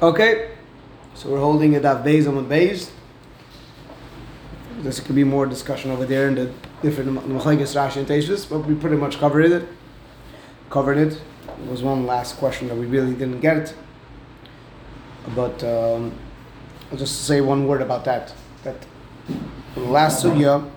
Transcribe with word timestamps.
Okay, 0.00 0.50
so 1.14 1.28
we're 1.28 1.40
holding 1.40 1.72
it 1.72 1.84
at 1.84 2.04
Beis 2.04 2.28
on 2.28 2.48
Beis. 2.48 2.90
There 4.78 4.92
could 4.92 5.16
be 5.16 5.24
more 5.24 5.44
discussion 5.44 5.90
over 5.90 6.06
there 6.06 6.28
in 6.28 6.36
the 6.36 6.52
different 6.82 7.18
Machlekes 7.26 7.74
Rashi 7.74 7.96
and 7.96 8.48
but 8.48 8.60
we 8.60 8.76
pretty 8.76 8.94
much 8.94 9.18
covered 9.18 9.46
it. 9.50 9.68
Covered 10.70 10.98
it. 10.98 11.20
There 11.46 11.70
was 11.72 11.82
one 11.82 12.06
last 12.06 12.36
question 12.36 12.68
that 12.68 12.76
we 12.76 12.86
really 12.86 13.12
didn't 13.12 13.40
get, 13.40 13.74
but 15.34 15.64
um, 15.64 16.16
I'll 16.92 16.98
just 16.98 17.24
say 17.24 17.40
one 17.40 17.66
word 17.66 17.82
about 17.82 18.04
that. 18.04 18.32
That 18.62 18.76
the 19.74 19.80
last 19.80 20.24
sugya, 20.24 20.70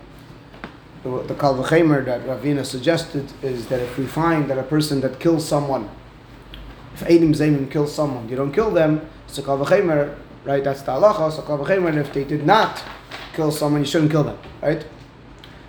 the, 1.04 1.22
the 1.28 1.36
Kal 1.36 1.54
V'chemer 1.64 2.04
that 2.06 2.22
Ravina 2.22 2.66
suggested 2.66 3.32
is 3.44 3.68
that 3.68 3.82
if 3.82 4.00
we 4.00 4.08
find 4.08 4.50
that 4.50 4.58
a 4.58 4.64
person 4.64 5.00
that 5.02 5.20
kills 5.20 5.48
someone, 5.48 5.92
if 7.02 7.08
Eidim 7.08 7.30
Zayim 7.30 7.70
kills 7.70 7.94
someone, 7.94 8.30
you 8.30 8.36
don't 8.36 8.52
kill 8.52 8.72
them, 8.72 9.08
so 9.28 9.42
Kal 9.42 9.58
V'chemer, 9.58 10.16
right, 10.44 10.64
that's 10.64 10.82
the 10.82 10.92
halacha, 10.92 11.32
so 11.32 12.00
if 12.00 12.14
they 12.14 12.24
did 12.24 12.46
not 12.46 12.84
kill 13.34 13.52
someone, 13.52 13.82
you 13.82 13.88
shouldn't 13.88 14.12
kill 14.12 14.24
them, 14.24 14.38
right? 14.62 14.86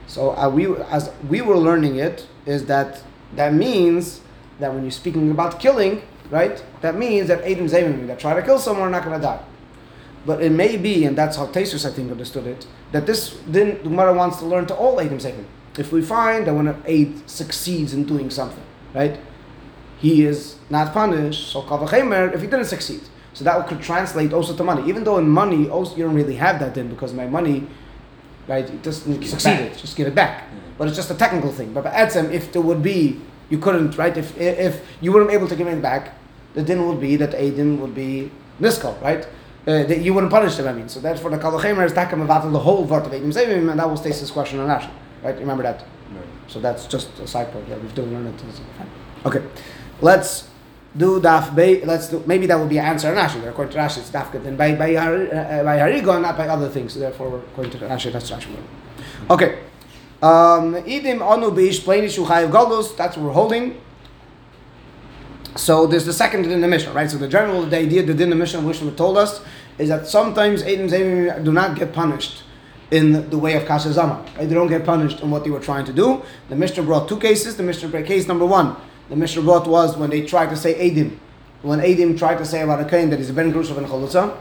So 0.07 0.37
uh, 0.37 0.49
we, 0.49 0.75
as 0.91 1.11
we 1.29 1.41
were 1.41 1.57
learning 1.57 1.97
it, 1.97 2.27
is 2.45 2.67
that 2.67 3.03
that 3.37 3.55
means 3.55 4.21
that 4.59 4.73
when 4.75 4.83
you're 4.83 4.91
speaking 4.91 5.31
about 5.31 5.59
killing, 5.59 6.03
right, 6.31 6.63
that 6.83 6.97
means 6.97 7.29
that 7.29 7.43
Eidim 7.45 7.71
Zayim 7.71 8.07
that 8.09 8.19
try 8.19 8.35
to 8.35 8.43
kill 8.43 8.59
someone 8.59 8.89
are 8.89 8.91
not 8.91 9.05
going 9.05 9.19
to 9.19 9.23
die. 9.23 9.43
But 10.27 10.43
it 10.43 10.53
may 10.53 10.77
be, 10.77 11.05
and 11.05 11.17
that's 11.17 11.37
how 11.37 11.47
Tesis 11.47 11.89
I 11.89 11.93
think 11.93 12.11
understood 12.11 12.47
it, 12.47 12.67
that 12.93 13.07
this 13.07 13.39
then 13.47 13.79
the 13.79 13.85
Gemara 13.85 14.13
wants 14.13 14.39
to 14.39 14.45
learn 14.45 14.67
to 14.67 14.75
all 14.75 14.99
Eidim 14.99 15.21
Zayim. 15.21 15.47
If 15.79 15.91
we 15.91 16.03
find 16.03 16.47
that 16.47 16.55
when 16.55 16.69
an 16.69 16.83
Eid 16.87 17.29
succeeds 17.29 17.95
in 17.95 18.05
doing 18.05 18.29
something, 18.29 18.63
right, 18.95 19.19
he 19.99 20.27
is 20.27 20.57
not 20.73 20.93
punished, 20.93 21.53
so 21.53 21.63
Kavachemer, 21.63 22.35
if 22.35 22.41
he 22.41 22.47
didn't 22.47 22.65
succeed. 22.65 23.03
So 23.35 23.45
that 23.45 23.67
could 23.69 23.81
translate 23.81 24.33
also 24.33 24.57
to 24.57 24.65
money. 24.65 24.89
Even 24.89 25.05
though 25.05 25.19
in 25.19 25.29
money, 25.29 25.69
also 25.69 25.97
you 25.97 26.05
don't 26.05 26.15
really 26.15 26.37
have 26.37 26.59
that 26.61 26.75
then 26.75 26.89
because 26.89 27.13
my 27.15 27.27
money, 27.27 27.67
right, 28.49 28.69
it 28.69 28.83
doesn't 28.83 29.25
succeed 29.25 29.61
it, 29.61 29.79
just 29.79 29.97
give 29.97 30.07
it 30.07 30.15
back. 30.15 30.45
But 30.77 30.89
it's 30.89 30.97
just 30.97 31.11
a 31.11 31.15
technical 31.15 31.53
thing. 31.53 31.73
But 31.73 31.85
Etzem, 31.85 32.33
if 32.33 32.53
there 32.53 32.63
would 32.63 32.83
be, 32.83 33.21
you 33.51 33.59
couldn't, 33.59 33.97
right, 33.97 34.17
if 34.17 34.37
if 34.39 34.85
you 35.01 35.13
weren't 35.13 35.31
able 35.31 35.47
to 35.47 35.57
give 35.57 35.67
it 35.67 35.83
back, 35.83 36.15
the 36.55 36.63
din 36.63 36.87
would 36.89 37.01
be 37.01 37.17
that 37.17 37.33
Aiden 37.33 37.79
would 37.79 37.95
be 37.95 38.31
niskal, 38.61 39.01
right? 39.01 39.25
Uh, 39.67 39.85
that 39.85 40.01
you 40.01 40.13
wouldn't 40.13 40.33
punish 40.33 40.57
them, 40.57 40.67
I 40.67 40.73
mean. 40.73 40.89
So 40.89 41.01
that's 41.01 41.21
for 41.21 41.31
the 41.31 41.39
Kalachemer 41.39 41.85
is 41.85 41.93
Takam 41.93 42.25
about 42.25 42.51
the 42.51 42.59
whole 42.59 42.87
Vart 42.87 43.07
of 43.07 43.13
Eidim 43.13 43.33
Zevim, 43.33 43.71
and 43.71 43.79
that 43.79 43.89
will 43.89 43.97
stay 43.97 44.11
this 44.11 44.31
question 44.31 44.59
on 44.59 44.69
Rashi, 44.69 44.91
right? 45.23 45.39
Remember 45.39 45.63
that? 45.63 45.85
So 46.49 46.61
that's 46.61 46.87
just 46.87 47.09
a 47.21 47.27
side 47.27 47.51
point 47.53 47.69
that 47.69 47.81
we've 47.81 47.95
done 47.95 48.13
learn 48.13 48.27
it. 48.27 48.35
Okay, 49.25 49.43
let's 50.01 50.49
do 50.97 51.21
daf 51.21 51.55
bay. 51.55 51.85
Let's 51.85 52.09
do 52.09 52.23
maybe 52.27 52.47
that 52.47 52.59
would 52.59 52.69
be 52.69 52.79
an 52.79 52.85
answer 52.85 53.09
on 53.09 53.17
Rashi. 53.17 53.47
According 53.49 53.73
to 53.73 53.79
Rashi, 53.79 53.99
it's 53.99 54.11
daf 54.11 54.33
then 54.33 54.57
by 54.57 54.75
by 54.75 54.95
uh, 54.95 55.65
by 55.65 55.79
Harigo, 55.79 56.21
not 56.21 56.37
by 56.37 56.49
other 56.49 56.69
things. 56.69 56.95
Therefore, 56.95 57.39
according 57.39 57.73
to 57.73 57.79
Rashi, 57.79 58.13
that's 58.13 58.31
Rashi. 58.31 58.57
Okay. 59.31 59.59
Um, 60.23 60.75
Idim 60.75 61.21
anu 61.21 61.51
beish 61.51 61.83
plain 61.83 62.05
chayiv 62.05 62.51
galus. 62.51 62.97
That's 62.97 63.17
what 63.17 63.27
we're 63.27 63.33
holding. 63.33 63.81
So 65.57 65.87
there's 65.87 66.07
the 66.07 66.13
second 66.13 66.47
in 66.47 66.61
the 66.61 66.69
mission, 66.69 66.95
right? 66.95 67.11
So 67.11 67.19
the 67.19 67.29
general 67.29 67.63
the 67.67 67.79
idea 67.79 68.03
the 68.03 68.15
din 68.15 68.31
the 68.31 68.37
mission 68.37 68.65
which 68.65 68.81
we 68.81 68.91
told 68.91 69.19
us 69.19 69.43
is 69.79 69.89
that 69.89 70.07
sometimes 70.07 70.63
Eidim 70.63 70.89
Zevim 70.89 71.45
do 71.45 71.53
not 71.53 71.77
get 71.77 71.93
punished 71.93 72.45
in 72.91 73.29
the 73.31 73.39
way 73.39 73.55
of 73.55 73.67
Kasha. 73.67 73.89
Right? 73.91 74.49
They 74.49 74.55
don't 74.55 74.69
get 74.69 74.85
punished 74.85 75.21
in 75.21 75.31
what 75.31 75.45
they 75.45 75.51
were 75.51 75.61
trying 75.61 75.87
to 75.87 75.93
do. 75.93 76.23
The 76.49 76.57
Mishnah 76.57 76.83
brought 76.85 77.09
two 77.09 77.19
cases. 77.19 77.57
The 77.57 77.63
Mishnah 77.63 77.89
brought 77.89 78.05
case 78.05 78.29
number 78.29 78.47
one. 78.47 78.77
The 79.09 79.17
Mishnah 79.17 79.43
brought 79.43 79.67
was 79.67 79.97
when 79.97 80.11
they 80.11 80.23
tried 80.25 80.51
to 80.51 80.57
say 80.57 80.75
Eidim. 80.75 81.19
When 81.63 81.81
Eidim 81.81 82.19
tried 82.19 82.39
to 82.39 82.45
say 82.45 82.63
about 82.63 82.81
a 82.81 82.85
Kain 82.85 83.11
that 83.11 83.19
he's 83.19 83.31
a 83.31 83.33
Ben 83.33 83.53
Grushav 83.53 83.79
and 83.79 83.87
Chalutza. 83.87 84.37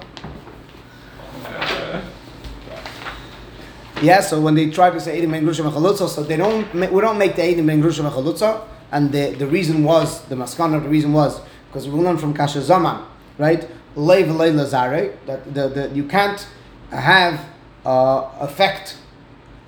Yeah, 4.01 4.21
so 4.21 4.41
when 4.41 4.55
they 4.55 4.71
tried 4.71 4.91
to 4.91 4.99
say 4.99 5.21
Eidim 5.21 5.31
Ben 5.31 5.43
Grushav 5.43 5.65
and 5.65 5.73
Chalutza, 5.73 6.09
so 6.09 6.23
they 6.23 6.37
don't, 6.37 6.73
we 6.73 7.01
don't 7.01 7.17
make 7.17 7.35
the 7.35 7.43
Eidim 7.43 7.67
Ben 7.67 7.81
Grushav 7.81 8.05
and 8.05 8.13
Chalutza. 8.13 8.63
And 8.91 9.11
the, 9.11 9.35
the 9.35 9.47
reason 9.47 9.83
was, 9.83 10.21
the 10.25 10.35
maskana, 10.35 10.81
the 10.81 10.89
reason 10.89 11.13
was, 11.13 11.39
because 11.67 11.87
we 11.87 11.99
learned 11.99 12.19
from 12.19 12.33
Kasha 12.33 12.61
Zaman, 12.61 13.05
right? 13.37 13.69
Lei 13.95 14.23
v'lei 14.23 14.53
lazare, 14.53 15.15
that 15.27 15.53
the, 15.53 15.69
the, 15.69 15.89
you 15.93 16.05
can't 16.05 16.45
have 16.89 17.45
uh, 17.85 18.29
affect, 18.39 18.97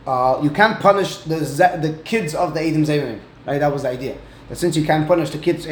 uh, 0.07 0.39
you 0.43 0.49
can't 0.49 0.79
punish 0.79 1.17
the, 1.19 1.35
the 1.35 1.99
kids 2.03 2.33
of 2.35 2.53
the 2.53 2.59
Eidim 2.59 2.85
Zevimim, 2.85 3.19
right? 3.45 3.59
That 3.59 3.71
was 3.71 3.83
the 3.83 3.89
idea. 3.89 4.17
That 4.49 4.57
since 4.57 4.75
you 4.75 4.85
can't 4.85 5.07
punish 5.07 5.29
the 5.29 5.37
kids 5.37 5.65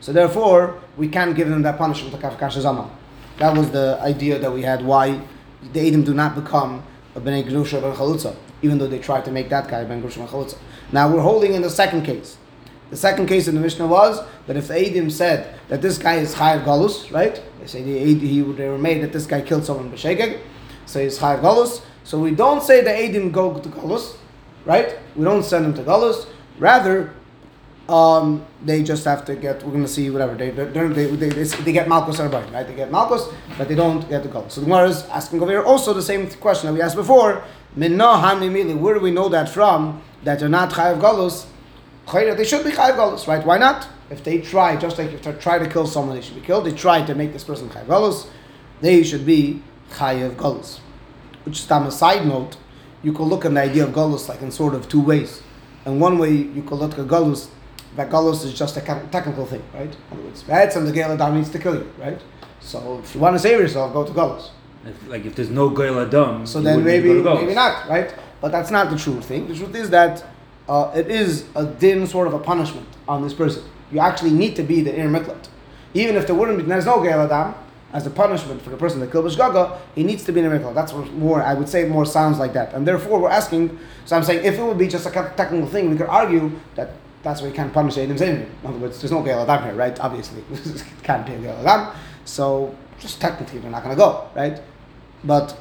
so 0.00 0.12
therefore 0.12 0.80
we 0.96 1.08
can't 1.08 1.34
give 1.34 1.48
them 1.48 1.62
that 1.62 1.78
punishment. 1.78 2.20
That 2.20 3.56
was 3.56 3.70
the 3.70 3.98
idea 4.00 4.38
that 4.38 4.52
we 4.52 4.62
had 4.62 4.84
why 4.84 5.20
the 5.72 5.80
Eidim 5.80 6.04
do 6.04 6.14
not 6.14 6.34
become 6.34 6.82
a 7.14 7.20
Bnei 7.20 7.48
Grusha 7.48 7.80
Ben 7.80 7.94
Chalutza, 7.94 8.36
even 8.62 8.78
though 8.78 8.86
they 8.86 8.98
tried 8.98 9.24
to 9.24 9.30
make 9.30 9.48
that 9.48 9.68
guy 9.68 9.84
Ben 9.84 10.02
Grusha 10.02 10.18
Ben 10.18 10.28
Chalutza. 10.28 10.58
Now 10.92 11.12
we're 11.12 11.22
holding 11.22 11.54
in 11.54 11.62
the 11.62 11.70
second 11.70 12.04
case. 12.04 12.36
The 12.90 12.96
second 12.96 13.26
case 13.26 13.48
in 13.48 13.54
the 13.54 13.60
Mishnah 13.60 13.86
was 13.86 14.24
that 14.46 14.56
if 14.56 14.68
the 14.68 14.74
Eidim 14.74 15.12
said 15.12 15.58
that 15.68 15.82
this 15.82 15.98
guy 15.98 16.14
is 16.14 16.34
Chayav 16.34 16.64
Galus, 16.64 17.12
right? 17.12 17.42
They 17.60 17.66
say 17.66 17.82
the 17.82 17.98
he, 17.98 18.40
they 18.40 18.68
were 18.68 18.78
made 18.78 19.02
that 19.02 19.12
this 19.12 19.26
guy 19.26 19.42
killed 19.42 19.64
someone 19.64 19.90
b'shegeg, 19.90 20.40
so 20.86 21.00
he's 21.00 21.18
Chayav 21.18 21.42
Galus. 21.42 21.82
So 22.04 22.18
we 22.18 22.30
don't 22.30 22.62
say 22.62 22.82
the 22.82 22.90
Eidim 22.90 23.30
go 23.30 23.58
to 23.58 23.68
Galus, 23.68 24.16
right? 24.64 24.96
We 25.14 25.24
don't 25.24 25.42
send 25.42 25.66
them 25.66 25.74
to 25.74 25.82
Galus. 25.82 26.26
Rather, 26.58 27.14
um, 27.88 28.44
they 28.64 28.82
just 28.82 29.04
have 29.04 29.24
to 29.26 29.36
get. 29.36 29.62
We're 29.62 29.72
going 29.72 29.82
to 29.82 29.88
see 29.88 30.10
whatever 30.10 30.34
they 30.34 30.50
they, 30.50 30.64
they, 30.66 31.06
they, 31.06 31.44
they 31.44 31.72
get 31.72 31.88
Malchus 31.88 32.20
or 32.20 32.28
right? 32.28 32.66
They 32.66 32.74
get 32.74 32.90
Malchus, 32.90 33.28
but 33.56 33.68
they 33.68 33.74
don't 33.74 34.08
get 34.08 34.22
the 34.22 34.28
Galus. 34.28 34.52
So 34.52 34.60
the 34.60 34.66
Gemara 34.66 34.88
is 34.88 35.04
asking 35.04 35.40
over 35.42 35.50
here 35.50 35.62
also 35.62 35.92
the 35.94 36.02
same 36.02 36.28
question 36.32 36.66
that 36.66 36.74
we 36.74 36.82
asked 36.82 36.96
before. 36.96 37.44
Where 37.74 37.88
do 37.88 39.00
we 39.00 39.10
know 39.10 39.28
that 39.28 39.48
from? 39.48 40.02
That 40.24 40.40
they're 40.40 40.48
not 40.48 40.70
Chayav 40.70 41.00
Galus 41.00 41.46
they 42.12 42.44
should 42.44 42.64
be 42.64 42.70
chayiv 42.70 42.96
galus, 42.96 43.26
right? 43.26 43.44
Why 43.44 43.58
not? 43.58 43.88
If 44.10 44.24
they 44.24 44.40
try, 44.40 44.76
just 44.76 44.98
like 44.98 45.12
if 45.12 45.22
they 45.22 45.32
try 45.32 45.58
to 45.58 45.68
kill 45.68 45.86
someone, 45.86 46.16
they 46.16 46.22
should 46.22 46.36
be 46.36 46.40
killed. 46.40 46.64
They 46.64 46.72
try 46.72 47.04
to 47.04 47.14
make 47.14 47.32
this 47.32 47.44
person 47.44 47.68
chayiv 47.68 47.86
galus, 47.86 48.26
they 48.80 49.02
should 49.02 49.26
be 49.26 49.62
chayiv 49.90 50.36
galus. 50.36 50.78
Which 51.44 51.60
is 51.60 51.70
on 51.70 51.86
a 51.86 51.90
side 51.90 52.26
note, 52.26 52.56
you 53.02 53.12
could 53.12 53.24
look 53.24 53.44
at 53.44 53.52
the 53.52 53.60
idea 53.60 53.84
of 53.84 53.90
galus 53.90 54.28
like 54.28 54.40
in 54.40 54.50
sort 54.50 54.74
of 54.74 54.88
two 54.88 55.00
ways. 55.00 55.42
And 55.84 56.00
one 56.00 56.18
way 56.18 56.32
you 56.32 56.62
could 56.62 56.78
look 56.78 56.98
at 56.98 57.06
galus, 57.06 57.48
that 57.96 58.10
galus 58.10 58.44
is 58.44 58.56
just 58.56 58.76
a 58.76 58.80
technical 58.80 59.46
thing, 59.46 59.62
right? 59.74 59.90
In 59.90 59.96
other 60.12 60.22
words, 60.22 60.42
that's 60.42 60.76
and 60.76 60.86
the 60.86 60.92
Gael 60.92 61.12
Adam 61.12 61.36
needs 61.36 61.50
to 61.50 61.58
kill 61.58 61.74
you, 61.74 61.90
right? 61.98 62.20
So 62.60 63.00
if 63.02 63.14
you 63.14 63.20
want 63.20 63.34
to 63.34 63.38
save 63.38 63.58
yourself, 63.60 63.92
go 63.92 64.04
to 64.04 64.12
galus. 64.12 64.50
Like 65.06 65.24
if 65.26 65.34
there's 65.34 65.50
no 65.50 65.70
Gael 65.70 66.00
Adam, 66.00 66.46
so 66.46 66.60
then 66.60 66.84
maybe 66.84 67.12
maybe 67.12 67.54
not, 67.54 67.88
right? 67.88 68.14
But 68.40 68.52
that's 68.52 68.70
not 68.70 68.90
the 68.90 68.96
true 68.96 69.20
thing. 69.20 69.48
The 69.48 69.54
truth 69.54 69.74
is 69.74 69.90
that 69.90 70.24
uh, 70.68 70.92
it 70.94 71.08
is 71.10 71.44
a 71.56 71.66
dim 71.66 72.06
sort 72.06 72.28
of 72.28 72.34
a 72.34 72.38
punishment 72.38 72.86
on 73.08 73.22
this 73.22 73.34
person. 73.34 73.64
You 73.90 74.00
actually 74.00 74.32
need 74.32 74.54
to 74.56 74.62
be 74.62 74.80
the 74.80 74.96
Ir 74.98 75.08
Miklat. 75.08 75.48
Even 75.94 76.16
if 76.16 76.26
there 76.26 76.36
wouldn't 76.36 76.58
be, 76.58 76.64
there's 76.64 76.86
no 76.86 77.02
Gael 77.02 77.22
Adam, 77.22 77.54
as 77.92 78.06
a 78.06 78.10
punishment 78.10 78.60
for 78.60 78.70
the 78.70 78.76
person 78.76 79.00
that 79.00 79.10
killed 79.10 79.24
Bishgaga, 79.24 79.78
he 79.94 80.04
needs 80.04 80.24
to 80.24 80.32
be 80.32 80.40
in 80.40 80.52
a. 80.52 80.74
That's 80.74 80.92
more, 80.92 81.42
I 81.42 81.54
would 81.54 81.68
say, 81.68 81.88
more 81.88 82.04
sounds 82.04 82.38
like 82.38 82.52
that. 82.52 82.74
And 82.74 82.86
therefore, 82.86 83.18
we're 83.18 83.30
asking, 83.30 83.78
so 84.04 84.16
I'm 84.16 84.24
saying, 84.24 84.44
if 84.44 84.58
it 84.58 84.62
would 84.62 84.78
be 84.78 84.88
just 84.88 85.06
a 85.06 85.10
technical 85.10 85.66
thing, 85.66 85.90
we 85.90 85.96
could 85.96 86.08
argue 86.08 86.52
that 86.74 86.90
that's 87.28 87.42
why 87.42 87.48
you 87.48 87.52
can't 87.52 87.74
punish 87.74 87.96
Eidim 87.96 88.18
Zayim. 88.18 88.40
In 88.40 88.50
other 88.64 88.78
words, 88.78 89.02
there's 89.02 89.12
no 89.12 89.22
Gael 89.22 89.42
Adam 89.42 89.62
here, 89.64 89.74
right? 89.74 90.00
Obviously. 90.00 90.42
can't 91.02 91.26
be 91.26 91.34
a 91.34 91.38
Gael 91.38 91.68
Adam. 91.68 91.94
So, 92.24 92.74
just 92.98 93.20
technically, 93.20 93.58
they're 93.58 93.70
not 93.70 93.82
going 93.84 93.94
to 93.94 94.00
go, 94.00 94.30
right? 94.34 94.62
But 95.22 95.54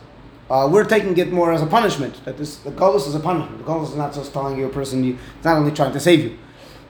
uh, 0.49 0.69
we're 0.71 0.85
taking 0.85 1.17
it 1.17 1.33
more 1.33 1.51
as 1.51 1.61
a 1.61 1.65
punishment. 1.65 2.23
That 2.23 2.37
this 2.37 2.55
the 2.59 2.71
galus 2.71 3.05
is 3.05 3.15
a 3.15 3.19
punishment. 3.19 3.57
The 3.57 3.65
galus 3.65 3.89
is 3.89 3.95
not 3.97 4.13
just 4.13 4.31
telling 4.31 4.57
you 4.57 4.67
a 4.67 4.69
person 4.69 5.03
you, 5.03 5.17
it's 5.35 5.43
not 5.43 5.57
only 5.57 5.73
trying 5.73 5.91
to 5.91 5.99
save 5.99 6.21
you. 6.23 6.39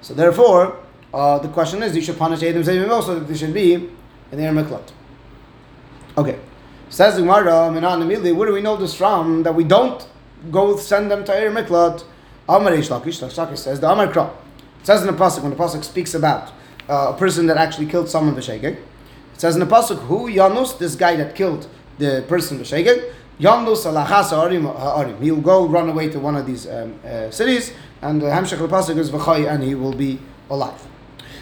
So 0.02 0.14
therefore, 0.14 0.78
uh, 1.12 1.40
the 1.40 1.48
question 1.48 1.82
is, 1.82 1.96
you 1.96 2.04
should 2.04 2.20
punish 2.20 2.44
Adam 2.44 2.62
Zayim 2.62 2.88
also 2.88 3.16
that 3.18 3.28
they 3.28 3.36
should 3.36 3.56
be 3.56 3.74
in 3.74 3.90
the 4.30 4.44
Miklat. 4.44 4.92
Okay. 6.20 6.38
Says 6.90 7.16
the 7.16 7.22
Gemara, 7.22 7.72
where 7.72 8.48
do 8.48 8.54
we 8.54 8.62
know 8.62 8.78
this 8.78 8.94
from? 8.94 9.42
That 9.42 9.56
we 9.56 9.64
don't 9.64 10.08
go 10.52 10.78
send 10.78 11.10
them 11.10 11.26
to 11.26 11.34
Ir 11.34 11.50
Miklat. 11.50 12.04
Amar 12.48 12.74
Reish 12.74 12.90
Lakish, 12.90 13.20
Lakish 13.20 13.58
says, 13.58 13.80
the 13.80 13.90
Amar 13.90 14.08
Kra. 14.08 14.32
Says 14.88 15.02
in 15.02 15.08
the 15.08 15.22
Pasuk, 15.22 15.42
when 15.42 15.52
the 15.52 15.58
Pasuk 15.58 15.84
speaks 15.84 16.14
about 16.14 16.54
uh, 16.88 17.12
a 17.14 17.18
person 17.18 17.46
that 17.48 17.58
actually 17.58 17.88
killed 17.88 18.08
someone 18.08 18.34
B'Shegeg, 18.38 18.64
it 18.64 18.80
says 19.34 19.54
in 19.54 19.60
the 19.60 19.66
Pasuk, 19.66 20.00
who 20.06 20.30
Yanus, 20.30 20.80
this 20.80 20.96
guy 20.96 21.18
that 21.18 21.36
killed 21.36 21.68
the 21.98 22.24
person 22.30 22.58
B'Shegeg, 22.58 23.14
Yamlus 23.38 23.86
alachas 23.86 24.30
ha'arim. 24.30 25.22
He'll 25.22 25.42
go 25.42 25.68
run 25.68 25.90
away 25.90 26.08
to 26.12 26.22
one 26.22 26.38
of 26.38 26.46
these 26.46 26.70
um, 26.70 26.98
uh, 27.04 27.30
cities, 27.32 27.74
and 28.02 28.22
the 28.22 28.28
Hamshach 28.28 28.66
pasuk 28.70 28.98
is 28.98 29.12
v'chay, 29.12 29.52
and 29.54 29.62
he 29.62 29.76
will 29.76 29.92
be 29.92 30.20
alive. 30.50 30.82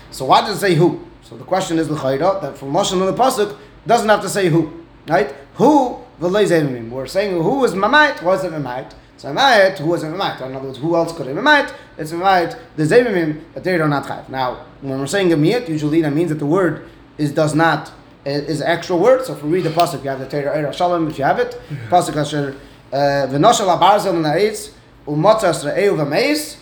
So 0.09 0.25
why 0.25 0.41
does 0.41 0.57
it 0.57 0.61
say 0.61 0.73
who? 0.73 1.05
So 1.21 1.37
the 1.37 1.43
question 1.43 1.77
is 1.77 1.87
l'chayra 1.87 2.41
that 2.41 2.57
from 2.57 2.73
Moshe 2.73 2.93
and 2.93 3.01
the 3.03 3.13
pasuk 3.13 3.55
doesn't 3.85 4.09
have 4.09 4.21
to 4.21 4.29
say 4.29 4.49
who, 4.49 4.83
right? 5.07 5.31
Who 5.57 5.99
v'leizemim. 6.19 6.89
We're 6.89 7.05
saying 7.05 7.39
who 7.39 7.63
is 7.63 7.73
mamayit, 7.73 8.23
was 8.23 8.43
it 8.43 8.51
mamayit? 8.51 8.93
So 9.25 9.33
mamayit, 9.33 9.79
who 9.79 9.87
was 9.87 10.03
a 10.03 10.05
mamayit? 10.05 10.39
In 10.41 10.55
other 10.55 10.67
words, 10.67 10.77
who 10.77 10.95
else 10.95 11.11
could 11.11 11.25
be 11.25 11.33
mamayit? 11.33 11.73
It's 11.97 12.11
mamayit 12.11 12.59
the 12.75 12.83
zemimim 12.83 13.41
that 13.55 13.63
they 13.63 13.73
are 13.73 13.87
not 13.87 14.05
chayv. 14.05 14.29
Now, 14.29 14.65
when 14.81 14.99
we're 14.99 15.07
saying 15.07 15.33
a 15.33 15.35
miyat, 15.35 15.67
usually 15.67 16.03
that 16.03 16.13
means 16.13 16.29
that 16.29 16.37
the 16.37 16.45
word 16.45 16.87
is 17.17 17.31
does 17.31 17.55
not 17.55 17.91
is 18.23 18.61
an 18.61 18.67
extra 18.67 18.95
word. 18.95 19.25
So 19.25 19.33
if 19.33 19.41
we 19.41 19.49
read 19.49 19.63
the 19.63 19.71
pasuk, 19.71 20.03
you 20.03 20.11
have 20.11 20.19
the 20.19 20.29
Torah 20.29 20.55
Eira 20.55 20.71
Shalom. 20.71 21.07
If 21.09 21.17
you 21.17 21.23
have 21.23 21.39
it, 21.39 21.59
pasuk 21.89 22.15
asher 22.17 22.55
uh, 22.93 22.95
v'noshel 23.27 23.75
abarzel 23.75 24.13
na'etz 24.13 24.73
umotzas 25.07 25.65
re'eu 25.65 25.97
v'meis. 25.97 26.57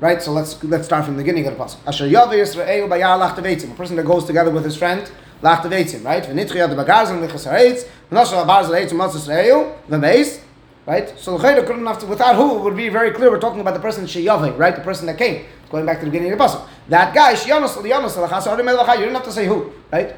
Right. 0.00 0.22
So 0.22 0.32
let's 0.32 0.64
let's 0.64 0.86
start 0.86 1.04
from 1.04 1.18
the 1.18 1.22
beginning 1.22 1.46
of 1.46 1.58
the 1.58 1.62
pasuk. 1.62 1.76
Asher 1.86 2.08
yaveh 2.08 2.40
Yisrael 2.40 2.88
bayar 2.88 3.18
lachtevetzim. 3.20 3.72
A 3.72 3.74
person 3.74 3.96
that 3.96 4.06
goes 4.06 4.24
together 4.24 4.50
with 4.50 4.64
his 4.64 4.78
friend 4.78 5.10
lachtevetzim. 5.42 6.02
Right. 6.06 6.22
V'nitri 6.22 6.56
ad 6.56 6.70
bagarzel 6.70 7.28
lichas 7.28 7.44
ha'etz 7.44 7.84
v'noshel 8.10 8.46
abarzel 8.46 8.80
eitz 8.80 8.92
umotzas 8.92 9.28
re'eu 9.28 9.76
v'meis. 9.90 10.40
Right. 10.88 11.12
So 11.18 11.36
the 11.36 11.62
couldn't 11.66 11.84
have 11.84 11.98
to 11.98 12.06
without 12.06 12.34
who 12.34 12.60
would 12.60 12.74
be 12.74 12.88
very 12.88 13.10
clear. 13.10 13.30
We're 13.30 13.38
talking 13.38 13.60
about 13.60 13.74
the 13.74 13.80
person 13.80 14.06
sheyaveh. 14.06 14.56
Right. 14.56 14.74
The 14.74 14.80
person 14.80 15.04
that 15.04 15.18
came. 15.18 15.44
Going 15.70 15.84
back 15.84 15.98
to 15.98 16.06
the 16.06 16.10
beginning 16.10 16.32
of 16.32 16.38
the 16.38 16.44
pasuk. 16.44 16.66
That 16.88 17.14
guy 17.14 17.34
shiyanos 17.34 17.74
liyanos 17.76 18.16
lachas 18.16 18.98
You 18.98 19.04
don't 19.04 19.14
have 19.14 19.24
to 19.24 19.30
say 19.30 19.44
who. 19.44 19.70
Right. 19.92 20.16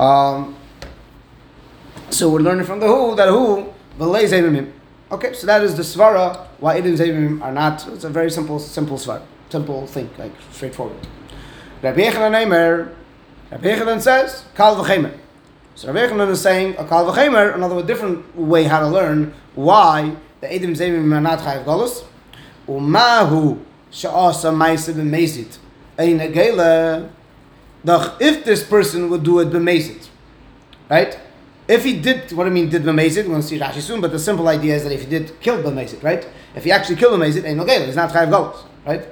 Um, 0.00 0.56
so 2.08 2.30
we're 2.30 2.40
learning 2.40 2.64
from 2.64 2.80
the 2.80 2.86
who 2.86 3.14
that 3.16 3.28
who 3.28 3.74
v'lei 3.98 4.24
zevimim. 4.24 4.72
Okay, 5.12 5.34
so 5.34 5.46
that 5.46 5.62
is 5.62 5.76
the 5.76 5.82
svara 5.82 6.46
why 6.58 6.80
idin 6.80 6.96
zevimim 6.96 7.42
are 7.42 7.52
not. 7.52 7.86
It's 7.88 8.04
a 8.04 8.08
very 8.08 8.30
simple, 8.30 8.58
simple 8.58 8.96
svara, 8.96 9.20
simple 9.50 9.86
thing, 9.86 10.08
like 10.16 10.32
straightforward. 10.50 10.96
Rabbi 11.82 12.00
Yechanan 12.00 12.32
Eimer, 12.32 12.94
Rabbi 13.50 13.68
Yechanan 13.68 14.00
says 14.00 14.46
kal 14.54 14.82
v'chemer. 14.82 15.14
So 15.76 15.92
Rabbi 15.92 16.10
Yechanan 16.10 16.30
is 16.30 16.40
saying 16.40 16.76
a 16.78 16.86
kal 16.86 17.04
v'chemer, 17.04 17.54
another 17.54 17.82
different 17.82 18.34
way 18.34 18.64
how 18.64 18.80
to 18.80 18.88
learn 18.88 19.34
why 19.54 20.16
the 20.40 20.46
edim 20.46 20.70
zevimim 20.70 21.14
are 21.14 21.20
not 21.20 21.40
chayav 21.40 21.66
galus. 21.66 22.02
Umahu 22.66 23.62
sha'asa 23.92 24.54
ma'aseh 24.56 24.94
b'mezit 24.94 25.58
ein 25.98 26.18
agela 26.18 27.10
if 28.18 28.42
this 28.46 28.64
person 28.64 29.10
would 29.10 29.22
do 29.22 29.38
it 29.40 29.50
b'mezit, 29.50 30.08
right? 30.88 31.20
If 31.68 31.84
he 31.84 32.00
did, 32.00 32.32
what 32.32 32.46
I 32.46 32.50
mean, 32.50 32.70
did 32.70 32.82
b'mezit, 32.82 33.24
we're 33.24 33.32
going 33.32 33.42
to 33.42 33.46
see 33.46 33.58
Rashi 33.58 33.82
soon, 33.82 34.00
but 34.00 34.12
the 34.12 34.18
simple 34.18 34.48
idea 34.48 34.76
is 34.76 34.82
that 34.84 34.92
if 34.92 35.02
he 35.02 35.06
did 35.06 35.38
kill 35.40 35.62
b'mezit, 35.62 36.02
right? 36.02 36.26
If 36.54 36.64
he 36.64 36.72
actually 36.72 36.96
killed 36.96 37.20
b'mezit, 37.20 37.44
ain't 37.44 37.58
no 37.58 37.66
gala, 37.66 37.84
he's 37.84 37.96
not 37.96 38.10
chayav 38.10 38.30
golos, 38.30 38.64
right? 38.86 39.06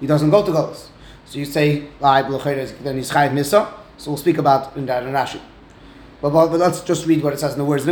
He 0.00 0.08
doesn't 0.08 0.30
go 0.30 0.44
to 0.44 0.50
golos. 0.50 0.88
So 1.26 1.38
you 1.38 1.44
say, 1.44 1.84
then 2.00 2.96
he's 2.96 3.10
chayav 3.12 3.30
misa, 3.30 3.72
so 3.96 4.10
we'll 4.10 4.18
speak 4.18 4.38
about 4.38 4.76
in 4.76 4.84
that 4.86 5.04
in 5.04 5.12
Rashi. 5.12 5.40
But, 6.20 6.30
but, 6.30 6.48
but, 6.48 6.60
let's 6.60 6.80
just 6.80 7.06
read 7.06 7.22
what 7.22 7.32
it 7.32 7.40
says 7.40 7.52
in 7.52 7.58
the 7.58 7.64
words 7.64 7.86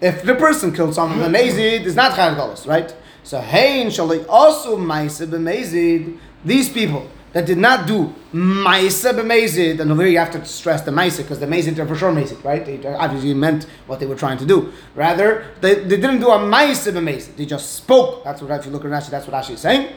If 0.00 0.22
the 0.22 0.34
person 0.34 0.74
killed 0.74 0.94
someone 0.94 1.18
b'mezit, 1.18 1.86
it's 1.86 1.94
not 1.94 2.12
chayav 2.12 2.36
golos, 2.36 2.66
right? 2.66 2.94
So, 3.22 3.40
hein 3.40 3.86
shalai 3.88 4.26
also 4.28 4.76
ma'aseh 4.76 5.26
b'mezid, 5.26 6.18
these 6.44 6.68
people, 6.68 7.08
that 7.34 7.46
did 7.46 7.58
not 7.58 7.86
do 7.88 8.14
Maisa 8.32 9.12
b'mezid, 9.12 9.80
and 9.80 9.90
over 9.90 10.02
here 10.02 10.12
you 10.12 10.18
have 10.18 10.30
to 10.30 10.44
stress 10.44 10.82
the 10.82 10.92
Maisa 10.92 11.18
because 11.18 11.40
the 11.40 11.46
Mezid 11.46 11.76
are 11.78 11.86
for 11.86 11.96
sure 11.96 12.12
Mezid, 12.12 12.42
right? 12.44 12.64
They 12.64 12.80
obviously 12.86 13.34
meant 13.34 13.66
what 13.88 13.98
they 13.98 14.06
were 14.06 14.14
trying 14.14 14.38
to 14.38 14.46
do. 14.46 14.72
Rather, 14.94 15.44
they, 15.60 15.74
they 15.74 15.96
didn't 15.96 16.20
do 16.20 16.28
a 16.28 16.38
Maisa 16.38 16.92
b'mezid. 16.92 17.36
They 17.36 17.44
just 17.44 17.74
spoke. 17.74 18.22
That's 18.22 18.40
what 18.40 18.52
if 18.52 18.66
you 18.66 18.70
look 18.70 18.84
at 18.84 18.90
Rashi, 18.92 19.10
that's 19.10 19.26
what 19.26 19.42
Rashi 19.42 19.54
is 19.54 19.60
saying. 19.60 19.92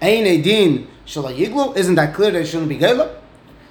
Ein 0.00 0.26
edin 0.26 0.86
yiglu. 1.06 1.76
Isn't 1.76 1.96
that 1.96 2.14
clear? 2.14 2.30
They 2.30 2.44
shouldn't 2.44 2.68
be 2.68 2.78
gela. 2.78 3.20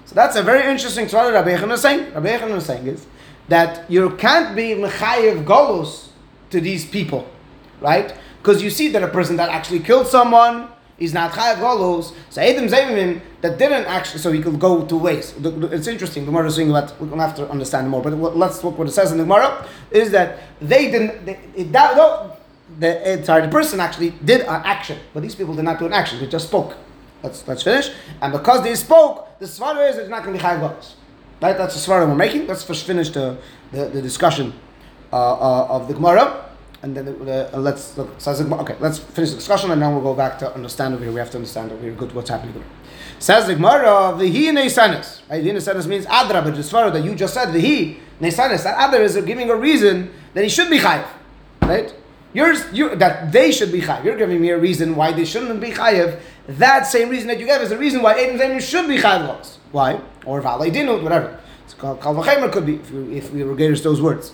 So 0.06 0.14
that's 0.14 0.36
a 0.36 0.44
very 0.44 0.70
interesting 0.72 1.08
thing. 1.08 1.20
Rabbi 1.20 1.56
Yechon 1.56 1.72
is 1.72 1.82
saying. 1.82 2.14
Rabbi 2.14 2.38
Yechon 2.38 2.56
is 2.56 2.66
saying 2.66 2.88
is 2.88 3.08
that 3.48 3.90
you 3.90 4.12
can't 4.12 4.56
be 4.56 4.70
mechayev 4.70 5.46
golos 5.46 6.10
to 6.52 6.62
these 6.62 6.86
people, 6.86 7.28
right? 7.82 8.16
Because 8.42 8.62
you 8.62 8.70
see 8.70 8.90
that 8.90 9.02
a 9.02 9.08
person 9.08 9.36
that 9.38 9.50
actually 9.50 9.80
killed 9.80 10.08
someone 10.08 10.70
is 11.00 11.14
not 11.14 11.32
chayav 11.32 11.56
golos. 11.56 12.14
So 12.30 12.42
Adam 12.42 12.68
Zayimim 12.68 13.22
that 13.42 13.58
didn't 13.58 13.86
actually, 13.86 14.20
so 14.20 14.32
he 14.32 14.42
could 14.42 14.60
go 14.60 14.86
two 14.86 14.98
ways. 14.98 15.34
It's 15.44 15.88
interesting. 15.88 16.24
The 16.24 16.32
Gemara 16.32 16.48
is 16.48 16.56
saying 16.56 16.70
about 16.70 16.92
we're 17.00 17.08
going 17.08 17.20
to 17.20 17.28
have 17.28 17.36
to 17.38 17.50
understand 17.50 17.90
more. 17.90 18.02
But 18.02 18.12
let's 18.16 18.64
look 18.64 18.78
what 18.78 18.88
it 18.88 18.92
says 18.92 19.12
in 19.12 19.18
the 19.18 19.24
Gemara 19.24 19.68
is 19.92 20.12
that 20.12 20.40
they 20.62 20.92
didn't. 20.92 21.26
They, 21.26 21.40
it, 21.56 21.72
that, 21.72 21.98
no, 21.98 22.38
the, 22.80 23.22
sorry, 23.24 23.42
the 23.42 23.50
person 23.50 23.80
actually 23.80 24.12
did 24.24 24.42
an 24.42 24.62
action, 24.64 25.00
but 25.14 25.24
these 25.24 25.36
people 25.36 25.56
did 25.56 25.66
not 25.66 25.80
do 25.80 25.86
an 25.86 25.94
action. 25.94 26.20
They 26.20 26.28
just 26.28 26.48
spoke. 26.48 26.76
Let's 27.26 27.48
let's 27.48 27.64
finish. 27.64 27.92
And 28.22 28.32
because 28.32 28.64
they 28.64 28.76
spoke, 28.76 29.40
the 29.40 29.46
svara 29.46 29.90
is 29.90 29.98
it's 29.98 30.10
not 30.10 30.24
going 30.24 30.38
to 30.38 30.42
be 30.42 30.48
chayav 30.48 30.62
golos. 30.62 30.94
Right? 31.42 31.58
That's 31.58 31.76
the 31.76 31.82
svara 31.92 32.08
we're 32.08 32.16
making. 32.16 32.48
Let's 32.48 32.64
first 32.64 32.86
finish 32.86 33.10
the 33.10 33.38
the, 33.72 33.86
the 33.86 34.02
discussion 34.02 34.54
uh, 35.12 35.16
uh, 35.16 35.76
of 35.76 35.88
the 35.88 35.94
Gemara 35.94 36.46
and 36.86 36.96
then 36.96 37.08
uh, 37.08 37.58
let's 37.58 37.98
look. 37.98 38.10
So 38.20 38.32
okay, 38.32 38.76
let's 38.80 39.00
finish 39.00 39.32
the 39.32 39.38
discussion, 39.38 39.72
and 39.72 39.82
then 39.82 39.92
we'll 39.92 40.04
go 40.04 40.14
back 40.14 40.38
to 40.40 40.54
understand 40.54 40.94
over 40.94 41.04
here. 41.04 41.12
We 41.12 41.20
have 41.20 41.32
to 41.32 41.38
understand 41.38 41.72
over 41.72 41.82
here 41.82 41.94
good 41.94 42.14
what's 42.14 42.30
happening 42.30 42.54
here. 42.54 42.64
Says 43.18 43.48
the 43.48 43.56
Gemara, 43.56 44.14
v'hi 44.14 44.52
neisanis. 44.54 45.22
Right, 45.28 45.44
v'hi 45.44 45.52
neisanis 45.52 45.88
means 45.88 46.06
adra, 46.06 46.44
but 46.44 46.56
the 46.56 46.62
svara 46.62 46.94
that 46.94 47.04
you 47.04 47.16
just 47.16 47.34
said, 47.34 47.48
v'hi 47.50 47.98
neisanis. 48.22 48.64
That 48.64 48.78
adra 48.78 49.00
is 49.00 49.16
giving 49.26 49.50
a 49.50 49.56
reason 49.56 50.12
that 50.36 50.44
he 50.44 50.50
should 50.50 50.70
be 50.70 50.78
chayiv, 50.78 51.08
right? 51.62 51.92
Yours, 52.34 52.64
you, 52.72 52.96
that 52.96 53.32
they 53.32 53.52
should 53.52 53.72
be 53.72 53.82
chayiv. 53.82 54.04
You're 54.04 54.18
giving 54.18 54.40
me 54.40 54.52
a 54.52 54.58
reason 54.58 54.96
why 54.96 55.12
they 55.12 55.26
shouldn't 55.26 55.60
be 55.60 55.72
chayiv. 55.72 56.20
That 56.48 56.86
same 56.88 57.10
reason 57.10 57.28
that 57.30 57.40
you 57.40 57.46
gave 57.46 57.62
is 57.62 57.70
the 57.70 57.78
reason 57.78 58.02
why 58.02 58.20
Aiden 58.20 58.40
Zayim 58.40 58.62
should 58.62 58.88
be 58.88 58.98
chayiv 58.98 59.58
Why? 59.72 60.00
Or 60.26 60.42
v'alei 60.42 60.72
dinut, 60.72 61.02
whatever. 61.02 61.40
It's 61.64 61.74
called 61.74 62.02
kal 62.02 62.22
could 62.50 62.66
be 62.66 62.76
if 62.76 62.92
we, 62.92 63.18
if 63.18 63.32
we 63.32 63.44
regard 63.44 63.78
those 63.78 64.02
words. 64.02 64.32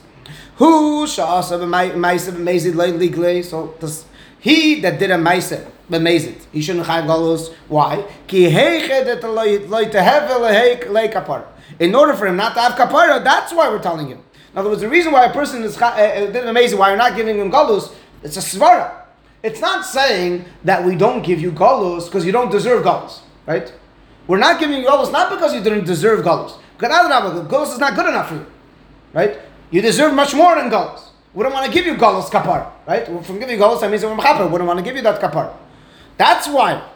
Who 0.58 1.06
sha'asa 1.06 1.58
b'maisa 1.60 2.34
b'mezid 2.34 2.76
legally? 3.00 3.44
So 3.44 3.76
this, 3.80 4.06
he 4.40 4.82
that 4.82 5.00
did 5.00 5.12
a 5.12 5.16
maisa 5.16 5.66
b'mezid, 5.90 6.42
he 6.52 6.62
shouldn't 6.62 6.86
have 6.86 7.06
galus. 7.06 7.54
Why? 7.70 8.06
Ki 8.28 8.50
heichet 8.52 9.24
loy 9.24 9.86
tehevel 9.86 10.92
lei 10.92 11.08
kapara. 11.08 11.46
In 11.80 11.96
order 11.96 12.14
for 12.14 12.28
him 12.28 12.36
not 12.36 12.54
to 12.56 12.60
have 12.62 12.74
kapara, 12.74 13.24
that's 13.24 13.54
why 13.54 13.70
we're 13.70 13.82
telling 13.82 14.08
him. 14.08 14.20
In 14.52 14.58
other 14.58 14.70
words, 14.70 14.82
the 14.82 14.90
reason 14.90 15.14
why 15.14 15.26
a 15.26 15.34
person 15.34 15.64
is 15.64 15.82
uh, 15.82 15.96
did 16.32 16.46
amazing, 16.46 16.78
why 16.78 16.90
you're 16.90 16.98
not 16.98 17.16
giving 17.16 17.40
him 17.40 17.50
galus, 17.50 17.94
it's 18.22 18.36
a 18.36 18.42
svara. 18.42 19.01
It's 19.44 19.60
not 19.60 19.86
saying 19.86 20.46
that 20.64 20.86
we 20.86 20.96
don't 20.96 21.24
give 21.24 21.42
you 21.42 21.52
galus 21.52 22.06
because 22.06 22.26
you 22.26 22.32
don't 22.32 22.52
deserve 22.52 22.84
galus, 22.84 23.22
right? 23.48 23.74
We're 24.28 24.38
not 24.38 24.60
giving 24.60 24.82
you 24.82 24.88
galus 24.88 25.12
not 25.12 25.32
because 25.32 25.54
you 25.54 25.62
didn't 25.62 25.86
deserve 25.86 26.24
galus. 26.24 26.60
Galus 26.78 27.74
is 27.74 27.80
not 27.80 27.96
good 27.96 28.08
enough 28.08 28.30
for 28.30 28.36
you, 28.36 28.46
right? 29.14 29.40
You 29.72 29.82
deserve 29.82 30.14
much 30.14 30.34
more 30.36 30.56
than 30.56 30.70
galus. 30.70 31.10
We 31.34 31.44
don't 31.44 31.54
want 31.54 31.66
to 31.66 31.72
give 31.72 31.86
you 31.86 31.96
galus 31.96 32.30
kapar, 32.30 32.72
right? 32.88 33.06
From 33.06 33.40
giving 33.40 33.58
galus, 33.58 33.82
that 33.82 33.90
means 33.90 34.04
we're. 34.04 34.16
We 34.16 34.58
don't 34.58 34.68
want 34.68 34.80
to 34.80 34.86
give 34.86 34.96
you 34.96 35.02
that 35.02 35.20
kapar. 35.20 35.54
That's 36.18 36.48
why. 36.48 36.88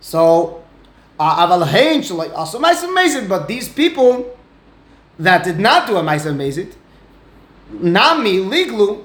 So, 0.00 0.62
uh, 1.18 1.46
aval 1.46 1.66
hein 1.66 2.02
also 2.34 2.58
ma'aser 2.58 3.28
but 3.28 3.48
these 3.48 3.68
people 3.68 4.36
that 5.18 5.44
did 5.44 5.58
not 5.58 5.86
do 5.86 5.96
a 5.96 6.02
ma'aser 6.02 6.34
mezid, 6.34 6.74
nami 7.70 8.38
liglu, 8.38 9.04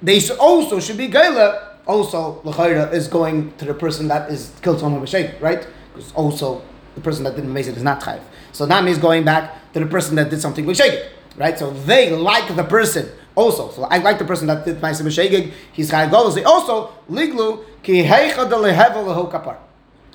they 0.00 0.20
also 0.38 0.78
should 0.78 0.96
be 0.98 1.08
gaila. 1.08 1.67
Also, 1.88 2.40
l'chayra 2.44 2.92
is 2.92 3.08
going 3.08 3.52
to 3.56 3.64
the 3.64 3.74
person 3.74 4.06
that 4.06 4.30
is 4.30 4.52
killed 4.62 4.78
someone 4.78 5.00
with 5.00 5.10
shake, 5.10 5.40
right? 5.40 5.66
Because 5.92 6.12
also 6.12 6.62
the 6.94 7.00
person 7.00 7.24
that 7.24 7.34
didn't 7.34 7.52
mezid 7.52 7.76
is 7.76 7.82
not 7.82 8.00
chayiv. 8.00 8.20
So 8.52 8.64
nami 8.64 8.92
is 8.92 8.98
going 8.98 9.24
back 9.24 9.72
to 9.72 9.80
the 9.80 9.86
person 9.86 10.14
that 10.16 10.30
did 10.30 10.40
something 10.40 10.64
with 10.64 10.76
shake 10.76 11.02
right? 11.38 11.58
So 11.58 11.70
they 11.70 12.10
like 12.10 12.54
the 12.54 12.64
person 12.64 13.08
also. 13.34 13.70
So 13.70 13.84
I 13.84 13.98
like 13.98 14.18
the 14.18 14.24
person 14.24 14.48
that 14.48 14.64
did 14.64 14.80
Ma'asim 14.80 15.06
Shegig, 15.06 15.52
he's 15.72 15.90
Chai 15.90 16.08
Golos. 16.08 16.44
Also, 16.44 16.92
Liglu, 17.10 17.64
Ki 17.82 18.02
Kapar. 18.02 19.56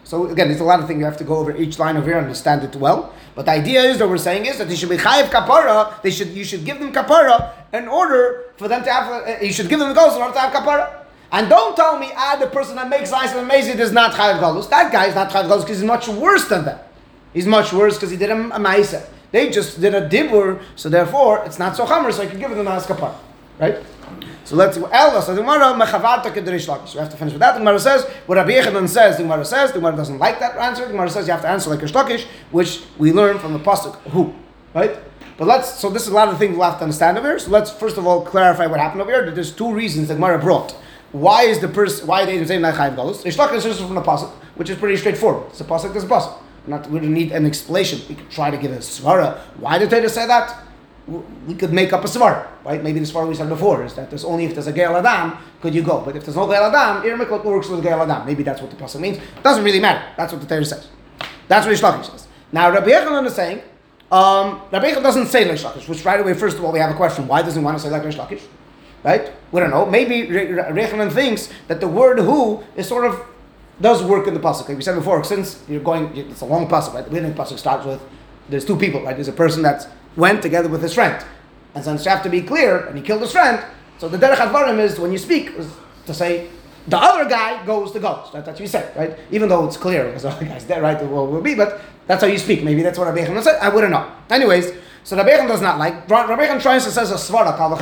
So 0.04 0.28
again, 0.28 0.52
it's 0.52 0.60
a 0.60 0.66
lot 0.66 0.82
of 0.82 0.88
things 0.88 1.00
you 1.00 1.06
have 1.06 1.18
to 1.18 1.24
go 1.24 1.38
over 1.38 1.56
each 1.56 1.80
line 1.80 1.96
over 1.96 2.06
here 2.06 2.18
and 2.18 2.26
understand 2.26 2.62
it 2.64 2.76
well. 2.76 3.14
But 3.36 3.46
the 3.46 3.52
idea 3.52 3.82
is 3.84 4.00
that 4.00 4.08
we're 4.08 4.18
saying 4.18 4.46
is 4.46 4.58
that 4.58 4.68
they 4.68 4.76
should 4.76 4.90
be 4.90 4.98
chayiv 4.98 5.30
kapara. 5.30 6.02
They 6.02 6.12
should 6.12 6.28
you 6.30 6.44
should 6.44 6.66
give 6.66 6.78
them 6.80 6.92
kapara 6.92 7.54
in 7.74 7.88
order 7.88 8.52
for 8.58 8.68
them 8.68 8.84
to 8.84 8.92
have. 8.92 9.10
Uh, 9.10 9.42
you 9.42 9.54
should 9.54 9.70
give 9.70 9.80
them 9.80 9.88
the 9.88 9.96
goals 9.96 10.16
in 10.16 10.22
order 10.22 10.34
to 10.34 10.40
have 10.42 10.52
kapara. 10.52 11.03
And 11.34 11.50
don't 11.50 11.76
tell 11.76 11.98
me 11.98 12.12
ah 12.16 12.38
the 12.40 12.48
person 12.48 12.76
that 12.76 12.88
makes 12.88 13.12
ice 13.12 13.32
and 13.32 13.40
amazing 13.40 13.80
is 13.80 13.92
not 13.92 14.14
chayiv 14.14 14.40
galus. 14.40 14.70
That 14.70 14.92
guy 14.92 15.08
is 15.08 15.16
not 15.16 15.32
chayiv 15.32 15.50
galus 15.50 15.62
because 15.62 15.80
he's 15.80 15.84
much 15.84 16.08
worse 16.08 16.48
than 16.48 16.64
that. 16.66 16.88
He's 17.34 17.48
much 17.48 17.74
worse 17.74 17.96
because 17.96 18.12
he 18.12 18.18
did 18.18 18.30
a, 18.30 18.36
a 18.36 18.60
ma'isa. 18.60 19.08
They 19.32 19.50
just 19.50 19.82
did 19.82 19.96
a 19.96 20.08
dibur, 20.08 20.62
so 20.76 20.90
therefore 20.90 21.44
it's 21.44 21.58
not 21.58 21.76
so 21.76 21.88
chamer, 21.88 22.14
so 22.14 22.22
I 22.22 22.28
can 22.28 22.40
give 22.40 22.52
them 22.52 22.68
as 22.68 22.86
kapar. 22.86 23.16
Right? 23.60 23.84
So 24.44 24.56
let's. 24.56 24.78
Ella, 24.78 25.24
so 25.24 25.34
the. 25.34 25.42
We 25.42 25.48
have 25.48 27.10
to 27.10 27.18
finish 27.18 27.34
with 27.34 27.40
that. 27.40 27.54
The 27.54 27.60
Gemara 27.60 27.80
says 27.80 28.06
what 28.28 28.36
Rabbi 28.36 28.52
Yechanan 28.52 28.88
says. 28.88 29.18
The 29.18 29.24
Gemara 29.24 29.44
says 29.46 29.72
the 29.72 29.80
Gemara 29.80 29.96
doesn't 29.96 30.20
like 30.20 30.40
that 30.40 30.56
answer. 30.58 30.86
The 30.86 30.92
Gemara 30.92 31.10
says 31.10 31.26
you 31.26 31.34
have 31.34 31.42
to 31.42 31.48
answer 31.48 31.72
like 31.72 31.82
a 31.82 31.86
shlokish, 31.86 32.26
which 32.52 32.84
we 33.00 33.12
learn 33.12 33.40
from 33.40 33.54
the 33.54 33.60
pasuk 33.60 33.96
who, 34.12 34.36
right? 34.76 34.98
But 35.38 35.48
let's. 35.48 35.80
So 35.80 35.90
this 35.90 36.04
is 36.04 36.10
a 36.10 36.14
lot 36.14 36.28
of 36.28 36.38
things 36.38 36.56
we'll 36.56 36.70
have 36.70 36.78
to 36.78 36.84
understand 36.84 37.18
over 37.18 37.30
here. 37.30 37.40
So 37.40 37.50
let's 37.50 37.72
first 37.72 37.98
of 37.98 38.06
all 38.06 38.22
clarify 38.24 38.68
what 38.68 38.80
happened 38.80 39.02
over 39.02 39.12
here. 39.12 39.32
There's 39.32 39.52
two 39.52 39.74
reasons 39.74 40.10
that 40.10 40.16
Gemara 40.16 40.38
brought. 40.38 40.76
Why 41.14 41.44
is 41.44 41.60
the 41.60 41.68
person? 41.68 42.08
Why 42.08 42.26
they 42.26 42.44
say 42.46 42.58
nachayim 42.58 42.96
galus? 42.96 43.24
Reish 43.24 43.38
Lakish 43.38 43.66
is 43.66 43.80
from 43.80 43.94
the 43.96 44.02
pasuk, 44.02 44.32
which 44.56 44.70
is 44.70 44.78
pretty 44.78 44.98
straightforward. 44.98 45.48
It's 45.52 45.62
a 45.62 45.64
pasuk. 45.64 45.92
There's 45.94 46.04
a 46.04 46.08
pasuk. 46.08 46.34
Not, 46.66 46.90
we 46.90 47.00
don't 47.00 47.14
need 47.14 47.32
an 47.32 47.46
explanation. 47.46 48.02
We 48.10 48.16
could 48.16 48.30
try 48.32 48.50
to 48.50 48.58
give 48.58 48.72
a 48.72 48.78
svara. 48.78 49.38
Why 49.58 49.78
did 49.78 49.90
Torah 49.90 50.10
say 50.10 50.26
that? 50.28 50.64
We 51.48 51.54
could 51.56 51.72
make 51.74 51.94
up 51.94 52.04
a 52.04 52.08
svara, 52.08 52.48
right? 52.66 52.82
Maybe 52.82 53.00
the 53.00 53.06
svara 53.06 53.28
we 53.28 53.36
said 53.36 53.50
before 53.50 53.84
is 53.84 53.94
that 53.94 54.10
there's 54.10 54.24
only 54.24 54.46
if 54.46 54.54
there's 54.54 54.68
a 54.68 54.72
Gael 54.72 54.96
Adam 54.96 55.38
could 55.62 55.76
you 55.76 55.84
go. 55.84 56.02
But 56.02 56.16
if 56.16 56.26
there's 56.26 56.36
no 56.38 56.48
Gael 56.48 56.64
Adam, 56.64 57.06
Ir 57.06 57.18
Miklat 57.18 57.44
works 57.44 57.68
with 57.70 57.84
Gael 57.84 58.02
Adam. 58.02 58.26
Maybe 58.26 58.42
that's 58.44 58.62
what 58.62 58.72
the 58.72 58.78
pasuk 58.78 59.00
means. 59.00 59.18
It 59.18 59.44
Doesn't 59.44 59.64
really 59.64 59.82
matter. 59.82 60.04
That's 60.18 60.32
what 60.34 60.42
the 60.42 60.48
Torah 60.48 60.66
says. 60.66 60.88
That's 61.48 61.68
what 61.68 61.76
Reish 61.76 61.82
Lakish 61.82 62.10
says. 62.10 62.28
Now 62.52 62.72
Rabbi 62.72 62.90
Yechanan 62.90 63.26
is 63.28 63.36
saying, 63.36 63.62
Um, 64.12 64.62
Rabbi 64.72 64.92
Yechon 64.94 65.04
doesn't 65.04 65.28
say 65.28 65.46
Lakish, 65.48 65.88
which 65.90 66.06
right 66.06 66.20
away, 66.20 66.34
first 66.34 66.58
of 66.58 66.64
all, 66.64 66.72
we 66.72 66.80
have 66.80 66.92
a 66.92 66.96
question. 66.96 67.28
Why 67.28 67.42
doesn't 67.42 67.62
he 67.62 67.66
want 67.66 67.78
to 67.78 67.84
say 67.84 67.90
like 67.90 68.04
Reish 68.04 68.16
Lakish? 68.16 68.42
Right? 69.04 69.32
We 69.52 69.60
don't 69.60 69.70
know. 69.70 69.86
Maybe 69.86 70.28
Rechanan 70.28 71.12
thinks 71.12 71.50
that 71.68 71.80
the 71.82 71.88
word 71.88 72.20
who 72.20 72.64
is 72.76 72.88
sort 72.88 73.06
of 73.06 73.22
does 73.82 74.04
work 74.04 74.28
in 74.28 74.34
the 74.34 74.40
pasuk. 74.40 74.68
Like 74.70 74.78
we 74.78 74.84
said 74.84 74.96
before, 74.96 75.24
since 75.24 75.62
you're 75.68 75.82
going, 75.82 76.16
it's 76.16 76.42
a 76.42 76.46
long 76.46 76.68
pasuk, 76.68 76.94
right? 76.94 77.04
The 77.04 77.10
beginning 77.10 77.34
pasuk 77.34 77.60
starts 77.60 77.86
with 77.86 78.02
there's 78.50 78.66
two 78.66 78.78
people, 78.78 79.02
right? 79.04 79.16
There's 79.16 79.28
a 79.28 79.34
person 79.34 79.62
that 79.64 79.88
went 80.16 80.42
together 80.42 80.70
with 80.70 80.82
his 80.82 80.94
friend, 80.94 81.24
and 81.76 81.84
since 81.84 82.06
you 82.06 82.12
have 82.12 82.24
to 82.24 82.30
be 82.30 82.42
clear, 82.42 82.86
and 82.86 82.98
he 82.98 83.04
killed 83.04 83.22
his 83.22 83.32
friend, 83.32 83.64
so 83.98 84.08
the 84.08 84.18
derech 84.18 84.36
advarim 84.36 84.80
is 84.80 85.00
when 85.00 85.12
you 85.12 85.18
speak 85.18 85.50
is 85.52 85.72
to 86.06 86.14
say 86.14 86.50
the 86.88 86.98
other 86.98 87.30
guy 87.30 87.66
goes 87.66 87.92
to 87.94 88.00
ghost. 88.00 88.34
That's 88.34 88.48
what 88.48 88.60
you 88.60 88.68
said, 88.68 88.96
right? 88.96 89.18
Even 89.32 89.50
though 89.50 89.66
it's 89.66 89.78
clear 89.78 90.06
because 90.06 90.24
the 90.24 90.30
other 90.30 90.46
guy's 90.46 90.66
dead, 90.66 90.82
right? 90.82 91.00
The 91.00 91.06
will 91.08 91.42
be, 91.42 91.56
but 91.56 91.82
that's 92.08 92.22
how 92.22 92.28
you 92.28 92.38
speak. 92.38 92.64
Maybe 92.64 92.84
that's 92.84 93.00
what 93.00 93.06
Rabbi 93.14 93.42
said. 93.42 93.60
I 93.62 93.70
wouldn't 93.70 93.92
know. 93.92 94.12
Anyways, 94.30 94.74
so 95.04 95.16
Rabbi 95.16 95.48
does 95.48 95.62
not 95.62 95.80
like. 95.80 96.10
Rabbi 96.10 96.58
tries 96.60 96.84
to 96.86 96.92
says 96.92 97.12
a 97.12 97.16
svara 97.16 97.56
kal 97.58 97.76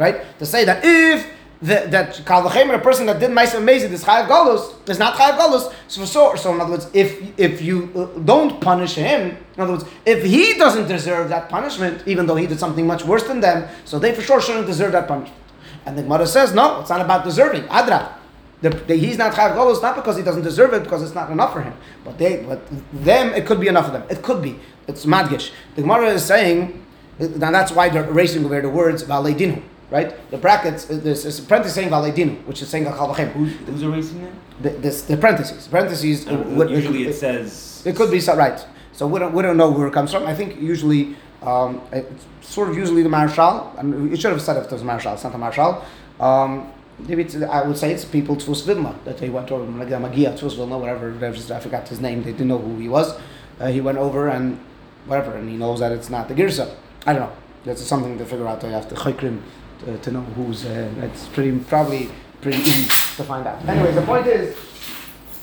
right? 0.00 0.38
To 0.38 0.46
say 0.46 0.64
that 0.64 0.80
if 0.82 1.30
the, 1.62 1.86
that 1.90 2.18
a 2.18 2.78
person 2.78 3.04
that 3.06 3.20
did 3.20 3.30
ma'aser 3.30 3.58
amazing, 3.58 3.92
is 3.92 4.02
chayav 4.02 4.28
galus, 4.28 4.88
is 4.88 4.98
not 4.98 5.14
chayav 5.14 5.36
galus. 5.36 5.72
So, 5.88 6.06
so, 6.06 6.34
so 6.34 6.54
in 6.54 6.60
other 6.60 6.70
words, 6.70 6.88
if 6.94 7.38
if 7.38 7.60
you 7.60 7.92
uh, 7.94 8.18
don't 8.20 8.60
punish 8.62 8.94
him, 8.94 9.36
in 9.54 9.60
other 9.60 9.74
words, 9.74 9.84
if 10.06 10.24
he 10.24 10.54
doesn't 10.54 10.88
deserve 10.88 11.28
that 11.28 11.50
punishment, 11.50 12.02
even 12.06 12.24
though 12.26 12.36
he 12.36 12.46
did 12.46 12.58
something 12.58 12.86
much 12.86 13.04
worse 13.04 13.24
than 13.24 13.40
them, 13.40 13.68
so 13.84 13.98
they 13.98 14.14
for 14.14 14.22
sure 14.22 14.40
shouldn't 14.40 14.66
deserve 14.66 14.92
that 14.92 15.06
punishment. 15.06 15.38
And 15.84 15.98
the 15.98 16.02
Gemara 16.02 16.26
says, 16.26 16.54
no, 16.54 16.80
it's 16.80 16.90
not 16.90 17.02
about 17.02 17.24
deserving. 17.24 17.64
Adra. 17.64 18.14
The, 18.62 18.70
the, 18.70 18.94
he's 18.94 19.18
not 19.18 19.34
chayav 19.34 19.54
galus 19.54 19.82
not 19.82 19.96
because 19.96 20.16
he 20.16 20.22
doesn't 20.22 20.42
deserve 20.42 20.72
it, 20.72 20.82
because 20.82 21.02
it's 21.02 21.14
not 21.14 21.30
enough 21.30 21.52
for 21.52 21.60
him. 21.60 21.74
But 22.04 22.16
they, 22.16 22.42
but 22.42 22.60
them, 22.92 23.34
it 23.34 23.44
could 23.44 23.60
be 23.60 23.68
enough 23.68 23.86
for 23.86 23.92
them. 23.92 24.04
It 24.08 24.22
could 24.22 24.40
be. 24.42 24.58
It's 24.88 25.04
madgish. 25.04 25.52
The 25.74 25.82
Gemara 25.82 26.08
is 26.08 26.24
saying, 26.24 26.86
and 27.18 27.42
that's 27.42 27.72
why 27.72 27.90
they're 27.90 28.08
erasing 28.08 28.46
over 28.46 28.62
the 28.62 28.70
words 28.70 29.04
valedinu 29.04 29.62
right? 29.90 30.30
The 30.30 30.38
brackets, 30.38 30.90
uh, 30.90 30.98
there's, 31.02 31.22
there's 31.22 31.38
a 31.38 31.42
parenthesis 31.42 31.74
saying 31.74 31.90
valedinu, 31.90 32.44
which 32.46 32.62
is 32.62 32.68
saying 32.68 32.86
al 32.86 33.14
chavachem. 33.14 33.32
Who's, 33.32 33.52
who's 33.52 33.82
erasing 33.82 34.22
that? 34.22 34.32
The, 34.62 34.70
this, 34.70 35.02
the 35.02 35.16
parentheses. 35.16 35.68
Parentheses. 35.68 36.26
Uh, 36.26 36.36
what, 36.36 36.70
usually 36.70 37.04
it, 37.04 37.10
it, 37.10 37.14
says. 37.14 37.82
It 37.84 37.96
could 37.96 38.10
be 38.10 38.20
so, 38.20 38.36
right. 38.36 38.64
So 38.92 39.06
we 39.06 39.18
don't, 39.18 39.34
we 39.34 39.42
don't 39.42 39.56
know 39.56 39.70
where 39.70 39.86
it 39.88 39.92
comes 39.92 40.12
from. 40.12 40.26
I 40.26 40.34
think 40.34 40.60
usually, 40.60 41.16
um, 41.42 41.80
it's 41.92 42.26
sort 42.40 42.68
of 42.68 42.76
usually 42.76 43.02
the 43.02 43.08
Maharshal, 43.08 43.78
and 43.78 44.12
it 44.12 44.20
should 44.20 44.32
have 44.32 44.42
said 44.42 44.56
if 44.56 44.64
it 44.66 44.72
was 44.72 44.84
Marshal, 44.84 45.14
it's 45.14 45.24
not 45.24 45.32
the 45.32 45.38
Marshal. 45.38 45.84
Um, 46.18 46.72
maybe 46.98 47.26
I 47.46 47.66
would 47.66 47.78
say 47.78 47.92
it's 47.92 48.04
people 48.04 48.36
Dfus 48.36 48.64
Vilna 48.66 48.94
that 49.04 49.18
they 49.18 49.30
went 49.30 49.50
over, 49.50 49.64
like 49.72 49.88
Magia, 49.88 50.32
Dfus 50.32 50.56
Vilna, 50.56 50.78
whatever, 50.78 51.14
I 51.24 51.60
forgot 51.60 51.88
his 51.88 52.00
name, 52.00 52.22
they 52.22 52.32
didn't 52.32 52.48
know 52.48 52.58
who 52.58 52.78
he 52.78 52.88
was. 52.88 53.18
Uh, 53.58 53.68
he 53.68 53.80
went 53.80 53.98
over 53.98 54.28
and 54.28 54.58
whatever, 55.06 55.34
and 55.36 55.48
he 55.48 55.56
knows 55.56 55.80
that 55.80 55.92
it's 55.92 56.10
not 56.10 56.28
the 56.28 56.34
Girsa. 56.34 56.74
I 57.06 57.12
don't 57.14 57.22
know. 57.22 57.36
That's 57.64 57.82
something 57.82 58.16
to 58.18 58.24
figure 58.24 58.46
out. 58.46 58.62
You 58.62 58.70
have 58.70 58.88
to 58.88 58.94
chaykrim 58.94 59.40
to, 59.84 59.98
to 59.98 60.10
know 60.10 60.20
who's. 60.20 60.64
Uh, 60.64 60.90
it's 61.02 61.26
pretty 61.28 61.58
probably 61.58 62.10
pretty 62.40 62.58
easy 62.58 62.84
to 63.16 63.24
find 63.24 63.46
out. 63.46 63.66
Anyway, 63.68 63.92
the 63.92 64.02
point 64.02 64.26
is. 64.26 64.56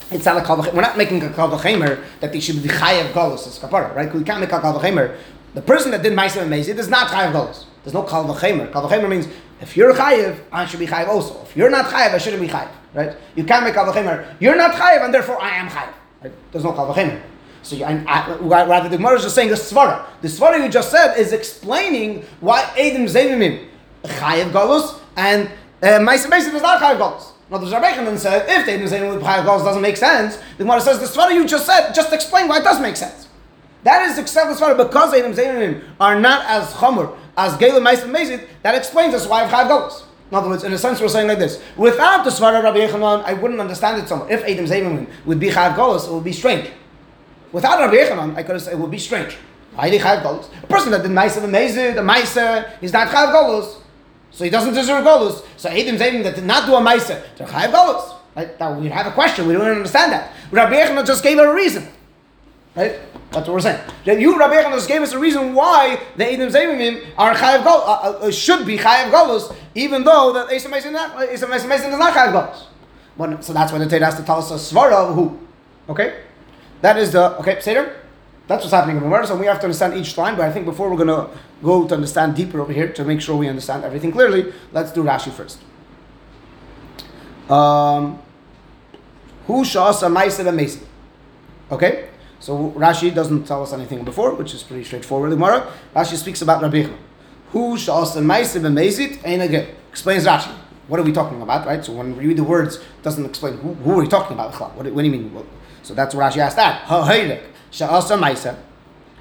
It's 0.10 0.24
not 0.24 0.38
a 0.38 0.42
kal 0.42 0.58
We're 0.74 0.82
not 0.82 0.98
making 0.98 1.22
a 1.24 1.30
kal 1.34 1.50
that 1.50 2.32
they 2.32 2.40
should 2.40 2.64
be 2.64 2.70
chayav 2.70 3.12
galus 3.12 3.46
as 3.46 3.60
kapara, 3.60 3.94
right? 3.94 4.14
We 4.14 4.24
can't 4.24 4.40
make 4.40 4.54
a 4.54 4.62
kal 4.62 4.80
The 4.80 5.62
person 5.62 5.92
that 5.92 6.02
did 6.02 6.14
ma'aser 6.14 6.44
and 6.44 6.52
mezid 6.52 6.78
is 6.78 6.88
not 6.88 7.10
chayav 7.10 7.34
galus. 7.34 7.66
There's 7.84 7.94
no 7.94 8.04
kal 8.04 8.24
v'chemer. 8.24 8.72
Kal 8.72 9.08
means 9.10 9.28
if 9.60 9.76
you're 9.76 9.94
chayav, 9.94 10.40
I 10.50 10.66
should 10.66 10.80
be 10.80 10.88
chayav 10.88 11.10
also. 11.10 11.42
If 11.42 11.58
you're 11.58 11.70
not 11.70 11.88
chayav, 11.88 12.14
I 12.14 12.18
shouldn't 12.20 12.42
be 12.42 12.48
chayav, 12.48 12.70
right? 12.94 13.18
You 13.36 13.44
can't 13.44 13.66
make 13.66 13.74
kal 13.74 13.86
You're 14.40 14.56
not 14.56 14.72
chayav, 14.76 15.04
and 15.04 15.14
therefore 15.14 15.42
I 15.42 15.58
am 15.58 15.68
chayav. 15.68 15.94
Right? 16.22 16.32
There's 16.54 16.64
no 16.64 16.72
kal 16.72 16.94
so 17.68 17.76
you, 17.76 17.84
I, 17.84 18.02
I, 18.08 18.66
rather, 18.66 18.88
the 18.88 18.96
Gemara 18.96 19.18
is 19.18 19.24
just 19.24 19.36
saying 19.36 19.50
a 19.50 19.54
svara. 19.54 20.06
The 20.22 20.30
svara 20.30 20.64
you 20.64 20.70
just 20.70 20.90
said 20.90 21.18
is 21.18 21.34
explaining 21.34 22.24
why 22.40 22.62
Adam 22.78 23.08
Zayimim 23.08 23.68
chayiv 24.08 24.52
galus 24.52 25.00
and 25.16 25.50
uh, 25.82 26.00
Ma'aser 26.00 26.28
Ma'aser 26.28 26.54
is 26.54 26.62
not 26.62 26.82
chayiv 26.82 26.98
galus. 26.98 27.32
Now 27.50 27.60
the 27.60 27.70
then 27.70 28.18
said, 28.18 28.46
if 28.50 28.66
the 28.66 28.74
Adam 28.74 28.88
Zayimim 28.88 29.16
with 29.16 29.24
chayiv 29.24 29.46
doesn't 29.46 29.82
make 29.82 29.98
sense, 29.98 30.38
the 30.58 30.64
Gemara 30.64 30.82
says 30.82 31.00
the 31.00 31.06
svara 31.06 31.34
you 31.34 31.48
just 31.48 31.66
said 31.66 31.94
just 31.94 32.12
explain 32.14 32.48
why 32.48 32.58
it 32.60 32.64
does 32.64 32.82
make 32.82 32.96
sense. 32.96 33.28
That 33.84 34.10
is 34.10 34.16
the 34.18 34.24
svara 34.24 34.76
because 34.78 35.14
Adam 35.14 35.34
Zayimim 35.34 35.84
are 36.00 36.20
not 36.20 36.46
as 36.48 36.74
chomer 36.74 37.16
as 37.38 37.58
Gela 37.58 37.80
Ma'aser 37.80 38.10
Ma'aser. 38.10 38.46
That 38.64 38.76
explains 38.76 39.14
us 39.14 39.28
why 39.28 39.48
chayiv 39.48 39.70
galus. 39.70 40.04
In 40.30 40.36
other 40.36 40.50
words, 40.50 40.66
in 40.66 40.74
a 40.74 40.78
sense, 40.78 41.00
we're 41.00 41.08
saying 41.08 41.28
like 41.28 41.40
this: 41.40 41.64
Without 41.78 42.26
the 42.26 42.32
Svara 42.32 42.62
Rabbi 42.62 42.80
Yechanan, 42.80 43.24
I 43.24 43.32
wouldn't 43.32 43.62
understand 43.62 44.02
it 44.02 44.10
so 44.10 44.18
much. 44.18 44.30
If 44.30 44.44
Adam 44.44 44.66
Zayimim 44.66 45.08
would 45.26 45.40
be 45.40 45.50
chayav 45.50 45.76
galus, 45.76 46.08
it 46.08 46.14
would 46.14 46.26
be 46.26 46.34
strange. 46.34 46.70
Without 47.54 47.80
Rabbi 47.80 47.96
Yechanan, 47.96 48.36
I 48.36 48.44
could 48.44 48.60
said 48.62 48.74
it 48.74 48.80
would 48.80 48.92
be 48.92 48.98
strange. 48.98 49.38
Why 49.78 49.92
did 49.92 50.02
Golus? 50.02 50.50
A 50.64 50.68
person 50.68 50.92
that 50.92 51.04
did 51.04 51.12
Maisa 51.12 51.40
V'Mezid, 51.40 51.94
the 51.94 52.02
Maisa, 52.02 52.68
he's 52.82 52.92
not 52.92 53.10
Chayav 53.10 53.32
Golus. 53.32 53.80
So 54.38 54.44
he 54.44 54.52
doesn't 54.52 54.76
deserve 54.76 55.04
Golus. 55.04 55.44
So 55.58 55.68
Adam 55.68 55.98
saying 55.98 56.22
that 56.22 56.36
did 56.36 56.44
not 56.44 56.68
do 56.68 56.76
a 56.76 56.80
Maisa, 56.80 57.24
they're 57.36 57.48
Chayav 57.48 57.72
Golus. 57.72 58.14
Right? 58.36 58.60
Now 58.60 58.78
we 58.78 58.88
have 58.88 59.08
a 59.08 59.12
question, 59.12 59.48
we 59.48 59.54
don't 59.54 59.66
understand 59.66 60.12
that. 60.12 60.32
Rabbi 60.52 60.76
Yechanan 60.76 61.08
just 61.08 61.24
gave 61.24 61.40
a 61.40 61.52
reason. 61.52 61.88
Right? 62.76 63.00
That's 63.32 63.48
what 63.48 63.56
we're 63.56 63.62
saying. 63.62 63.82
That 64.06 64.20
you, 64.20 64.38
Rabbi 64.38 64.62
Yechanan, 64.62 64.76
just 64.76 64.88
gave 64.88 65.02
us 65.02 65.12
a 65.14 65.18
reason 65.18 65.56
why 65.56 66.00
the 66.18 66.32
Adam 66.32 66.50
Zayimim 66.50 67.04
are 67.18 67.34
Chayav 67.34 67.64
Golus, 67.64 67.88
uh, 67.88 67.92
uh, 67.92 68.20
uh, 68.28 68.32
should 68.32 68.64
be 68.68 68.78
Chayav 68.78 69.10
Golus, 69.10 69.56
even 69.74 70.04
though 70.04 70.32
that 70.34 70.54
Asa 70.54 70.70
Mason 70.70 70.94
is 70.94 71.98
not 71.98 72.14
Chayav 72.14 72.32
Golus. 73.18 73.44
So 73.44 73.54
that's 73.54 73.72
why 73.72 73.80
the 73.80 73.90
Torah 73.90 74.06
has 74.06 74.18
to 74.18 74.24
tell 74.24 74.38
us 74.38 74.52
a 74.52 74.76
svara 74.76 75.10
of 75.10 75.16
who. 75.16 75.40
Okay? 75.90 76.22
That 76.82 76.98
is 76.98 77.12
the 77.12 77.36
okay 77.40 77.60
Seder. 77.60 77.96
That's 78.48 78.64
what's 78.64 78.74
happening 78.74 78.96
in 78.96 79.04
the 79.04 79.10
Gemara. 79.10 79.28
So 79.28 79.36
we 79.36 79.46
have 79.46 79.60
to 79.60 79.66
understand 79.66 79.94
each 79.96 80.18
line. 80.18 80.36
But 80.36 80.46
I 80.46 80.52
think 80.52 80.66
before 80.66 80.90
we're 80.90 81.04
going 81.06 81.08
to 81.08 81.30
go 81.62 81.88
to 81.88 81.94
understand 81.94 82.36
deeper 82.36 82.62
over 82.62 82.72
here 82.72 82.92
to 82.94 83.04
make 83.04 83.20
sure 83.20 83.36
we 83.36 83.50
understand 83.50 83.84
everything 83.84 84.12
clearly, 84.12 84.54
let's 84.72 84.92
do 84.92 85.04
Rashi 85.04 85.32
first. 85.32 85.60
Um, 87.52 88.20
who 89.48 89.64
shas 89.64 90.04
a 90.04 90.10
ma'aser 90.10 90.84
Okay, 91.72 92.10
so 92.40 92.72
Rashi 92.72 93.14
doesn't 93.14 93.46
tell 93.46 93.64
us 93.64 93.74
anything 93.74 94.04
before, 94.04 94.34
which 94.36 94.54
is 94.54 94.64
pretty 94.64 94.84
straightforward. 94.84 95.32
Gemara. 95.32 95.72
Rashi 95.96 96.16
speaks 96.16 96.42
about 96.42 96.62
Rabbi 96.62 96.88
Who 97.52 97.76
shas 97.76 98.16
a 98.16 98.20
ma'aser 98.20 98.62
b'mezid 98.62 99.26
ain't 99.26 99.42
again. 99.42 99.76
Explains 99.90 100.26
Rashi. 100.26 100.54
What 100.88 101.02
are 101.02 101.04
we 101.04 101.12
talking 101.12 101.42
about, 101.42 101.66
right? 101.66 101.84
So 101.84 101.92
when 101.94 102.16
we 102.16 102.28
read 102.28 102.38
the 102.38 102.46
words, 102.46 102.80
doesn't 103.04 103.26
explain 103.26 103.58
who, 103.58 103.74
who 103.74 103.92
are 103.92 104.00
we 104.04 104.08
talking 104.08 104.36
about. 104.36 104.54
What, 104.56 104.86
what 104.94 105.02
do 105.02 105.04
you 105.04 105.12
mean? 105.12 105.46
So 105.84 105.94
that's 105.94 106.16
what 106.16 106.32
Rashi 106.32 106.38
asked 106.38 106.56
that. 106.56 106.84
Sha'asa 107.72 108.20
maisa. 108.20 108.58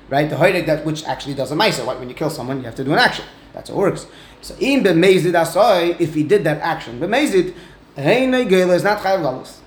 Right? 0.09 0.29
The 0.29 0.37
hoirek 0.37 0.67
that 0.67 0.85
which 0.85 1.05
actually 1.05 1.35
does 1.35 1.51
a 1.53 1.55
maisa. 1.55 1.85
When 1.87 2.09
you 2.09 2.15
kill 2.15 2.31
someone, 2.31 2.59
you 2.59 2.65
have 2.65 2.75
to 2.77 2.85
do 2.85 2.93
an 2.93 2.99
action. 2.99 3.25
That's 3.53 3.71
how 3.71 3.77
it 3.77 3.79
works. 3.79 4.07
So 4.41 4.55
in 4.61 4.83
b'mezid 4.83 5.33
asoi, 5.33 6.01
if 6.01 6.15
he 6.15 6.23
did 6.23 6.45
that 6.45 6.61
action, 6.61 7.01
b'mezid, 7.01 7.55
heinei 7.97 8.49
gela 8.49 8.75
is 8.75 8.85
not 8.85 9.01
chayav 9.01 9.23
galus. 9.23 9.59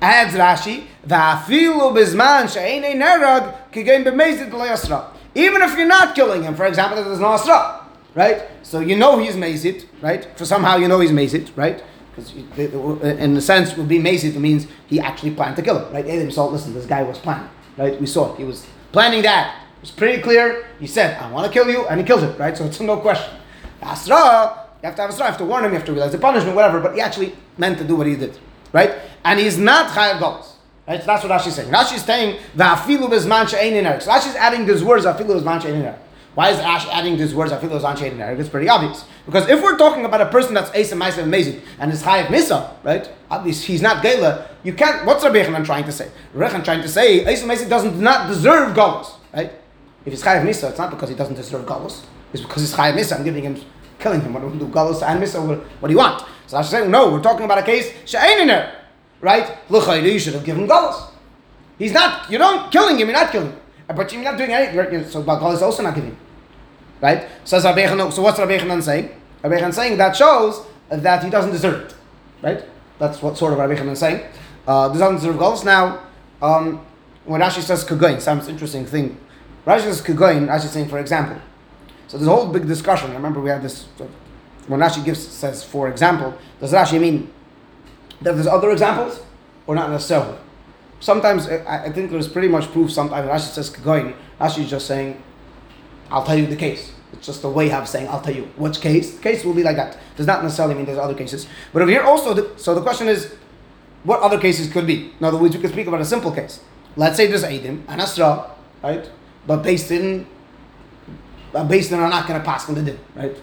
Adds 0.00 0.34
Rashi, 0.34 0.84
va'afilu 1.06 1.94
bizman 1.96 2.52
she'einei 2.52 2.94
nerag 2.94 3.70
kigein 3.72 4.04
b'mezid 4.04 4.50
b'layasra. 4.50 5.10
Even 5.34 5.62
if 5.62 5.76
you're 5.78 5.86
not 5.86 6.14
killing 6.14 6.42
him, 6.42 6.54
for 6.54 6.66
example, 6.66 7.02
there's 7.02 7.20
no 7.20 7.28
asra, 7.28 7.86
right? 8.14 8.42
So 8.62 8.80
you 8.80 8.96
know 8.96 9.18
he's 9.18 9.34
mazid, 9.34 9.86
right? 10.02 10.26
For 10.36 10.44
somehow 10.44 10.76
you 10.76 10.88
know 10.88 11.00
he's 11.00 11.10
mazid, 11.10 11.56
right? 11.56 11.82
because 12.14 12.34
in 12.34 13.36
a 13.36 13.40
sense 13.40 13.76
would 13.76 13.88
be 13.88 13.98
amazing. 13.98 14.34
It 14.34 14.40
means 14.40 14.66
he 14.86 15.00
actually 15.00 15.32
planned 15.32 15.56
to 15.56 15.62
kill 15.62 15.84
him, 15.84 15.92
right? 15.92 16.06
Adam 16.06 16.30
saw, 16.30 16.46
listen, 16.46 16.74
this 16.74 16.86
guy 16.86 17.02
was 17.02 17.18
planning, 17.18 17.48
right? 17.76 18.00
We 18.00 18.06
saw. 18.06 18.34
He 18.36 18.44
was 18.44 18.66
planning 18.92 19.22
that. 19.22 19.62
It 19.78 19.80
was 19.82 19.90
pretty 19.90 20.22
clear. 20.22 20.66
He 20.78 20.86
said, 20.86 21.20
I 21.20 21.30
want 21.30 21.46
to 21.46 21.52
kill 21.52 21.68
you, 21.68 21.86
and 21.88 22.00
he 22.00 22.06
kills 22.06 22.22
it, 22.22 22.38
right? 22.38 22.56
So 22.56 22.64
it's 22.64 22.80
no 22.92 22.98
question. 22.98 23.34
Asra, 23.80 24.68
you 24.82 24.86
have 24.86 24.96
to 24.96 25.02
have 25.02 25.10
Asra, 25.10 25.24
you 25.24 25.30
have 25.30 25.38
to 25.38 25.44
warn 25.44 25.64
him, 25.64 25.72
you 25.72 25.78
have 25.78 25.86
to 25.86 25.92
realize 25.92 26.12
the 26.12 26.18
punishment, 26.18 26.54
whatever, 26.54 26.80
but 26.80 26.94
he 26.94 27.00
actually 27.00 27.34
meant 27.58 27.78
to 27.78 27.84
do 27.84 27.96
what 27.96 28.06
he 28.06 28.16
did, 28.16 28.38
right? 28.72 28.92
And 29.24 29.40
he's 29.40 29.58
not 29.58 29.88
Chayav 29.88 30.18
Golos. 30.18 30.52
Right? 30.86 31.00
So 31.00 31.06
that's 31.06 31.24
what 31.24 31.32
Rashi's 31.32 31.54
saying. 31.54 31.70
Rashi's 31.70 32.04
saying, 32.04 32.40
Va'afilu 32.56 33.08
bezman 33.08 33.48
she'ein 33.48 33.74
in 33.74 34.00
So 34.00 34.10
Rashi's 34.10 34.34
adding 34.34 34.66
these 34.66 34.82
words, 34.82 35.04
Va'afilu 35.04 35.40
bezman 35.40 35.62
she'ein 35.62 35.76
in 35.76 35.94
why 36.34 36.48
is 36.48 36.58
Ash 36.58 36.86
adding 36.88 37.18
these 37.18 37.34
words? 37.34 37.52
I 37.52 37.60
feel 37.60 37.68
those 37.68 37.84
in 38.00 38.16
there. 38.16 38.34
It's 38.34 38.48
pretty 38.48 38.68
obvious. 38.68 39.04
Because 39.26 39.48
if 39.48 39.62
we're 39.62 39.76
talking 39.76 40.06
about 40.06 40.22
a 40.22 40.26
person 40.26 40.54
that's 40.54 40.70
Asa, 40.70 40.94
Maisa, 40.96 41.22
amazing, 41.22 41.60
and 41.78 41.92
is 41.92 42.02
Chayav 42.02 42.26
Misa, 42.26 42.72
right? 42.82 43.10
At 43.30 43.44
least 43.44 43.66
he's 43.66 43.82
not 43.82 44.02
Gela, 44.02 44.48
you 44.62 44.72
can't. 44.72 45.04
What's 45.04 45.22
Rabbi 45.24 45.42
Yechanan 45.42 45.64
trying 45.64 45.84
to 45.84 45.92
say? 45.92 46.10
Rabbi 46.32 46.60
trying 46.62 46.80
to 46.80 46.88
say 46.88 47.24
Asa, 47.30 47.44
Maisa 47.44 47.68
doesn't 47.68 48.00
not 48.00 48.28
deserve 48.28 48.74
Galus, 48.74 49.12
right? 49.34 49.52
If 50.06 50.12
he's 50.12 50.22
Chayav 50.22 50.42
Misa, 50.42 50.70
it's 50.70 50.78
not 50.78 50.90
because 50.90 51.10
he 51.10 51.14
doesn't 51.14 51.34
deserve 51.34 51.66
Galus. 51.66 52.04
It's 52.32 52.42
because 52.42 52.62
he's 52.62 52.74
Chayav 52.74 52.96
Misa. 52.96 53.18
I'm 53.18 53.24
giving 53.24 53.44
him, 53.44 53.60
killing 53.98 54.22
him. 54.22 54.32
What 54.32 54.40
do? 54.58 54.66
Galus 54.68 55.06
and 55.06 55.22
Misa, 55.22 55.46
what, 55.80 55.88
do 55.88 55.92
you 55.92 55.98
want? 55.98 56.24
So 56.46 56.56
I 56.56 56.62
should 56.62 56.70
saying, 56.70 56.90
no, 56.90 57.12
we're 57.12 57.22
talking 57.22 57.44
about 57.44 57.58
a 57.58 57.62
case, 57.62 57.92
Sha'ain 58.06 58.72
right? 59.20 59.58
you 59.70 60.18
should 60.18 60.34
have 60.34 60.44
given 60.44 60.66
Galus. 60.66 61.10
He's 61.78 61.92
not, 61.92 62.30
you 62.30 62.38
don't 62.38 62.72
killing 62.72 62.98
him, 62.98 63.08
you're 63.08 63.16
not 63.16 63.30
killing 63.30 63.50
him. 63.50 63.58
But 63.94 64.12
you're 64.12 64.22
not 64.22 64.38
doing 64.38 64.52
anything. 64.52 65.08
So 65.10 65.22
Galus 65.22 65.54
is 65.54 65.62
also 65.62 65.82
not 65.82 65.94
giving. 65.94 66.16
Right? 67.02 67.28
Says 67.44 67.64
Rabbi 67.64 67.86
So 68.10 68.22
what's 68.22 68.38
Rabbi 68.38 68.58
Chanan 68.58 68.82
saying? 68.82 69.10
Rabbi 69.42 69.58
Chanan 69.58 69.74
saying 69.74 69.98
that 69.98 70.14
shows 70.16 70.64
that 70.88 71.24
he 71.24 71.30
doesn't 71.30 71.50
deserve 71.50 71.86
it. 71.86 71.94
Right? 72.40 72.64
That's 72.98 73.20
what 73.20 73.36
sort 73.36 73.52
of 73.52 73.58
Rabbi 73.58 73.74
Chanan 73.74 73.96
saying. 73.96 74.24
Uh, 74.66 74.88
doesn't 74.88 75.16
deserve 75.16 75.36
goals. 75.36 75.64
Now, 75.64 76.04
um, 76.40 76.80
when 77.24 77.40
Rashi 77.40 77.60
says 77.60 77.84
Kagoin, 77.84 78.20
sounds 78.20 78.46
interesting 78.46 78.86
thing. 78.86 79.18
Rashi 79.66 79.82
says 79.82 80.00
Kagoin, 80.00 80.46
Rashi 80.46 80.66
is 80.66 80.70
saying, 80.70 80.88
for 80.88 81.00
example. 81.00 81.40
So 82.06 82.18
there's 82.18 82.28
a 82.28 82.30
whole 82.30 82.46
big 82.46 82.68
discussion. 82.68 83.10
I 83.10 83.14
remember 83.14 83.40
we 83.40 83.50
had 83.50 83.62
this, 83.62 83.86
when 84.68 84.78
Rashi 84.78 85.04
gives, 85.04 85.26
says, 85.26 85.64
for 85.64 85.88
example, 85.88 86.38
does 86.60 86.72
Rashi 86.72 87.00
mean 87.00 87.32
that 88.20 88.34
there's 88.34 88.46
other 88.46 88.70
examples 88.70 89.20
or 89.66 89.74
not 89.74 89.90
necessarily? 89.90 90.38
Sometimes, 91.00 91.48
I, 91.48 91.86
I 91.86 91.92
think 91.92 92.12
there's 92.12 92.28
pretty 92.28 92.48
much 92.48 92.70
proof, 92.70 92.92
sometimes 92.92 93.28
Rashi 93.28 93.52
says 93.52 93.70
Kagoin, 93.70 94.14
Rashi 94.40 94.60
is 94.60 94.70
just 94.70 94.86
saying, 94.86 95.20
I'll 96.12 96.24
tell 96.24 96.36
you 96.38 96.46
the 96.46 96.56
case. 96.56 96.92
It's 97.14 97.26
just 97.26 97.42
a 97.44 97.48
way 97.48 97.72
of 97.72 97.88
saying, 97.88 98.08
I'll 98.08 98.20
tell 98.20 98.34
you 98.34 98.44
which 98.56 98.80
case. 98.80 99.14
The 99.16 99.22
case 99.22 99.44
will 99.44 99.54
be 99.54 99.62
like 99.62 99.76
that. 99.76 99.98
Does 100.16 100.26
not 100.26 100.42
necessarily 100.42 100.74
mean 100.74 100.84
there's 100.84 100.98
other 100.98 101.14
cases. 101.14 101.46
But 101.72 101.82
over 101.82 101.90
here 101.90 102.02
also, 102.02 102.34
the, 102.34 102.58
so 102.58 102.74
the 102.74 102.82
question 102.82 103.08
is, 103.08 103.34
what 104.04 104.20
other 104.20 104.38
cases 104.38 104.70
could 104.70 104.86
be? 104.86 105.12
In 105.18 105.24
other 105.24 105.38
words, 105.38 105.56
we 105.56 105.62
can 105.62 105.72
speak 105.72 105.86
about 105.86 106.00
a 106.00 106.04
simple 106.04 106.32
case. 106.32 106.60
Let's 106.96 107.16
say 107.16 107.26
there's 107.26 107.44
Adim 107.44 107.82
and 107.88 108.00
Asra, 108.00 108.50
right? 108.82 109.10
But 109.46 109.62
Beis 109.62 109.88
Din, 109.88 110.26
uh, 111.54 111.66
Beis 111.66 111.88
Din 111.88 112.00
are 112.00 112.10
not 112.10 112.26
going 112.28 112.38
to 112.38 112.44
pass 112.44 112.68
on 112.68 112.74
the 112.74 112.82
din, 112.82 112.98
right? 113.14 113.36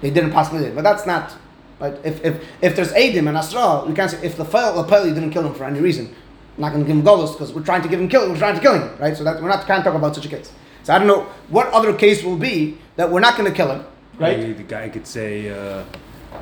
They 0.00 0.10
didn't 0.10 0.32
pass 0.32 0.50
on 0.50 0.58
the 0.58 0.66
din. 0.66 0.74
But 0.74 0.82
that's 0.82 1.06
not, 1.06 1.34
right? 1.78 1.94
If, 2.04 2.24
if, 2.24 2.44
if 2.62 2.76
there's 2.76 2.92
Adim 2.92 3.28
and 3.28 3.36
Asra, 3.36 3.84
we 3.86 3.94
can't 3.94 4.10
say, 4.10 4.24
if 4.24 4.36
the 4.36 4.44
Lapeli 4.44 5.14
didn't 5.14 5.30
kill 5.30 5.46
him 5.46 5.54
for 5.54 5.64
any 5.64 5.80
reason, 5.80 6.14
I'm 6.56 6.62
not 6.62 6.72
going 6.72 6.84
to 6.84 6.86
give 6.86 6.96
him 6.96 7.04
Golos 7.04 7.32
because 7.32 7.52
we're 7.52 7.64
trying 7.64 7.82
to 7.82 7.88
give 7.88 8.00
him 8.00 8.08
kill, 8.08 8.30
we're 8.30 8.38
trying 8.38 8.54
to 8.54 8.62
kill 8.62 8.74
him, 8.74 8.96
right? 8.98 9.16
So 9.16 9.24
that 9.24 9.42
we're 9.42 9.48
not, 9.48 9.66
can't 9.66 9.84
talk 9.84 9.94
about 9.94 10.14
such 10.14 10.26
a 10.26 10.28
case. 10.28 10.52
So 10.86 10.94
I 10.94 10.98
don't 10.98 11.08
know 11.08 11.22
what 11.48 11.66
other 11.72 11.92
case 11.92 12.22
will 12.22 12.36
be 12.36 12.78
that 12.94 13.10
we're 13.10 13.18
not 13.18 13.36
going 13.36 13.50
to 13.50 13.56
kill 13.56 13.72
him, 13.72 13.84
right? 14.20 14.38
Maybe 14.38 14.52
the 14.52 14.62
guy 14.62 14.88
could 14.88 15.04
say 15.04 15.50
uh, 15.50 15.82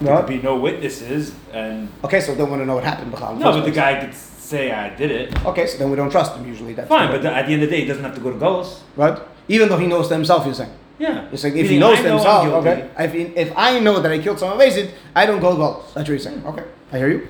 there 0.03 0.19
could 0.19 0.27
be 0.27 0.43
no 0.43 0.57
witnesses, 0.57 1.33
and 1.51 1.89
Okay, 2.05 2.21
so 2.21 2.35
don't 2.35 2.51
want 2.51 2.61
to 2.61 2.67
know 2.67 2.75
what 2.75 2.85
happened. 2.85 3.11
No, 3.13 3.53
but 3.53 3.65
the 3.65 3.71
guy 3.71 4.05
could 4.05 4.13
say 4.13 4.71
I 4.71 4.95
did 4.95 5.11
it. 5.11 5.47
Okay, 5.47 5.67
so 5.67 5.79
then 5.79 5.89
we 5.89 5.97
don't 5.97 6.11
trust 6.11 6.37
him 6.37 6.47
usually. 6.47 6.75
That's 6.75 6.91
Fine, 6.91 7.11
but 7.11 7.23
the, 7.23 7.33
at 7.35 7.47
the 7.47 7.55
end 7.55 7.63
of 7.63 7.71
the 7.71 7.75
day, 7.75 7.81
he 7.85 7.89
doesn't 7.89 8.05
have 8.05 8.15
to 8.17 8.21
go 8.21 8.31
to 8.33 8.37
Golos. 8.37 8.81
right? 8.97 9.19
Even 9.49 9.71
though 9.71 9.79
he 9.79 9.87
knows 9.87 10.09
to 10.09 10.15
himself, 10.15 10.45
you're 10.45 10.53
saying. 10.53 10.73
Yeah, 10.99 11.27
You're 11.31 11.39
saying 11.39 11.57
if 11.57 11.71
he 11.71 11.79
knows 11.79 11.97
to 11.97 12.05
know 12.05 12.15
himself, 12.17 12.47
okay. 12.67 12.91
If, 12.99 13.15
if 13.49 13.53
I 13.57 13.81
know 13.81 13.99
that 14.01 14.13
I 14.13 14.19
killed 14.19 14.39
someone 14.39 14.59
Mazid, 14.59 14.91
I 15.17 15.25
don't 15.25 15.41
go 15.41 15.57
go. 15.57 15.71
That's 15.95 15.95
what 15.97 16.09
you're 16.09 16.19
saying. 16.19 16.45
Okay, 16.45 16.65
I 16.93 16.99
hear 16.99 17.09
you. 17.09 17.29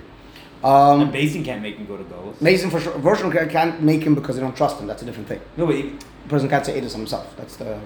And 0.65 1.03
Um, 1.03 1.13
Beis 1.13 1.33
Din 1.33 1.45
can't 1.45 1.63
make 1.63 1.77
him 1.77 1.87
go 1.87 1.97
to 1.97 2.03
Golos. 2.05 2.41
Mason 2.41 2.71
for 2.71 2.81
sure. 2.81 2.93
Version 2.99 3.31
can't 3.31 3.81
make 3.83 4.03
him 4.03 4.17
because 4.17 4.35
they 4.35 4.43
don't 4.43 4.57
trust 4.57 4.81
him. 4.81 4.89
That's 4.89 5.03
a 5.03 5.07
different 5.07 5.29
thing. 5.29 5.41
No, 5.57 5.67
but 5.67 5.77
he- 5.77 5.93
person 6.29 6.49
can't 6.49 6.65
say 6.65 6.77
it 6.79 6.85
is 6.85 6.93
himself. 6.95 7.35
That's 7.37 7.57
the. 7.57 7.79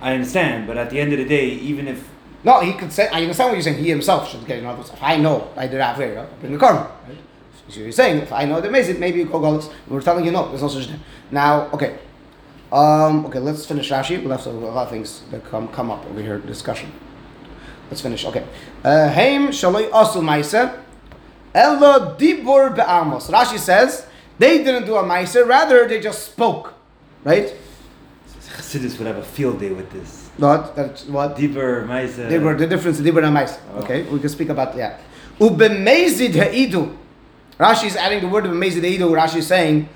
I 0.00 0.14
understand, 0.14 0.66
but 0.66 0.76
at 0.76 0.90
the 0.90 1.00
end 1.00 1.12
of 1.12 1.18
the 1.18 1.24
day, 1.24 1.48
even 1.48 1.88
if 1.88 2.08
No, 2.44 2.60
he 2.60 2.72
could 2.72 2.92
say. 2.92 3.08
I 3.08 3.22
understand 3.22 3.48
what 3.50 3.54
you're 3.54 3.62
saying. 3.62 3.78
He 3.78 3.88
himself 3.88 4.30
should 4.30 4.46
get 4.46 4.60
another. 4.60 4.82
If 4.82 5.02
I 5.02 5.16
know 5.16 5.50
I 5.56 5.66
did 5.66 5.80
Avera, 5.80 6.22
I 6.22 6.26
bring 6.40 6.52
the 6.52 6.58
karma. 6.58 6.90
Right? 7.06 7.18
So 7.68 7.80
you're 7.80 7.92
saying 7.92 8.22
if 8.22 8.32
I 8.32 8.44
know 8.44 8.60
the 8.60 8.68
Mazid, 8.68 8.98
maybe 8.98 9.18
you 9.18 9.24
go 9.26 9.40
go. 9.40 9.60
We're 9.88 10.00
telling 10.00 10.24
you 10.24 10.30
no. 10.30 10.48
There's 10.48 10.62
no 10.62 10.68
such 10.68 10.86
thing. 10.86 11.00
Now, 11.30 11.68
okay. 11.72 11.98
Um, 12.70 13.26
okay, 13.26 13.38
let's 13.38 13.64
finish 13.66 13.90
Rashi. 13.90 14.20
We 14.20 14.26
left 14.26 14.46
a 14.46 14.50
lot 14.50 14.84
of 14.84 14.90
things 14.90 15.22
that 15.30 15.44
come 15.44 15.68
come 15.68 15.90
up 15.90 16.04
over 16.06 16.20
here 16.20 16.38
discussion. 16.38 16.92
Let's 17.90 18.00
finish. 18.00 18.24
Okay. 18.24 18.46
Uh, 18.84 19.08
Haim 19.08 19.48
shaloi 19.48 19.90
asu 19.90 20.22
ma'aser 20.22 20.78
elo 21.54 22.14
dibur 22.16 22.74
be'amos. 22.74 23.28
Rashi 23.28 23.58
says 23.58 24.06
they 24.38 24.62
didn't 24.62 24.86
do 24.86 24.96
a 24.96 25.02
ma'aser, 25.02 25.46
rather 25.46 25.88
they 25.88 25.98
just 26.00 26.24
spoke, 26.24 26.74
right? 27.24 27.54
Chassidus 28.58 28.98
would 28.98 29.06
have 29.06 29.16
a 29.18 29.22
field 29.22 29.60
day 29.60 29.70
with 29.70 29.90
this. 29.92 30.30
Not 30.38 30.74
that's 30.76 31.04
what 31.06 31.36
Dibur, 31.36 31.86
Maisa. 31.86 32.28
dibur. 32.28 32.56
The 32.56 32.66
difference 32.66 33.00
dibur 33.00 33.24
and 33.24 33.36
ma'aser. 33.36 33.58
Oh. 33.74 33.80
Okay, 33.82 34.02
we 34.04 34.18
can 34.20 34.28
speak 34.28 34.48
about 34.48 34.74
that. 34.76 35.00
Ubemezid 35.38 36.34
ha'idu. 36.34 36.96
Rashi 37.58 37.86
is 37.86 37.96
adding 37.96 38.20
the 38.20 38.28
word 38.28 38.46
of 38.46 38.52
amazed 38.52 38.78
ha'idu. 38.78 39.10
Rashi 39.10 39.36
is 39.36 39.46
saying 39.46 39.88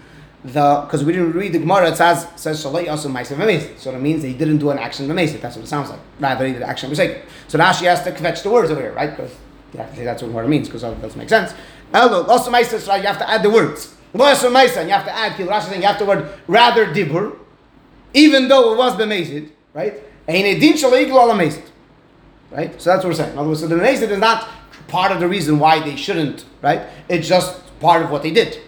the 0.44 0.82
because 0.84 1.04
we 1.04 1.12
didn't 1.12 1.32
read 1.32 1.52
the 1.52 1.60
Gemara. 1.60 1.90
It 1.90 1.96
says 1.96 2.26
says 2.36 2.64
shaloi 2.64 2.86
asu 2.86 3.10
ma'aser 3.10 3.32
amazed. 3.32 3.78
So 3.78 3.92
that 3.92 4.00
means 4.00 4.22
that 4.22 4.28
he 4.28 4.34
didn't 4.34 4.58
do 4.58 4.70
an 4.70 4.78
action 4.78 5.10
amazed. 5.10 5.40
That's 5.40 5.56
what 5.56 5.64
it 5.64 5.68
sounds 5.68 5.90
like. 5.90 6.00
Rather, 6.18 6.46
he 6.46 6.52
did 6.52 6.62
an 6.62 6.68
action 6.68 6.90
mistake. 6.90 7.22
So 7.48 7.58
Rashi 7.58 7.84
has 7.84 8.02
to 8.04 8.12
fetch 8.12 8.42
the 8.42 8.50
words 8.50 8.70
over 8.70 8.80
here, 8.80 8.92
right? 8.92 9.10
Because 9.10 9.34
you 9.72 9.78
have 9.78 9.90
to 9.90 9.96
say 9.96 10.04
that's 10.04 10.22
what 10.22 10.44
it 10.44 10.48
means 10.48 10.68
because 10.68 10.82
that 10.82 11.00
doesn't 11.00 11.18
make 11.18 11.28
sense. 11.28 11.54
Elo 11.94 12.24
asu 12.24 12.48
ma'aser. 12.48 12.80
So 12.80 12.94
you 12.96 13.02
have 13.02 13.18
to 13.18 13.30
add 13.30 13.42
the 13.44 13.50
words. 13.50 13.94
Ma'aser. 14.14 14.76
and 14.78 14.88
You 14.88 14.94
have 14.94 15.04
to 15.04 15.12
add. 15.14 15.32
Rashi 15.32 15.76
you 15.76 15.82
have 15.82 15.98
the 15.98 16.04
word 16.04 16.28
rather 16.46 16.86
dibur, 16.86 17.36
even 18.14 18.48
though 18.48 18.72
it 18.74 18.78
was 18.78 18.94
bemazed, 18.96 19.50
right? 19.74 19.94
Right? 22.50 22.80
So 22.80 22.90
that's 22.90 23.04
what 23.04 23.04
we're 23.04 23.14
saying. 23.14 23.32
In 23.32 23.38
other 23.38 23.48
words, 23.48 23.60
so 23.60 23.66
the 23.66 23.76
Mezid 23.76 24.10
is 24.10 24.18
not 24.18 24.48
part 24.88 25.10
of 25.10 25.20
the 25.20 25.28
reason 25.28 25.58
why 25.58 25.80
they 25.80 25.96
shouldn't, 25.96 26.44
right? 26.60 26.82
It's 27.08 27.26
just 27.26 27.62
part 27.80 28.02
of 28.02 28.10
what 28.10 28.22
they 28.22 28.30
did. 28.30 28.58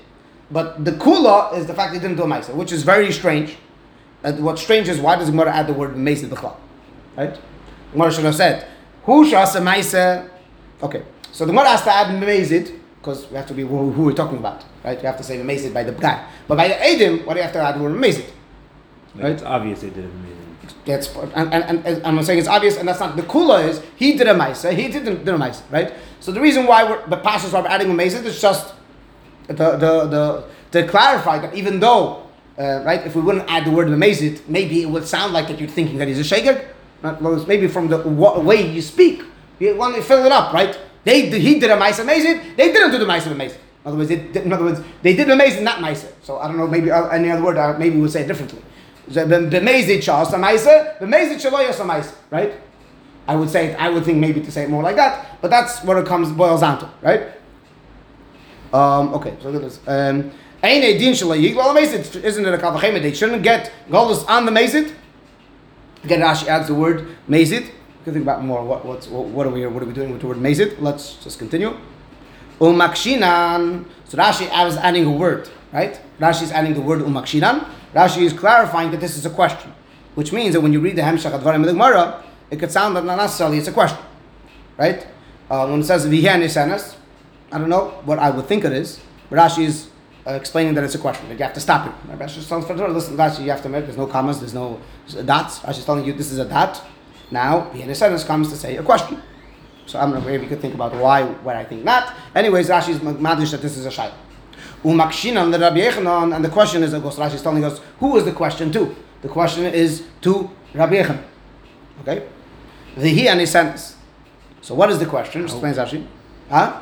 But 0.51 0.85
the 0.85 0.93
Kula 0.93 1.57
is 1.57 1.67
the 1.67 1.75
fact 1.75 1.93
they 1.93 1.99
didn't 1.99 2.17
do 2.17 2.23
a 2.23 2.27
Maisa, 2.27 2.55
which 2.55 2.73
is 2.73 2.83
very 2.83 3.13
strange. 3.13 3.57
And 4.23 4.43
what's 4.43 4.63
strange 4.63 4.89
is 4.89 4.99
why 4.99 5.17
does 5.17 5.29
Gemara 5.31 5.53
add 5.53 5.67
the 5.67 5.75
word 5.75 5.95
Mezid 5.95 6.29
B'chal? 6.31 6.57
Right? 7.17 7.39
Gemara 7.93 8.13
should 8.13 8.25
have 8.25 8.35
said, 8.35 8.67
Who 9.05 9.31
shas 9.31 9.55
a 9.55 9.61
Maisa? 9.61 10.31
Okay. 10.83 11.03
So 11.33 11.45
the 11.45 11.53
Gemara 11.53 11.69
has 11.69 11.83
to 11.83 11.93
add 11.93 12.23
Mezid, 12.23 12.79
because 13.05 13.31
we 13.31 13.37
have 13.37 13.47
to 13.47 13.53
be 13.53 13.63
who, 13.63 13.91
who 13.91 14.05
we're 14.05 14.13
talking 14.15 14.39
about, 14.39 14.65
right? 14.83 14.99
You 14.99 15.07
have 15.07 15.19
to 15.19 15.23
say 15.23 15.37
Mezid 15.39 15.75
by 15.75 15.83
the 15.85 15.93
guy. 15.93 16.27
But 16.49 16.57
by 16.57 16.69
the 16.69 16.75
Edim, 16.75 17.27
what 17.27 17.35
do 17.35 17.41
you 17.41 17.43
have 17.45 17.53
to 17.53 17.61
add 17.61 17.79
We're 17.79 17.91
Mezid? 17.91 18.25
Like, 19.15 19.35
It's 19.35 19.43
obvious 19.43 19.83
they 19.83 19.91
did 19.91 20.07
amazing. 20.07 20.57
gets 20.87 21.15
and, 21.35 21.53
and, 21.53 21.87
and, 21.87 22.07
I'm 22.07 22.23
saying 22.25 22.39
it's 22.39 22.49
obvious, 22.49 22.79
and 22.79 22.89
that's 22.89 23.01
not 23.01 23.15
the 23.15 23.23
kula 23.23 23.69
is 23.69 23.83
he 23.97 24.17
did 24.17 24.27
a 24.27 24.35
ma'isa, 24.35 24.73
he 24.73 24.89
didn't 24.89 25.25
do 25.25 25.35
a 25.35 25.39
ma'isa, 25.39 25.63
right? 25.71 25.93
So 26.21 26.33
the 26.33 26.41
reason 26.41 26.67
why 26.67 26.85
we're, 26.85 27.07
the 27.07 27.19
pastors 27.19 27.53
are 27.53 27.67
adding 27.67 27.91
a 27.91 27.95
ma'isa 27.95 28.25
is 28.25 28.41
just 28.41 28.73
the, 29.49 29.55
the 29.55 29.93
the 30.07 30.45
to 30.73 30.89
clarify 30.89 31.39
that 31.39 31.55
even 31.55 31.79
though 31.79 32.27
uh, 32.59 32.83
right, 32.85 33.07
if 33.07 33.15
we 33.15 33.21
wouldn't 33.21 33.49
add 33.51 33.67
the 33.67 33.71
word 33.71 33.89
ma'isa, 33.89 34.41
maybe 34.49 34.83
it 34.83 34.87
would 34.87 35.07
sound 35.07 35.35
like 35.35 35.47
that 35.49 35.61
you're 35.61 35.69
thinking 35.69 35.99
that 35.99 36.09
he's 36.09 36.19
a 36.19 36.25
shaker. 36.25 36.67
Not 37.03 37.21
maybe 37.47 37.69
from 37.69 37.89
the 37.89 37.99
wa- 37.99 38.41
way 38.41 38.67
you 38.67 38.81
speak, 38.81 39.23
you 39.61 39.77
want 39.77 39.95
to 39.95 40.03
fill 40.03 40.25
it 40.25 40.33
up, 40.33 40.55
right? 40.55 40.79
They 41.05 41.29
he 41.39 41.59
did 41.61 41.71
a 41.71 41.77
ma'isa 41.77 42.05
ma'isa, 42.05 42.57
they 42.57 42.73
didn't 42.73 42.91
do 42.91 42.99
the 42.99 43.05
ma'isa 43.05 43.35
ma'isa. 43.35 43.57
In 43.57 43.87
other 43.87 43.97
words, 43.99 44.09
they, 44.09 44.17
did- 44.17 44.37
in 44.47 44.53
other 44.53 44.65
words, 44.65 44.81
they 45.03 45.15
did 45.15 45.29
the 45.29 45.35
ma'isa, 45.35 45.63
not 45.63 45.79
ma'isa. 45.79 46.11
So 46.23 46.39
I 46.39 46.49
don't 46.49 46.57
know, 46.57 46.67
maybe 46.67 46.91
uh, 46.91 47.09
any 47.09 47.31
other 47.31 47.43
word, 47.43 47.59
uh, 47.59 47.77
maybe 47.79 47.97
we 47.97 48.03
would 48.03 48.13
say 48.13 48.23
it 48.23 48.27
differently. 48.29 48.63
B'mezid 49.11 49.99
shas 49.99 50.29
amaisa, 50.29 50.99
b'mezid 50.99 51.37
shaloyas 51.41 51.75
amaisa, 51.77 52.15
right? 52.31 52.55
I 53.27 53.37
would 53.37 53.51
say, 53.51 53.69
it, 53.69 53.81
I 53.81 53.89
would 53.91 54.05
think 54.05 54.19
maybe 54.19 54.41
to 54.41 54.51
say 54.51 54.65
it 54.65 54.71
more 54.71 54.83
like 54.83 54.97
that, 54.97 55.41
but 55.41 55.51
that's 55.51 55.83
what 55.85 55.97
it 55.99 56.07
comes 56.07 56.31
boils 56.33 56.61
down 56.61 56.79
to, 56.81 56.91
right? 57.03 57.29
Um, 58.73 59.15
okay, 59.15 59.37
so 59.41 59.51
look 59.51 59.63
at 59.63 59.71
this. 59.71 59.81
Um, 59.87 60.31
well. 60.63 61.77
Isn't 61.77 62.47
it 62.47 62.55
a 62.55 62.59
kavachema? 62.59 63.03
They 63.03 63.13
shouldn't 63.13 63.43
get 63.43 63.71
golus 63.91 64.29
on 64.29 64.47
the 64.47 64.51
mazid. 64.51 64.93
Again, 66.05 66.21
Rashi 66.21 66.47
adds 66.49 66.69
the 66.69 66.75
word 66.75 67.07
mazid. 67.29 67.71
Can 68.05 68.13
think 68.13 68.25
about 68.25 68.45
more. 68.45 68.63
What 68.63 68.85
what's 68.85 69.09
what, 69.09 69.25
what 69.29 69.47
are 69.47 69.51
we 69.51 69.67
what 69.67 69.83
are 69.83 69.87
we 69.87 69.95
doing 69.95 70.13
with 70.13 70.21
the 70.21 70.27
word 70.27 70.37
mazid? 70.37 70.79
Let's 70.79 71.17
just 71.25 71.39
continue. 71.39 71.75
Umakshinan. 72.61 73.87
So 74.05 74.19
Rashi 74.19 74.47
was 74.51 74.77
adding 74.77 75.07
a 75.07 75.11
word, 75.11 75.49
right? 75.73 75.99
Rashi 76.21 76.43
is 76.43 76.53
adding 76.53 76.75
the 76.75 76.83
word 76.83 77.01
umakshinan. 77.01 77.67
Rashi 77.95 78.21
is 78.21 78.35
clarifying 78.35 78.91
that 78.91 79.01
this 79.01 79.17
is 79.17 79.25
a 79.25 79.31
question, 79.31 79.73
which 80.17 80.35
means 80.35 80.53
that 80.53 80.61
when 80.61 80.71
you 80.71 80.81
read 80.81 80.97
the 80.97 81.03
Hemshach 81.03 81.33
Advarim 81.33 81.65
Gemara, 81.65 82.23
it 82.51 82.59
could 82.61 82.71
sound 82.71 82.95
that 82.95 83.07
not 83.07 83.17
necessarily 83.17 83.57
it's 83.57 83.69
a 83.69 83.73
question, 83.73 83.99
right? 84.77 85.07
Uh, 85.49 85.67
when 85.69 85.81
it 85.81 85.85
says 85.85 86.07
v'hian 86.07 86.97
I 87.53 87.59
don't 87.59 87.71
know 87.71 88.03
what 88.05 88.19
I 88.19 88.29
would 88.29 88.45
think 88.45 88.67
it 88.67 88.73
is, 88.73 89.01
but 89.31 89.39
Rashi 89.39 89.65
is 89.65 89.89
uh, 90.27 90.33
explaining 90.33 90.75
that 90.75 90.85
it's 90.85 90.95
a 90.95 90.99
question. 90.99 91.27
That 91.31 91.39
you 91.39 91.45
have 91.45 91.55
to 91.55 91.61
stop 91.61 91.87
it. 91.87 92.19
Rashi 92.19 92.37
is 92.37 92.49
telling 92.49 92.93
listen, 92.93 93.17
Rashi, 93.17 93.45
you 93.45 93.51
have 93.51 93.63
to 93.63 93.71
make. 93.71 93.85
There's 93.87 93.97
no 93.97 94.07
commas. 94.07 94.41
There's 94.41 94.53
no 94.53 94.79
dots. 95.25 95.61
Rashi 95.61 95.79
is 95.79 95.85
telling 95.87 96.05
you 96.05 96.13
this 96.13 96.31
is 96.31 96.39
a 96.39 96.45
dot. 96.45 96.85
Now 97.31 97.71
v'hian 97.73 97.87
nisanas 97.87 98.27
comes 98.27 98.49
to 98.51 98.57
say 98.57 98.77
a 98.77 98.83
question. 98.83 99.21
So 99.87 99.99
I'm 99.99 100.11
not 100.13 100.25
maybe 100.25 100.45
you 100.45 100.49
could 100.49 100.61
think 100.61 100.75
about 100.75 100.95
why, 100.95 101.25
why 101.25 101.57
I 101.57 101.65
think 101.65 101.85
not. 101.85 102.15
Anyways, 102.35 102.69
Rashi 102.69 102.91
is 102.91 102.99
madish 102.99 103.51
that 103.51 103.61
this 103.61 103.77
is 103.77 103.87
a 103.87 103.91
shayla. 103.91 104.15
Umakshinan 104.83 105.53
the 105.53 105.59
Rabbi 105.59 105.81
Yechanan, 105.81 106.35
and 106.35 106.45
the 106.45 106.49
question 106.49 106.83
is, 106.83 106.93
of 106.93 107.03
course, 107.03 107.17
Rashi 107.17 107.35
is 107.35 107.43
telling 107.43 107.65
us 107.65 107.81
who 107.99 108.17
is 108.17 108.25
the 108.25 108.33
question 108.33 108.73
to. 108.73 108.95
The 109.23 109.29
question 109.29 109.65
is 109.65 110.05
to 110.23 110.51
Rabbi 110.75 111.03
Yechanan. 111.03 111.23
Okay, 112.01 112.27
the 112.97 113.09
he 113.09 113.29
and 113.29 113.41
his 113.41 113.51
sentence. 113.51 113.97
So 114.61 114.75
what 114.75 114.91
is 114.91 114.99
the 114.99 115.07
question? 115.07 115.45
Explains 115.45 115.77
Rashi. 115.77 116.07
Huh? 116.49 116.81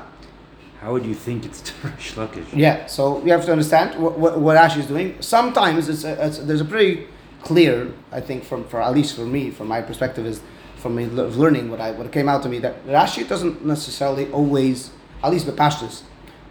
How 0.81 0.93
would 0.93 1.07
you 1.07 1.15
think 1.15 1.45
it's 1.45 1.61
Reish 1.83 2.15
Lakish? 2.15 2.47
Yeah. 2.53 2.87
So 2.87 3.19
we 3.19 3.31
have 3.31 3.45
to 3.45 3.53
understand 3.53 4.01
what, 4.03 4.19
what, 4.19 4.39
what 4.39 4.57
Rashi 4.57 4.79
is 4.79 4.87
doing. 4.87 5.17
Sometimes 5.21 5.89
it's, 5.89 6.05
a, 6.05 6.27
it's 6.27 6.39
there's 6.39 6.61
a 6.61 6.65
pretty 6.65 7.07
clear, 7.43 7.93
I 8.11 8.21
think, 8.21 8.45
from 8.45 8.65
for 8.65 8.81
at 8.81 8.95
least 8.95 9.17
for 9.17 9.27
me, 9.27 9.51
from 9.51 9.69
my 9.69 9.83
perspective, 9.83 10.27
is 10.27 10.41
from 10.77 10.97
me 10.97 11.07
le- 11.07 11.29
learning 11.29 11.71
what 11.71 11.81
I 11.81 11.93
what 11.93 12.11
came 12.13 12.29
out 12.29 12.43
to 12.43 12.49
me 12.49 12.59
that 12.61 12.85
Rashi 12.87 13.29
doesn't 13.29 13.65
necessarily 13.65 14.31
always, 14.31 14.91
at 15.23 15.31
least 15.31 15.47
the 15.47 15.53
pashtus, 15.53 16.03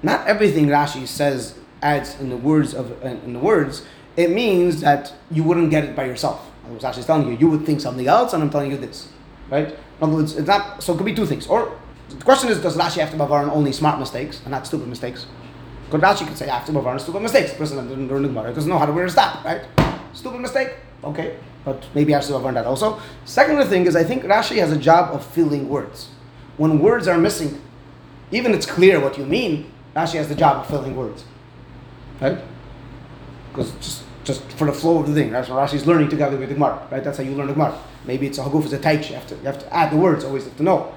not 0.03 0.27
everything 0.27 0.67
Rashi 0.67 1.07
says 1.07 1.55
adds 1.81 2.19
in 2.19 2.29
the 2.29 2.37
words 2.37 2.73
of 2.73 3.01
in 3.03 3.33
the 3.33 3.39
words. 3.39 3.85
It 4.17 4.31
means 4.31 4.81
that 4.81 5.13
you 5.31 5.43
wouldn't 5.43 5.71
get 5.71 5.85
it 5.85 5.95
by 5.95 6.05
yourself. 6.05 6.51
I 6.67 6.71
was 6.71 6.83
actually 6.83 7.03
telling 7.03 7.27
you, 7.27 7.37
you 7.37 7.49
would 7.49 7.65
think 7.65 7.79
something 7.81 8.07
else, 8.07 8.33
and 8.33 8.43
I'm 8.43 8.49
telling 8.49 8.71
you 8.71 8.77
this, 8.77 9.07
right? 9.49 9.69
In 9.69 9.75
other 10.01 10.13
words, 10.13 10.35
it's 10.35 10.47
not. 10.47 10.83
So 10.83 10.93
it 10.93 10.97
could 10.97 11.05
be 11.05 11.15
two 11.15 11.25
things. 11.25 11.47
Or 11.47 11.77
the 12.09 12.23
question 12.23 12.49
is, 12.49 12.61
does 12.61 12.77
Rashi 12.77 12.99
have 12.99 13.11
to 13.11 13.17
bavaran 13.17 13.49
only 13.49 13.71
smart 13.71 13.99
mistakes 13.99 14.41
and 14.41 14.51
not 14.51 14.67
stupid 14.67 14.87
mistakes? 14.87 15.25
Because 15.85 16.01
Rashi 16.01 16.27
could 16.27 16.37
say 16.37 16.47
after 16.47 16.71
bavaran 16.71 16.99
stupid 16.99 17.21
mistakes. 17.21 17.51
The 17.51 17.57
person 17.57 17.77
that 17.77 17.87
didn't 17.87 18.07
learn 18.07 18.21
the 18.23 18.27
Gemara 18.27 18.53
doesn't 18.53 18.69
know 18.69 18.77
how 18.77 18.85
to 18.85 18.91
wear 18.91 19.05
a 19.05 19.09
stop, 19.09 19.43
right? 19.45 19.65
Stupid 20.13 20.41
mistake. 20.41 20.75
Okay, 21.03 21.37
but 21.65 21.85
maybe 21.95 22.13
I 22.13 22.19
should 22.19 22.33
have 22.33 22.43
learned 22.43 22.57
that 22.57 22.65
also. 22.65 22.99
Second 23.25 23.63
thing 23.67 23.85
is 23.85 23.95
I 23.95 24.03
think 24.03 24.23
Rashi 24.23 24.57
has 24.57 24.71
a 24.71 24.77
job 24.77 25.13
of 25.13 25.25
filling 25.25 25.67
words. 25.69 26.09
When 26.57 26.79
words 26.79 27.07
are 27.07 27.17
missing, 27.17 27.61
even 28.31 28.53
it's 28.53 28.65
clear 28.65 28.99
what 28.99 29.17
you 29.17 29.25
mean, 29.25 29.71
Rashi 29.95 30.15
has 30.15 30.29
the 30.29 30.35
job 30.35 30.57
of 30.57 30.67
filling 30.67 30.95
words. 30.95 31.25
Right? 32.19 32.37
Because 33.49 33.71
just 33.75 34.03
just 34.23 34.43
for 34.51 34.65
the 34.65 34.73
flow 34.73 34.99
of 34.99 35.07
the 35.07 35.13
thing, 35.13 35.31
that's 35.31 35.49
what 35.49 35.57
Rashi's 35.57 35.87
learning 35.87 36.09
together 36.09 36.37
with 36.37 36.49
the 36.49 36.53
Gemara, 36.53 36.87
right? 36.91 37.03
That's 37.03 37.17
how 37.17 37.23
you 37.23 37.31
learn 37.31 37.47
the 37.47 37.53
Gemara. 37.53 37.77
Maybe 38.05 38.27
it's 38.27 38.37
a 38.37 38.43
haguf 38.43 38.65
as 38.65 38.73
a 38.73 38.79
taich, 38.79 39.09
you 39.09 39.15
have 39.15 39.27
to 39.27 39.35
you 39.35 39.43
have 39.43 39.59
to 39.59 39.75
add 39.75 39.91
the 39.91 39.97
words, 39.97 40.23
always 40.23 40.45
have 40.45 40.57
to 40.57 40.63
know. 40.63 40.93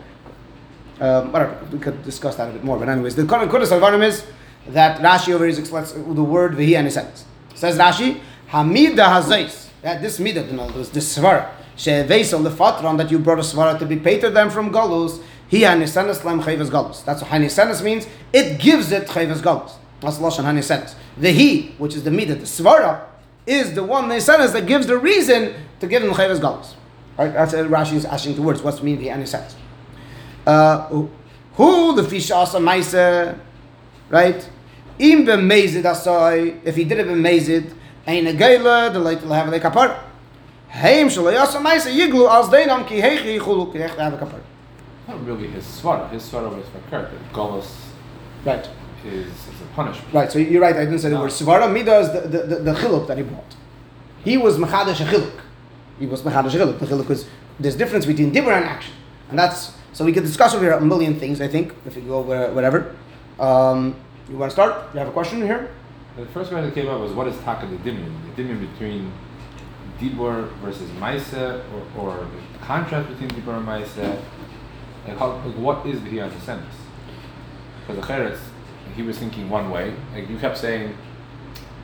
Um, 1.00 1.33
whatever, 1.33 1.59
we 1.72 1.79
could 1.79 2.03
discuss 2.05 2.37
that 2.37 2.48
a 2.48 2.53
bit 2.53 2.62
more. 2.62 2.79
But 2.79 2.88
anyways, 2.88 3.16
the 3.16 3.22
Kodesh 3.22 3.48
Alvarim 3.48 4.05
is 4.05 4.24
that 4.68 5.00
Rashi 5.00 5.33
over 5.35 5.46
here 5.46 5.59
explains 5.59 5.92
the 5.92 6.22
word 6.22 6.53
Vihi 6.53 6.77
and 6.77 6.87
his 6.87 6.94
sentence. 6.94 7.24
Says 7.55 7.79
Rashi, 7.79 8.20
Hamida 8.54 9.06
Hazais, 9.06 9.68
that 9.82 10.00
this 10.00 10.20
midah, 10.20 10.48
you 10.48 10.56
know, 10.56 10.70
this, 10.70 10.88
this 10.90 11.18
svara, 11.18 11.50
she'evesel 11.76 12.46
lefatron, 12.46 12.96
that 12.98 13.10
you 13.10 13.18
brought 13.18 13.40
a 13.40 13.42
svara 13.42 13.76
to 13.76 13.84
be 13.84 13.96
paid 13.96 14.20
to 14.20 14.30
them 14.30 14.48
from 14.48 14.70
galus, 14.70 15.20
he 15.48 15.62
hanisenes 15.62 16.22
lem 16.22 16.40
chayvas 16.40 16.70
galus. 16.70 17.04
That's 17.04 17.20
what 17.20 17.32
hanisenes 17.32 17.82
means. 17.82 18.06
It 18.32 18.60
gives 18.60 18.92
it 18.92 19.08
chayvas 19.08 19.38
galus. 19.38 19.72
That's 20.00 20.18
lashon 20.18 20.44
hanisenes. 20.44 20.94
The 21.18 21.32
he, 21.32 21.74
which 21.78 21.96
is 21.96 22.04
the 22.04 22.10
midah, 22.10 22.28
the 22.28 22.46
svara, 22.46 23.06
is 23.44 23.74
the 23.74 23.82
one 23.82 24.04
hanisenes 24.04 24.52
that 24.52 24.66
gives 24.66 24.86
the 24.86 24.98
reason 24.98 25.54
to 25.80 25.88
give 25.88 26.02
them 26.02 26.12
chayvas 26.12 26.38
galus. 26.38 26.74
Right? 27.18 27.32
That's 27.32 27.54
what 27.54 27.66
Rashi 27.66 27.94
is 27.94 28.04
asking 28.04 28.36
the 28.36 28.42
words. 28.42 28.62
What's 28.62 28.78
the 28.78 28.84
meaning 28.84 29.10
of? 29.10 29.54
Uh, 30.46 31.06
who 31.54 31.96
the 31.96 32.04
fish 32.04 32.30
asa 32.30 32.58
maisa, 32.58 33.36
right? 34.10 34.48
Im 34.98 35.24
b'mezid 35.24 35.82
asai, 35.82 36.60
if 36.64 36.76
he 36.76 36.84
did 36.84 37.00
it 37.00 37.06
b'mezid, 37.06 37.72
ein 38.06 38.26
a 38.26 38.32
geila, 38.32 38.92
the 38.92 38.98
light 38.98 39.22
will 39.22 39.32
have 39.32 39.52
a 39.52 39.60
kapar. 39.60 39.98
Heim 40.68 41.08
shalay 41.08 41.40
asa 41.40 41.58
maisa 41.58 41.90
yiglu 41.92 42.28
as 42.28 42.46
deinam 42.48 42.86
ki 42.86 43.00
heichi 43.00 43.38
yichulu 43.38 43.72
ki 43.72 43.78
have 43.78 44.14
a 44.14 44.16
kapar. 44.18 44.40
Not 45.08 45.24
really 45.26 45.48
his 45.48 45.64
svara. 45.64 46.10
His 46.10 46.22
svara 46.22 46.54
was 46.54 46.66
for 46.68 46.80
Kurt. 46.90 47.10
That 47.10 47.32
Golos 47.32 47.70
Right, 48.44 48.68
is, 49.06 49.26
is 49.26 49.60
a 49.62 49.74
punishment. 49.74 50.12
right. 50.14 50.30
So 50.30 50.38
you're 50.38 50.60
right. 50.62 50.74
I 50.76 50.84
didn't 50.84 50.98
say 50.98 51.08
the 51.08 51.14
No. 51.16 51.22
word 51.22 51.30
svara. 51.30 51.72
Mida 51.72 51.98
is 51.98 52.12
the 52.12 52.20
the, 52.20 52.38
the, 52.46 52.56
the 52.56 52.72
chiluk 52.74 53.06
that 53.08 53.16
he 53.18 53.22
brought. 53.24 53.54
He 54.24 54.36
was 54.36 54.56
mechadash 54.58 55.00
a 55.00 55.04
chiluk. 55.04 55.40
He 55.98 56.06
was 56.06 56.22
mechadash 56.22 56.54
a 56.54 56.58
chiluk. 56.58 56.78
The 56.78 56.86
chiluk 56.86 57.08
was 57.08 57.26
there's 57.60 57.76
difference 57.76 58.04
between 58.06 58.32
dibur 58.32 58.52
and 58.56 58.64
action, 58.64 58.92
and 59.30 59.38
that's 59.38 59.72
so 59.92 60.04
we 60.04 60.12
could 60.12 60.24
discuss 60.24 60.54
over 60.54 60.64
here 60.64 60.72
a 60.72 60.80
million 60.80 61.18
things. 61.20 61.40
I 61.40 61.48
think 61.48 61.72
if 61.86 61.94
we 61.96 62.02
go 62.02 62.20
where- 62.20 62.50
whatever. 62.52 62.94
Um, 63.38 63.94
you 64.28 64.36
want 64.36 64.50
to 64.50 64.54
start? 64.54 64.92
You 64.92 64.98
have 65.00 65.08
a 65.08 65.12
question 65.12 65.40
here? 65.42 65.68
The 66.16 66.27
first 66.27 66.53
one 66.53 66.62
that 66.62 66.72
came 66.74 66.88
up 66.88 67.00
was 67.00 67.12
what 67.12 67.27
is 67.27 67.37
taka 67.40 67.66
the 67.66 67.77
dimin? 67.77 68.12
The 68.37 68.42
dimin 68.42 68.61
between 68.72 69.12
dibor 69.98 70.48
versus 70.59 70.88
maisa, 70.92 71.62
or, 71.96 72.00
or 72.00 72.18
the 72.18 72.64
contrast 72.64 73.09
between 73.09 73.31
dibor 73.31 73.57
and 73.57 73.66
maisa. 73.66 74.22
Like, 75.07 75.18
how, 75.18 75.33
like 75.44 75.57
what 75.57 75.85
is 75.87 76.00
the 76.03 76.11
he 76.11 76.40
sentence? 76.40 76.74
Because 77.81 77.96
the 77.96 78.07
he 78.94 79.03
was 79.03 79.18
thinking 79.18 79.50
one 79.50 79.70
way. 79.70 79.94
Like 80.12 80.29
you 80.29 80.38
kept 80.38 80.57
saying, 80.57 80.96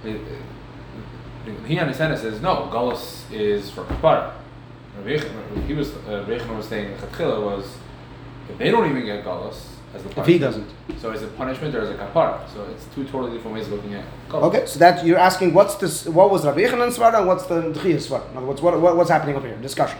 it, 0.05 0.16
it, 0.16 1.66
he 1.66 1.75
sentence 1.95 2.21
says 2.21 2.40
no. 2.40 2.69
Galus 2.73 3.31
is 3.33 3.71
for 3.71 3.85
kapara. 3.85 4.35
He 5.66 5.75
was 5.75 5.90
uh, 6.09 6.25
was 6.57 6.69
saying 6.69 6.97
Chatchila 6.99 7.43
was 7.43 7.77
if 8.49 8.59
they 8.59 8.71
don't 8.71 8.90
even 8.90 9.05
get 9.05 9.25
galus 9.25 9.64
as 9.94 10.03
the 10.03 10.20
If 10.20 10.26
he 10.26 10.38
doesn't. 10.38 10.68
So 10.98 11.11
is 11.12 11.22
it 11.22 11.37
punishment 11.37 11.74
or 11.74 11.83
is 11.83 11.90
it 11.90 11.98
kapara? 11.98 12.48
So 12.53 12.64
it's 12.64 12.87
two 12.94 13.05
totally 13.05 13.33
different 13.33 13.57
ways 13.57 13.66
of 13.66 13.74
looking 13.74 13.94
at 13.94 14.05
galus. 14.29 14.42
Okay, 14.44 14.66
so 14.66 14.79
that 14.79 15.05
you're 15.05 15.18
asking 15.18 15.55
what's 15.55 15.74
this? 15.76 16.07
What 16.07 16.31
was 16.31 16.44
Rabbi 16.44 16.61
Yechanan's 16.61 16.98
svara 16.98 17.18
and 17.18 17.26
what's 17.26 17.46
the 17.46 17.62
Tchiyas 17.72 18.09
svara? 18.09 18.31
In 18.31 18.37
other 18.37 18.46
words, 18.46 18.62
what, 18.62 18.81
what, 18.81 18.96
what's 18.96 19.11
happening 19.11 19.37
over 19.37 19.46
here? 19.46 19.57
Discussion. 19.57 19.98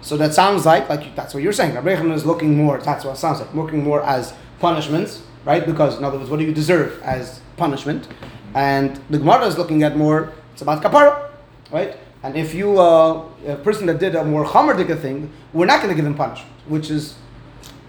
So 0.00 0.16
that 0.16 0.34
sounds 0.34 0.64
like 0.64 0.88
like 0.88 1.14
that's 1.14 1.34
what 1.34 1.42
you're 1.42 1.52
saying. 1.52 1.74
Rabbi 1.74 1.94
Yechanan 1.94 2.14
is 2.14 2.24
looking 2.24 2.56
more. 2.56 2.78
That's 2.78 3.04
what 3.04 3.12
it 3.12 3.18
sounds 3.18 3.40
like. 3.40 3.52
Looking 3.54 3.82
more 3.84 4.02
as 4.02 4.32
punishments, 4.60 5.22
right? 5.44 5.66
Because 5.66 5.98
in 5.98 6.04
other 6.04 6.18
words, 6.18 6.30
what 6.30 6.38
do 6.38 6.44
you 6.44 6.54
deserve 6.54 7.02
as 7.02 7.40
punishment? 7.56 8.08
And 8.54 9.00
the 9.10 9.18
Gemara 9.18 9.46
is 9.46 9.58
looking 9.58 9.82
at 9.82 9.96
more. 9.96 10.32
It's 10.52 10.62
about 10.62 10.82
kapara, 10.82 11.30
right? 11.70 11.96
And 12.22 12.36
if 12.36 12.54
you 12.54 12.80
uh, 12.80 13.28
a 13.46 13.56
person 13.56 13.86
that 13.86 13.98
did 13.98 14.14
a 14.14 14.24
more 14.24 14.44
chamerdika 14.44 14.98
thing, 15.00 15.30
we're 15.52 15.66
not 15.66 15.82
going 15.82 15.90
to 15.90 15.94
give 15.94 16.06
him 16.06 16.14
punishment, 16.14 16.50
which 16.66 16.90
is 16.90 17.14
a 17.14 17.25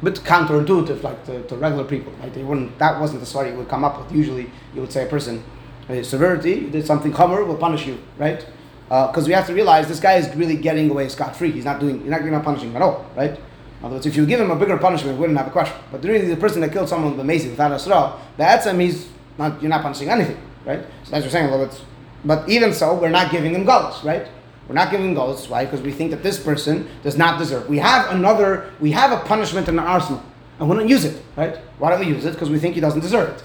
bit 0.04 0.16
counterintuitive, 0.16 1.04
like 1.04 1.26
to, 1.26 1.44
to 1.48 1.56
regular 1.56 1.84
people. 1.84 2.12
Right? 2.22 2.34
They 2.34 2.44
wouldn't. 2.44 2.78
That 2.80 3.00
wasn't 3.00 3.20
the 3.22 3.26
story 3.26 3.52
you 3.52 3.58
would 3.58 3.70
come 3.70 3.84
up 3.84 4.00
with. 4.00 4.12
Usually, 4.12 4.50
you 4.74 4.82
would 4.82 4.92
say 4.92 5.06
a 5.06 5.10
person, 5.10 5.44
uh, 5.90 6.04
severity, 6.04 6.52
you 6.52 6.70
did 6.70 6.86
something 6.86 7.12
chamer, 7.12 7.46
will 7.46 7.56
punish 7.56 7.88
you, 7.88 7.98
right? 8.18 8.46
Because 8.88 9.28
we 9.28 9.34
have 9.34 9.46
to 9.48 9.54
realize 9.54 9.88
this 9.88 10.00
guy 10.00 10.14
is 10.14 10.34
really 10.36 10.56
getting 10.56 10.90
away 10.90 11.10
scot 11.10 11.36
free. 11.36 11.52
He's 11.52 11.66
not 11.66 11.80
doing. 11.80 12.02
You're 12.02 12.12
not, 12.12 12.22
you're 12.22 12.32
not 12.32 12.44
punishing 12.44 12.76
at 12.76 12.82
all, 12.82 13.06
right? 13.16 13.32
In 13.32 13.86
other 13.86 13.96
words, 13.96 14.06
if 14.06 14.16
you 14.16 14.26
give 14.26 14.40
him 14.40 14.50
a 14.50 14.56
bigger 14.56 14.78
punishment, 14.78 15.18
we 15.18 15.22
wouldn't 15.22 15.38
have 15.38 15.48
a 15.48 15.52
question. 15.52 15.76
But 15.92 16.04
really, 16.04 16.28
the 16.28 16.38
person 16.38 16.62
that 16.62 16.72
killed 16.72 16.90
someone 16.90 17.12
with 17.12 17.20
amazing 17.20 17.52
without 17.52 17.72
a 17.72 17.80
straw, 17.80 18.20
that's 18.38 18.66
him. 18.66 18.80
He's 18.80 19.10
not. 19.38 19.62
You're 19.62 19.70
not 19.70 19.82
punishing 19.82 20.10
anything, 20.10 20.38
right? 20.66 20.80
So 21.04 21.12
that's 21.12 21.12
what 21.12 21.22
you're 21.22 21.32
saying 21.32 21.54
a 21.54 21.58
bit. 21.58 21.82
But 22.24 22.50
even 22.50 22.74
so, 22.74 22.96
we're 22.96 23.10
not 23.10 23.32
giving 23.32 23.54
him 23.54 23.66
galus, 23.66 24.04
right? 24.04 24.28
We're 24.68 24.76
not 24.76 24.92
giving 24.92 25.16
galus. 25.16 25.50
Why? 25.50 25.66
Because 25.66 25.82
we 25.82 25.92
think 25.92 26.12
that 26.12 26.24
this 26.24 26.40
person 26.42 26.88
does 27.04 27.18
not 27.18 27.40
deserve. 27.40 27.70
We 27.70 27.78
have 27.78 28.12
another. 28.12 28.72
We 28.80 28.92
have 28.92 29.12
a 29.12 29.24
punishment 29.24 29.70
in 29.70 29.80
our 29.80 29.88
arsenal, 29.88 30.22
and 30.60 30.70
we 30.70 30.76
don't 30.76 30.90
use 30.90 31.06
it, 31.06 31.22
right? 31.38 31.58
Why 31.80 31.90
don't 31.92 32.02
we 32.02 32.08
use 32.08 32.26
it? 32.26 32.34
Because 32.34 32.50
we 32.50 32.60
think 32.60 32.76
he 32.76 32.82
doesn't 32.82 33.00
deserve 33.00 33.30
it, 33.30 33.44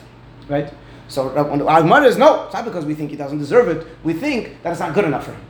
right? 0.48 0.72
So 1.08 1.28
uh, 1.30 1.64
our 1.66 1.82
Gemara 1.82 2.06
is 2.06 2.16
no, 2.16 2.44
it's 2.44 2.54
not 2.54 2.64
because 2.64 2.84
we 2.84 2.94
think 2.94 3.10
he 3.10 3.16
doesn't 3.16 3.38
deserve 3.38 3.68
it. 3.68 3.86
We 4.02 4.14
think 4.14 4.62
that 4.62 4.70
it's 4.70 4.80
not 4.80 4.94
good 4.94 5.04
enough 5.04 5.26
for 5.26 5.32
him, 5.32 5.44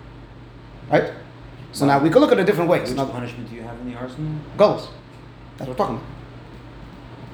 right? 0.90 1.12
So 1.72 1.87
now 1.87 1.98
we 2.02 2.11
could 2.11 2.20
look 2.20 2.32
at 2.32 2.38
it 2.38 2.44
different 2.44 2.68
ways. 2.68 2.88
Which 2.88 2.96
Now, 2.96 3.06
punishment 3.06 3.48
do 3.48 3.56
you 3.56 3.62
have 3.62 3.78
in 3.80 3.90
the 3.90 3.96
arsenal? 3.96 4.40
Goals. 4.58 4.88
That's 5.56 5.68
what 5.68 5.78
we're 5.78 5.85
talking 5.85 5.96
about. 5.96 6.08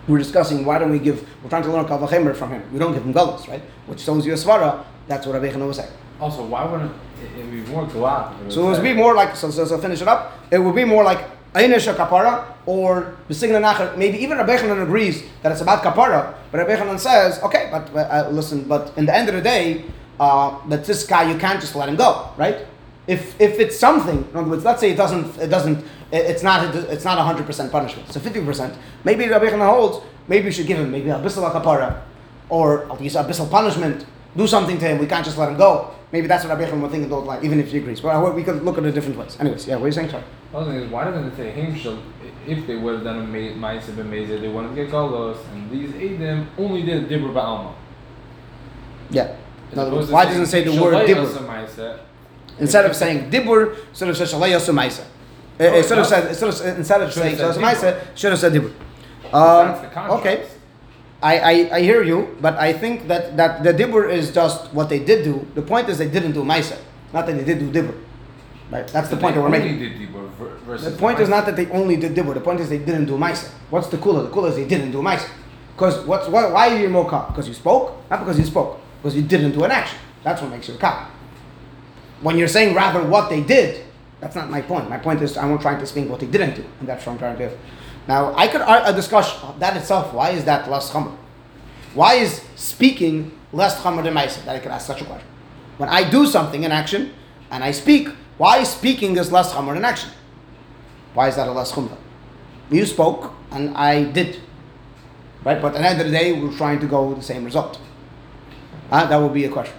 We're 0.06 0.18
discussing 0.18 0.64
why 0.64 0.78
don't 0.78 0.90
we 0.90 0.98
give, 0.98 1.28
we're 1.42 1.50
trying 1.50 1.64
to 1.64 1.72
learn 1.72 1.84
Kalvachemer 1.84 2.34
from 2.36 2.50
him. 2.50 2.62
We 2.72 2.78
don't 2.78 2.94
give 2.94 3.04
him 3.04 3.12
goals, 3.12 3.48
right? 3.48 3.60
Which 3.86 4.00
shows 4.00 4.24
you 4.24 4.32
a 4.32 4.36
svara. 4.36 4.84
That's 5.06 5.26
what 5.26 5.40
Rabbi 5.40 5.54
was 5.56 5.76
saying. 5.76 5.90
Also, 6.20 6.44
why 6.44 6.64
wouldn't 6.64 6.90
it, 7.22 7.40
it 7.40 7.50
be 7.50 7.60
more 7.72 7.86
glad? 7.86 8.34
So 8.52 8.68
it 8.68 8.70
would 8.72 8.82
be 8.82 8.92
more 8.94 9.14
like, 9.14 9.36
so, 9.36 9.50
so, 9.50 9.64
so 9.64 9.78
finish 9.78 10.02
it 10.02 10.08
up. 10.08 10.32
It 10.50 10.58
would 10.58 10.74
be 10.74 10.84
more 10.84 11.04
like 11.04 11.20
Einish 11.54 11.92
kapara 11.94 12.44
or. 12.66 13.16
Maybe 13.96 14.18
even 14.18 14.38
Rabbi 14.38 14.54
agrees 14.54 15.22
that 15.42 15.52
it's 15.52 15.60
about 15.60 15.82
kapara, 15.82 16.34
but 16.50 16.58
Rabbi 16.58 16.96
says, 16.96 17.40
okay, 17.42 17.68
but 17.70 17.94
uh, 17.94 18.28
listen, 18.30 18.64
but 18.64 18.92
in 18.96 19.06
the 19.06 19.14
end 19.14 19.28
of 19.28 19.34
the 19.34 19.40
day, 19.40 19.84
uh, 20.20 20.58
that 20.68 20.84
this 20.84 21.06
guy, 21.06 21.30
you 21.30 21.38
can't 21.38 21.60
just 21.60 21.74
let 21.76 21.88
him 21.88 21.96
go, 21.96 22.30
right? 22.36 22.66
If, 23.06 23.40
if 23.40 23.58
it's 23.58 23.78
something, 23.78 24.18
in 24.30 24.36
other 24.36 24.50
words, 24.50 24.64
let's 24.64 24.80
say 24.80 24.90
it 24.90 24.96
doesn't, 24.96 25.38
it 25.38 25.48
doesn't, 25.48 25.78
it- 26.12 26.26
it's 26.30 26.42
not, 26.42 26.74
it's 26.74 27.04
not 27.04 27.18
hundred 27.18 27.46
percent 27.46 27.70
punishment. 27.70 28.06
It's 28.08 28.16
a 28.16 28.20
fifty 28.20 28.42
percent. 28.44 28.74
Maybe 29.04 29.26
Rabbi 29.28 29.48
holds. 29.50 30.04
Maybe 30.26 30.46
we 30.46 30.52
should 30.52 30.66
give 30.66 30.78
him 30.78 30.90
maybe 30.90 31.08
a 31.10 31.18
bissel 31.18 31.44
kapara, 31.50 32.02
or 32.50 32.90
at 32.92 33.00
least 33.00 33.16
bissel 33.26 33.46
punishment. 33.46 34.04
Do 34.36 34.46
something 34.46 34.78
to 34.78 34.84
him. 34.86 34.98
We 34.98 35.06
can't 35.06 35.24
just 35.24 35.38
let 35.38 35.48
him 35.50 35.56
go. 35.56 35.90
Maybe 36.10 36.26
that's 36.26 36.44
what 36.44 36.58
Rabbi 36.58 36.70
Chanan 36.70 36.80
would 36.80 36.90
think 36.90 37.10
of 37.12 37.24
like, 37.24 37.44
even 37.44 37.60
if 37.60 37.70
he 37.70 37.78
agrees. 37.78 38.00
But 38.00 38.34
we 38.34 38.42
could 38.42 38.62
look 38.62 38.78
at 38.78 38.84
it 38.84 38.92
different 38.92 39.18
ways. 39.18 39.36
Anyways, 39.38 39.66
yeah, 39.66 39.76
what 39.76 39.84
are 39.84 39.86
you 39.88 39.92
saying, 39.92 40.08
sorry? 40.08 40.24
The 40.52 40.58
other 40.58 40.72
thing 40.72 40.80
is, 40.82 40.90
why 40.90 41.04
doesn't 41.04 41.24
it 41.24 41.36
say 41.36 41.52
Himshel? 41.52 42.00
If 42.46 42.66
they 42.66 42.76
would 42.76 42.94
have 42.94 43.04
done 43.04 43.18
a 43.18 43.26
ma- 43.26 43.68
Ma'aseh 43.68 43.92
b'mezid, 43.92 44.40
they 44.40 44.48
wouldn't 44.48 44.74
get 44.74 44.88
Golos, 44.88 45.36
and 45.52 45.70
these 45.70 45.90
Eidim 45.90 46.46
only 46.56 46.82
did 46.82 47.08
Dibur 47.10 47.32
ba'alma. 47.34 47.74
Yeah. 49.10 49.36
In 49.72 49.78
other 49.78 49.94
words, 49.94 50.10
why 50.10 50.24
saying, 50.24 50.38
doesn't 50.40 50.60
it 50.60 50.66
say 50.66 50.76
the 50.76 50.82
word 50.82 51.06
dibur? 51.06 52.00
Instead 52.58 52.86
of 52.86 52.96
saying 52.96 53.30
dibur, 53.30 53.76
should 53.94 54.08
have 54.08 54.16
said 54.16 54.28
shalei 54.28 54.54
Instead 55.60 55.98
of 55.98 56.04
it 56.04 56.08
said 56.08 56.28
instead 56.28 56.48
of 56.48 56.78
instead 56.78 57.02
of 57.02 57.12
Should 57.12 57.22
saying 57.22 57.36
have 57.36 57.56
shalei 57.56 57.74
maisa, 57.74 58.16
should 58.16 58.30
have 58.30 58.40
said 58.40 58.52
dibur. 58.52 58.72
That's 59.30 59.94
Um, 60.00 60.10
okay, 60.18 60.46
I, 61.20 61.38
I, 61.38 61.76
I 61.76 61.80
hear 61.80 62.02
you, 62.02 62.36
but 62.40 62.54
I 62.56 62.72
think 62.72 63.08
that, 63.08 63.36
that 63.36 63.64
the 63.64 63.72
dibur 63.74 64.08
is 64.08 64.32
just 64.32 64.72
what 64.72 64.88
they 64.88 65.00
did 65.00 65.24
do. 65.24 65.46
The 65.54 65.62
point 65.62 65.88
is 65.88 65.98
they 65.98 66.08
didn't 66.08 66.32
do 66.32 66.44
maisa, 66.44 66.78
not 67.12 67.26
that 67.26 67.36
they 67.36 67.44
did 67.44 67.58
do 67.58 67.70
dibur. 67.70 67.98
Right? 68.70 68.86
That's 68.88 69.08
the 69.08 69.16
point 69.16 69.34
that 69.34 69.40
we're 69.40 69.48
making. 69.48 69.78
did 69.78 69.94
Dibur 69.94 70.28
versus 70.64 70.92
The 70.92 70.98
point 70.98 71.20
is 71.20 71.28
not 71.28 71.46
that 71.46 71.56
they 71.56 71.70
only 71.70 71.96
did 71.96 72.14
dibur. 72.14 72.34
The 72.34 72.40
point 72.40 72.60
is 72.60 72.68
they 72.68 72.78
didn't 72.78 73.06
do 73.06 73.16
maisa. 73.16 73.48
What's 73.70 73.86
the 73.86 73.96
kula? 73.96 74.28
The 74.28 74.34
kula 74.34 74.50
is 74.50 74.56
they 74.56 74.66
didn't 74.66 74.92
do 74.92 74.98
maisa. 74.98 75.28
Because 75.74 76.04
what's 76.04 76.28
why, 76.28 76.50
why 76.50 76.68
are 76.68 76.78
you 76.78 76.88
more 76.90 77.08
cop? 77.08 77.28
Because 77.28 77.48
you 77.48 77.54
spoke, 77.54 77.96
not 78.10 78.20
because 78.20 78.38
you 78.38 78.44
spoke. 78.44 78.78
Because 79.00 79.16
you 79.16 79.22
didn't 79.22 79.52
do 79.52 79.64
an 79.64 79.70
action. 79.70 79.98
That's 80.22 80.42
what 80.42 80.50
makes 80.50 80.68
you 80.68 80.74
a 80.74 80.78
cop. 80.78 81.08
When 82.20 82.36
you're 82.36 82.48
saying 82.48 82.74
rather 82.74 83.02
what 83.02 83.30
they 83.30 83.40
did, 83.40 83.86
that's 84.20 84.34
not 84.34 84.50
my 84.50 84.60
point. 84.60 84.90
My 84.90 84.98
point 84.98 85.22
is 85.22 85.36
I'm 85.38 85.56
trying 85.58 85.78
to 85.78 85.86
speak 85.86 86.08
what 86.08 86.20
they 86.20 86.26
didn't 86.26 86.56
do, 86.56 86.64
and 86.80 86.88
that's 86.88 87.06
what 87.06 87.12
I'm 87.12 87.18
trying 87.18 87.38
to 87.38 87.48
do. 87.48 87.56
Now 88.08 88.34
I 88.34 88.48
could 88.48 88.62
a 88.62 88.92
discussion 88.92 89.38
that 89.58 89.76
itself. 89.76 90.14
Why 90.14 90.30
is 90.30 90.44
that 90.46 90.68
less 90.70 90.90
chamer? 90.90 91.14
Why 91.94 92.14
is 92.14 92.42
speaking 92.56 93.38
less 93.52 93.78
chamer 93.80 94.02
than 94.02 94.14
maisa? 94.14 94.42
That 94.46 94.56
I 94.56 94.58
could 94.58 94.72
ask 94.72 94.86
such 94.86 95.02
a 95.02 95.04
question. 95.04 95.28
When 95.76 95.90
I 95.90 96.08
do 96.08 96.26
something 96.26 96.64
in 96.64 96.72
action 96.72 97.12
and 97.50 97.62
I 97.62 97.70
speak, 97.70 98.08
why 98.38 98.58
is 98.58 98.68
speaking 98.70 99.16
is 99.16 99.30
less 99.30 99.52
chamer 99.52 99.74
than 99.74 99.84
action? 99.84 100.10
Why 101.12 101.28
is 101.28 101.36
that 101.36 101.48
a 101.48 101.52
less 101.52 101.70
chumrah? 101.70 101.98
You 102.70 102.86
spoke 102.86 103.32
and 103.50 103.76
I 103.76 104.04
did. 104.04 104.40
Right? 105.44 105.60
But 105.60 105.74
at 105.76 105.82
the 105.82 105.88
end 105.88 106.00
of 106.00 106.06
the 106.06 106.12
day, 106.12 106.32
we're 106.32 106.56
trying 106.56 106.80
to 106.80 106.86
go 106.86 107.08
with 107.08 107.18
the 107.18 107.24
same 107.24 107.44
result. 107.44 107.78
Uh, 108.90 109.06
that 109.06 109.16
would 109.18 109.34
be 109.34 109.44
a 109.44 109.50
question. 109.50 109.76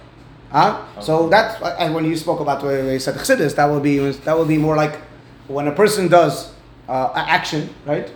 Huh? 0.52 0.84
So 1.00 1.28
that's 1.28 1.60
and 1.80 1.94
when 1.94 2.04
you 2.04 2.16
spoke 2.16 2.40
about 2.40 2.62
you 2.62 2.98
said 3.00 3.16
chassidus, 3.16 3.56
that 3.56 3.66
would 3.66 3.82
be 3.82 3.98
that 3.98 4.38
would 4.38 4.48
be 4.48 4.58
more 4.58 4.76
like 4.76 4.96
when 5.48 5.66
a 5.66 5.72
person 5.72 6.08
does 6.08 6.52
uh, 6.88 7.12
action, 7.14 7.72
right? 7.86 8.10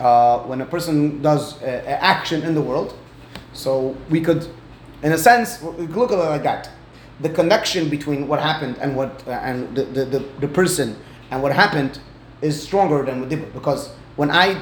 Uh, 0.00 0.40
when 0.40 0.60
a 0.60 0.66
person 0.66 1.20
does 1.22 1.62
action 1.62 2.42
in 2.42 2.54
the 2.54 2.62
world, 2.62 2.94
so 3.52 3.96
we 4.08 4.20
could, 4.20 4.46
in 5.02 5.12
a 5.12 5.18
sense, 5.18 5.62
look 5.62 6.10
at 6.12 6.18
it 6.18 6.22
like 6.22 6.42
that. 6.42 6.70
The 7.20 7.28
connection 7.28 7.88
between 7.88 8.26
what 8.26 8.40
happened 8.40 8.78
and 8.78 8.96
what 8.96 9.22
uh, 9.28 9.32
and 9.32 9.76
the, 9.76 9.84
the, 9.84 10.04
the, 10.04 10.18
the 10.40 10.48
person 10.48 10.96
and 11.30 11.42
what 11.42 11.52
happened 11.52 12.00
is 12.40 12.60
stronger 12.60 13.04
than 13.04 13.20
with 13.20 13.30
dibur 13.30 13.52
because 13.52 13.90
when 14.16 14.30
I 14.30 14.60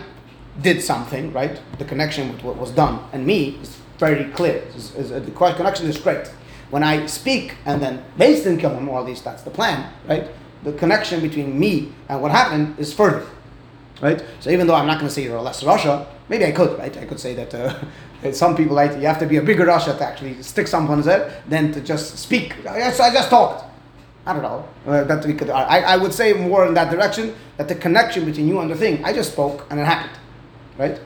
did 0.61 0.83
something, 0.83 1.33
right, 1.33 1.61
the 1.79 1.85
connection 1.85 2.33
with 2.33 2.43
what 2.43 2.57
was 2.57 2.71
done 2.73 3.09
and 3.13 3.27
me 3.27 3.59
is 3.63 3.79
very 3.99 4.31
clear. 4.33 4.57
Is, 4.77 4.95
is, 4.95 5.11
the 5.11 5.31
connection 5.31 5.87
is 5.87 5.97
great. 5.99 6.27
When 6.71 6.83
I 6.83 7.07
speak 7.07 7.57
and 7.65 7.81
then 7.81 8.05
didn't 8.19 8.59
kill 8.59 8.71
him, 8.71 8.89
or 8.89 9.01
at 9.01 9.07
least 9.07 9.25
that's 9.25 9.43
the 9.43 9.51
plan, 9.51 9.91
right? 10.07 10.29
The 10.65 10.73
connection 10.75 11.21
between 11.21 11.59
me 11.59 11.93
and 12.09 12.21
what 12.21 12.31
happened 12.31 12.79
is 12.79 12.93
further 12.93 13.27
right? 14.01 14.23
So 14.41 14.51
even 14.51 14.67
though 14.67 14.75
I'm 14.75 14.87
not 14.87 14.99
going 14.99 15.09
to 15.09 15.15
say 15.15 15.23
you're 15.23 15.37
a 15.37 15.43
less 15.43 15.63
Russia, 15.63 16.07
maybe 16.29 16.45
I 16.45 16.53
could, 16.53 16.79
right? 16.79 16.97
I 16.97 17.05
could 17.05 17.21
say 17.21 17.35
that 17.35 17.55
uh, 17.55 18.33
some 18.33 18.57
people 18.57 18.75
like 18.75 18.93
you 18.93 19.07
have 19.07 19.19
to 19.19 19.27
be 19.27 19.37
a 19.37 19.43
bigger 19.43 19.67
Russia 19.67 19.95
to 19.97 20.05
actually 20.07 20.43
stick 20.43 20.67
someone's 20.67 21.07
head 21.07 21.43
than 21.49 21.73
to 21.73 21.81
just 21.81 22.19
speak. 22.19 22.55
Yes, 22.65 23.01
I 23.01 23.13
just 23.13 23.31
talked. 23.31 23.65
I 24.27 24.33
don't 24.35 24.43
know. 24.43 24.69
Uh, 24.87 25.05
that 25.05 25.25
we 25.25 25.35
could. 25.35 25.51
I, 25.51 25.81
I 25.81 25.97
would 25.97 26.13
say 26.13 26.33
more 26.35 26.67
in 26.67 26.75
that 26.75 26.91
direction 26.91 27.35
that 27.57 27.69
the 27.69 27.75
connection 27.75 28.25
between 28.25 28.49
you 28.49 28.61
and 28.61 28.71
the 28.71 28.77
thing. 28.77 29.05
I 29.05 29.13
just 29.13 29.33
spoke 29.33 29.67
and 29.71 29.81
it 29.81 29.85
happened, 29.85 30.19
right? 30.79 31.01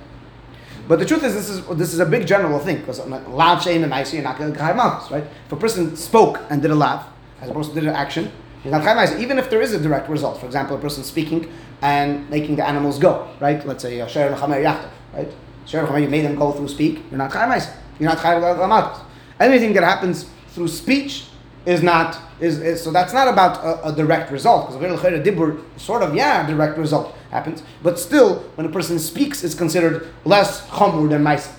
But 0.87 0.99
the 0.99 1.07
truth 1.07 1.25
is, 1.25 1.35
this 1.35 1.49
is 1.49 1.67
this 1.79 1.95
is 1.95 2.01
a 2.01 2.07
big 2.07 2.27
general 2.27 2.59
thing 2.59 2.79
because 2.79 2.99
a 2.99 3.07
lav 3.07 3.61
shein 3.61 3.85
and 3.85 3.95
I 3.95 4.03
see 4.03 4.17
you're 4.17 4.25
not 4.25 4.37
going 4.37 4.53
to 4.53 4.75
malchus, 4.75 5.11
right? 5.11 5.25
If 5.47 5.53
a 5.53 5.57
person 5.57 5.97
spoke 5.97 6.41
and 6.51 6.61
did 6.61 6.71
a 6.71 6.75
lav 6.75 7.07
as 7.41 7.49
opposed 7.49 7.71
to 7.71 7.81
did 7.81 7.89
an 7.89 7.95
action, 7.95 8.31
he's 8.63 8.73
not 8.73 8.83
chayim 8.83 9.19
even 9.21 9.39
if 9.39 9.49
there 9.49 9.63
is 9.63 9.73
a 9.73 9.81
direct 9.81 10.09
result. 10.09 10.39
For 10.41 10.47
example, 10.47 10.77
a 10.77 10.81
person 10.81 11.03
speaking 11.05 11.51
and 11.83 12.29
making 12.31 12.57
the 12.57 12.67
animals 12.67 12.99
go, 12.99 13.29
right? 13.41 13.65
Let's 13.67 13.83
say 13.83 14.07
sher 14.09 14.35
lechamer 14.35 14.63
yachtav, 14.63 14.91
right? 15.13 15.33
Sher 15.67 15.87
lechamer, 15.87 16.03
you 16.03 16.09
made 16.09 16.25
them 16.25 16.37
go 16.37 16.53
through 16.53 16.69
speak. 16.69 17.03
You're 17.11 17.19
not 17.19 17.31
chayim 17.31 17.75
You're 17.99 18.11
not 18.11 18.19
chayim 18.19 18.69
malchus. 18.69 19.03
Anything 19.41 19.73
that 19.75 19.85
happens 19.85 20.27
through 20.49 20.69
speech 20.69 21.27
is 21.67 21.83
not 21.83 22.19
is, 22.41 22.59
is 22.61 22.83
so 22.83 22.91
that's 22.91 23.13
not 23.13 23.29
about 23.29 23.65
a, 23.65 23.89
a 23.89 23.93
direct 23.93 24.31
result 24.31 24.71
because 24.71 25.01
dibur 25.01 25.63
sort 25.79 26.03
of 26.03 26.15
yeah 26.15 26.47
direct 26.47 26.77
result 26.77 27.17
happens 27.31 27.63
but 27.83 27.99
still 27.99 28.41
when 28.57 28.67
a 28.67 28.71
person 28.71 28.99
speaks 28.99 29.43
it's 29.43 29.55
considered 29.55 30.09
less 30.25 30.67
chamur 30.69 31.09
than 31.09 31.23
mice 31.23 31.53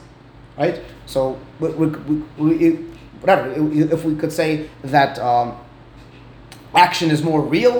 right 0.58 0.82
so 1.06 1.40
we, 1.60 1.70
we, 1.70 1.88
we, 2.38 2.72
whatever 3.20 3.52
if 3.56 4.04
we 4.04 4.16
could 4.16 4.32
say 4.32 4.70
that 4.84 5.18
um, 5.20 5.58
action 6.76 7.10
is 7.10 7.24
more 7.24 7.42
real 7.42 7.78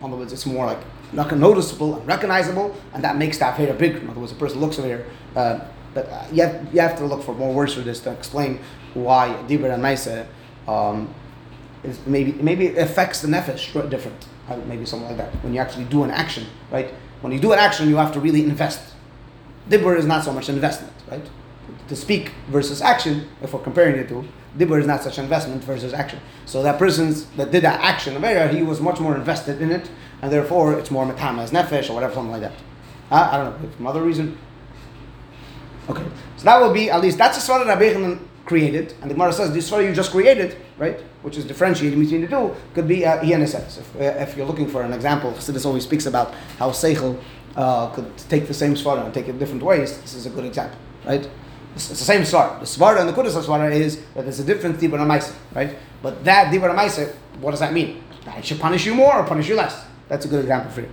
in 0.00 0.06
other 0.06 0.16
words 0.16 0.32
it's 0.32 0.46
more 0.46 0.66
like 0.66 0.80
noticeable 1.12 1.96
and 1.96 2.06
recognizable 2.06 2.74
and 2.94 3.02
that 3.02 3.16
makes 3.16 3.38
that 3.38 3.58
here 3.58 3.72
big 3.74 3.96
in 3.96 4.08
other 4.10 4.20
words 4.20 4.32
a 4.32 4.34
person 4.34 4.60
looks 4.60 4.78
over 4.78 4.88
here 4.88 5.06
uh, 5.36 5.60
but 5.94 6.08
uh, 6.08 6.26
you, 6.32 6.42
have, 6.42 6.74
you 6.74 6.80
have 6.80 6.96
to 6.98 7.06
look 7.06 7.22
for 7.22 7.34
more 7.34 7.54
words 7.54 7.74
for 7.74 7.80
this 7.80 8.00
to 8.00 8.12
explain 8.12 8.60
why 8.94 9.28
dibur 9.48 9.72
and 9.72 9.82
mice 9.82 10.08
um, 10.68 11.14
is 11.86 12.04
maybe 12.06 12.32
maybe 12.32 12.66
it 12.66 12.78
affects 12.78 13.20
the 13.22 13.28
nefesh 13.28 13.72
different, 13.90 14.26
maybe 14.66 14.84
something 14.84 15.08
like 15.08 15.16
that. 15.18 15.32
When 15.42 15.54
you 15.54 15.60
actually 15.60 15.84
do 15.84 16.02
an 16.02 16.10
action, 16.10 16.46
right? 16.70 16.92
When 17.20 17.32
you 17.32 17.40
do 17.40 17.52
an 17.52 17.58
action, 17.58 17.88
you 17.88 17.96
have 17.96 18.12
to 18.12 18.20
really 18.20 18.42
invest. 18.42 18.94
Dibur 19.68 19.96
is 19.96 20.06
not 20.06 20.24
so 20.24 20.32
much 20.32 20.48
investment, 20.48 20.92
right? 21.10 21.24
To 21.88 21.96
speak 21.96 22.32
versus 22.48 22.80
action, 22.82 23.28
if 23.42 23.52
we're 23.52 23.60
comparing 23.60 23.96
it 23.96 24.08
to, 24.08 24.24
dibur 24.58 24.80
is 24.80 24.86
not 24.86 25.02
such 25.02 25.18
investment 25.18 25.62
versus 25.64 25.92
action. 25.92 26.20
So 26.46 26.62
that 26.62 26.78
person's 26.78 27.26
that 27.36 27.50
did 27.50 27.62
that 27.62 27.80
action, 27.80 28.22
he 28.54 28.62
was 28.62 28.80
much 28.80 29.00
more 29.00 29.14
invested 29.16 29.60
in 29.60 29.70
it, 29.70 29.90
and 30.22 30.32
therefore 30.32 30.78
it's 30.78 30.90
more 30.90 31.06
metamas 31.06 31.50
nefesh 31.50 31.90
or 31.90 31.94
whatever, 31.94 32.14
something 32.14 32.32
like 32.32 32.42
that. 32.42 32.52
Uh, 33.10 33.28
I 33.32 33.36
don't 33.36 33.62
know, 33.62 33.70
some 33.76 33.86
other 33.86 34.02
reason. 34.02 34.38
Okay, 35.88 36.04
so 36.36 36.44
that 36.44 36.60
will 36.60 36.72
be 36.72 36.90
at 36.90 37.00
least 37.00 37.18
that's 37.18 37.38
a 37.38 37.40
sort 37.40 37.62
of 37.62 37.68
Rabbi 37.68 38.18
created, 38.46 38.94
and 39.02 39.10
the 39.10 39.14
Gemara 39.14 39.32
says 39.32 39.52
this 39.52 39.66
story 39.66 39.86
you 39.86 39.92
just 39.92 40.12
created, 40.12 40.56
right, 40.78 41.00
which 41.22 41.36
is 41.36 41.44
differentiating 41.44 42.00
between 42.00 42.22
the 42.22 42.28
two, 42.28 42.54
could 42.74 42.88
be 42.88 43.04
uh, 43.04 43.46
sense. 43.46 43.78
If, 43.78 43.96
uh, 43.96 44.22
if 44.22 44.36
you're 44.36 44.46
looking 44.46 44.68
for 44.68 44.82
an 44.82 44.92
example, 44.92 45.32
Chassidus 45.32 45.66
always 45.66 45.82
speaks 45.82 46.06
about 46.06 46.32
how 46.58 46.70
Seichel 46.70 47.20
uh, 47.56 47.88
could 47.90 48.16
take 48.28 48.46
the 48.46 48.54
same 48.54 48.74
svara 48.74 49.04
and 49.04 49.12
take 49.12 49.28
it 49.28 49.38
different 49.38 49.62
ways. 49.62 49.98
This 50.00 50.14
is 50.14 50.26
a 50.26 50.30
good 50.30 50.44
example, 50.44 50.78
right? 51.04 51.28
It's, 51.76 51.88
the 51.88 51.94
same 51.94 52.22
svara. 52.22 52.58
The 52.58 52.64
svara 52.64 53.00
and 53.00 53.08
the 53.08 53.12
Kudus 53.12 53.38
svara 53.40 53.70
is 53.70 54.00
that 54.14 54.22
there's 54.22 54.40
a 54.40 54.44
different 54.44 54.78
dibur 54.78 54.98
amaisa, 54.98 55.34
right? 55.54 55.76
But 56.02 56.24
that 56.24 56.50
dibur 56.50 56.74
amaisa, 56.74 57.14
what 57.40 57.50
does 57.50 57.60
that 57.60 57.74
mean? 57.74 58.02
I 58.26 58.40
should 58.40 58.58
punish 58.58 58.86
you 58.86 58.94
more 58.94 59.14
or 59.14 59.24
punish 59.24 59.48
you 59.48 59.56
less. 59.56 59.84
That's 60.08 60.24
a 60.24 60.28
good 60.28 60.40
example 60.40 60.72
for 60.72 60.80
you. 60.80 60.88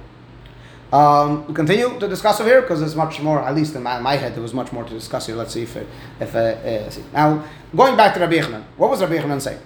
Um, 0.91 1.47
we 1.47 1.53
continue 1.53 1.97
to 1.99 2.07
discuss 2.07 2.39
over 2.41 2.49
here 2.49 2.61
because 2.61 2.81
there's 2.81 2.97
much 2.97 3.21
more. 3.21 3.41
At 3.41 3.55
least 3.55 3.75
in 3.75 3.81
my, 3.81 3.97
my, 3.99 4.17
head, 4.17 4.35
there 4.35 4.43
was 4.43 4.53
much 4.53 4.71
more 4.73 4.83
to 4.83 4.93
discuss 4.93 5.25
here. 5.25 5.35
Let's 5.35 5.53
see 5.53 5.63
if, 5.63 5.75
if 5.75 6.35
uh, 6.35 6.37
uh, 6.37 6.89
see. 6.89 7.03
now 7.13 7.43
going 7.75 7.95
back 7.95 8.13
to 8.15 8.19
Rabbi 8.19 8.33
Yechanan, 8.33 8.63
what 8.75 8.89
was 8.89 9.01
Rabbi 9.01 9.17
Yechanan 9.17 9.41
saying? 9.41 9.59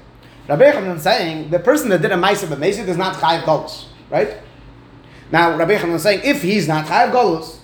Rabbi 0.48 0.72
Yechanan 0.72 1.00
saying 1.00 1.50
the 1.50 1.60
person 1.60 1.90
that 1.90 2.02
did 2.02 2.12
a 2.12 2.16
ma'aser 2.16 2.48
b'mezid 2.48 2.88
is 2.88 2.96
not 2.96 3.16
chayav 3.16 3.42
galus, 3.42 3.88
right? 4.10 4.38
Now 5.32 5.58
Rabbi 5.58 5.74
is 5.74 6.04
saying 6.04 6.22
if 6.24 6.44
he's 6.44 6.68
not 6.68 6.86
chayav 6.86 7.12
galus, 7.12 7.58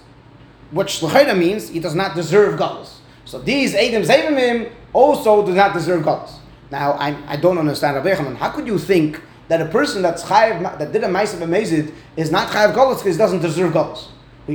which 0.71 1.03
l'chayda 1.03 1.37
means 1.37 1.69
he 1.69 1.79
does 1.79 1.95
not 1.95 2.15
deserve 2.15 2.59
galus. 2.59 2.92
So 3.33 3.39
these 3.39 3.73
edim 3.73 4.05
zevimim 4.05 4.71
also 4.93 5.43
do 5.43 5.55
not 5.55 5.73
deserve 5.73 6.03
galus. 6.03 6.35
Now 6.69 6.91
I, 6.91 7.17
I 7.25 7.35
don't 7.35 7.57
understand 7.57 7.95
Rabbi 7.95 8.13
Yechanan. 8.13 8.35
How 8.35 8.49
could 8.49 8.67
you 8.67 8.77
think? 8.77 9.19
that 9.47 9.59
a 9.59 9.65
person 9.65 10.01
that's 10.01 10.23
chayav 10.23 10.61
that 10.79 10.91
did 10.93 11.03
a 11.03 11.07
ma'aser 11.07 11.37
b'mezid 11.37 11.93
is 12.15 12.31
not 12.31 12.47
chayav 12.49 12.73
galus 12.73 12.99
because 12.99 13.15
he 13.15 13.17
doesn't 13.17 13.41
deserve 13.41 13.73
galus. 13.73 14.07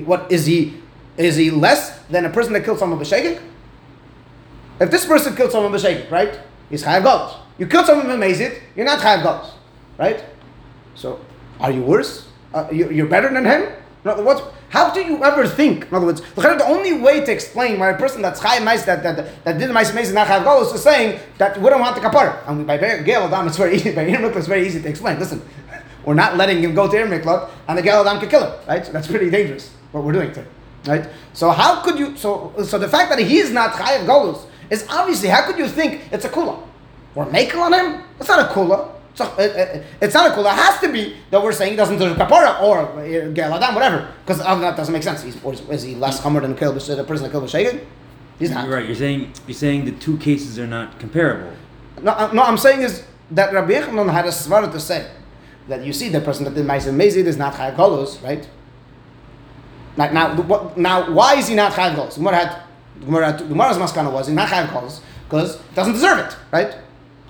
What 0.07 0.31
is 0.31 0.47
he? 0.47 0.81
Is 1.17 1.35
he 1.35 1.51
less 1.51 1.99
than 2.05 2.25
a 2.25 2.31
person 2.31 2.53
that 2.53 2.65
killed 2.65 2.79
someone 2.79 3.01
b'shegek? 3.01 3.43
If 4.81 4.93
this 4.93 5.05
person 5.05 5.35
killed 5.35 5.51
someone 5.51 5.73
b'shegek, 5.73 6.09
right? 6.11 6.41
He's 6.71 6.85
chayav 6.85 7.03
galus. 7.03 7.37
You 7.59 7.67
killed 7.67 7.87
someone 7.87 8.07
b'mezid, 8.07 8.61
you're 8.77 8.87
not 8.87 9.01
chayav 9.01 9.23
galus, 9.23 9.51
right? 9.99 10.25
So, 10.95 11.21
are 11.61 11.73
you 11.73 11.83
worse? 11.83 12.29
Uh, 12.55 12.69
you, 12.73 12.91
you're 12.91 13.09
better 13.09 13.29
than 13.29 13.45
him? 13.45 13.73
No, 14.05 14.23
what? 14.23 14.55
How 14.71 14.93
do 14.93 15.01
you 15.01 15.23
ever 15.25 15.47
think? 15.47 15.87
In 15.87 15.95
other 15.95 16.07
words, 16.07 16.21
the 16.35 16.65
only 16.67 16.93
way 16.93 17.25
to 17.25 17.33
explain 17.33 17.79
why 17.79 17.91
a 17.91 17.99
person 17.99 18.23
that's 18.23 18.41
chayav 18.41 18.65
mais 18.65 18.85
that 18.85 19.03
that 19.03 19.45
that 19.45 19.59
did 19.59 19.71
mais 19.71 19.93
mais 19.95 20.13
not 20.13 20.29
chayav 20.29 20.45
galus 20.45 20.73
is 20.75 20.83
saying 20.83 21.19
that 21.39 21.61
we 21.61 21.69
don't 21.69 21.81
want 21.81 21.97
the 21.97 22.01
kapara. 22.01 22.47
And 22.47 22.67
by 22.67 22.77
Gail 22.79 23.23
Adam, 23.23 23.49
it's 23.49 23.57
very 23.57 23.75
easy. 23.75 23.93
By 23.95 24.03
Ir 24.03 24.25
it's 24.39 24.47
very 24.47 24.67
easy 24.67 24.81
to 24.81 24.89
explain. 24.89 25.19
Listen, 25.19 25.43
we're 26.05 26.15
not 26.15 26.37
letting 26.37 26.63
him 26.63 26.75
go 26.75 26.89
to 26.89 26.97
Ir 26.97 27.07
Miklat, 27.07 27.51
and 27.67 27.77
the 27.79 27.83
Gail 27.83 28.07
Adam 28.07 28.21
could 28.21 28.31
kill 28.31 28.47
him. 28.49 28.69
Right? 28.69 28.87
So 28.87 28.93
that's 28.93 29.09
pretty 29.09 29.31
dangerous. 29.31 29.71
What 29.91 30.05
we're 30.05 30.13
doing 30.13 30.33
today. 30.33 30.49
Right? 30.87 31.09
So 31.33 31.51
how 31.51 31.83
could 31.83 31.99
you? 31.99 32.17
So 32.17 32.53
so 32.65 32.79
the 32.79 32.89
fact 32.89 33.11
that 33.11 33.19
he 33.19 33.39
is 33.39 33.51
not 33.51 33.73
chayav 33.73 34.07
galus 34.07 34.45
is 34.71 34.87
obviously 34.91 35.29
how 35.29 35.45
could 35.47 35.59
you 35.59 35.67
think 35.67 36.03
it's 36.13 36.25
a 36.25 36.29
kula? 36.29 36.63
We're 37.15 37.31
making 37.31 37.59
on 37.59 37.73
him. 37.73 38.05
It's 38.21 38.29
not 38.29 38.49
a 38.49 38.55
kula. 38.55 38.93
So 39.19 39.25
uh, 39.25 39.43
uh, 39.43 39.83
it's 40.01 40.15
not 40.15 40.31
a 40.31 40.33
kula. 40.33 40.53
It 40.53 40.59
has 40.59 40.81
to 40.81 40.93
be 40.93 41.17
that 41.31 41.43
we're 41.43 41.51
saying 41.51 41.73
he 41.73 41.77
doesn't 41.77 41.99
deserve 41.99 42.17
kapara 42.17 42.63
or 42.63 42.83
uh, 42.83 43.33
gel 43.33 43.53
adam, 43.53 43.75
whatever. 43.75 44.09
Because 44.25 44.39
that 44.39 44.77
doesn't 44.77 44.93
make 44.93 45.03
sense. 45.03 45.25
He's, 45.25 45.43
or 45.43 45.55
is, 45.55 45.61
is 45.69 45.83
he 45.83 45.97
less 45.97 46.23
hammer 46.23 46.41
than 46.41 46.57
kill 46.57 46.73
the 46.73 46.79
person 46.79 47.25
that 47.25 47.33
killed 47.33 47.49
the 47.49 47.81
He's 48.39 48.53
not. 48.53 48.69
You're 48.69 48.77
right. 48.77 48.87
You're 48.87 48.95
saying 48.95 49.33
you're 49.49 49.57
saying 49.57 49.87
the 49.87 49.91
two 49.91 50.19
cases 50.19 50.57
are 50.61 50.69
not 50.69 51.01
comparable. 51.01 51.53
No, 52.01 52.13
uh, 52.13 52.31
no. 52.33 52.45
I'm 52.45 52.59
saying 52.59 52.83
is 52.83 53.05
that 53.33 53.53
Rabbi 53.53 53.73
Yechanan 53.73 54.13
had 54.13 54.25
a 54.25 54.29
svara 54.29 54.71
to 54.71 54.79
say 54.79 55.11
that 55.67 55.85
you 55.85 55.93
see 55.93 56.11
the 56.11 56.21
person 56.21 56.45
that 56.45 56.55
did 56.55 56.65
ma'aser 56.65 56.95
mezid 56.95 57.27
is 57.27 57.37
not 57.37 57.55
chayav 57.55 57.75
galus, 57.75 58.23
right? 58.23 58.49
Now, 59.97 60.13
now, 60.13 60.43
what, 60.43 60.79
now, 60.79 61.13
why 61.13 61.35
is 61.35 61.49
he 61.49 61.57
not 61.57 61.73
chayav 61.73 61.97
galus? 61.97 62.15
Gemara 62.15 62.37
had 62.37 63.39
Gemara's 63.49 63.79
maskana 63.79 64.13
was 64.13 64.29
he's 64.29 64.37
not 64.37 64.49
chayav 64.49 64.69
galus 64.69 65.01
because 65.25 65.57
he 65.57 65.75
doesn't 65.75 65.95
deserve 65.95 66.21
it, 66.21 66.37
right? 66.53 66.77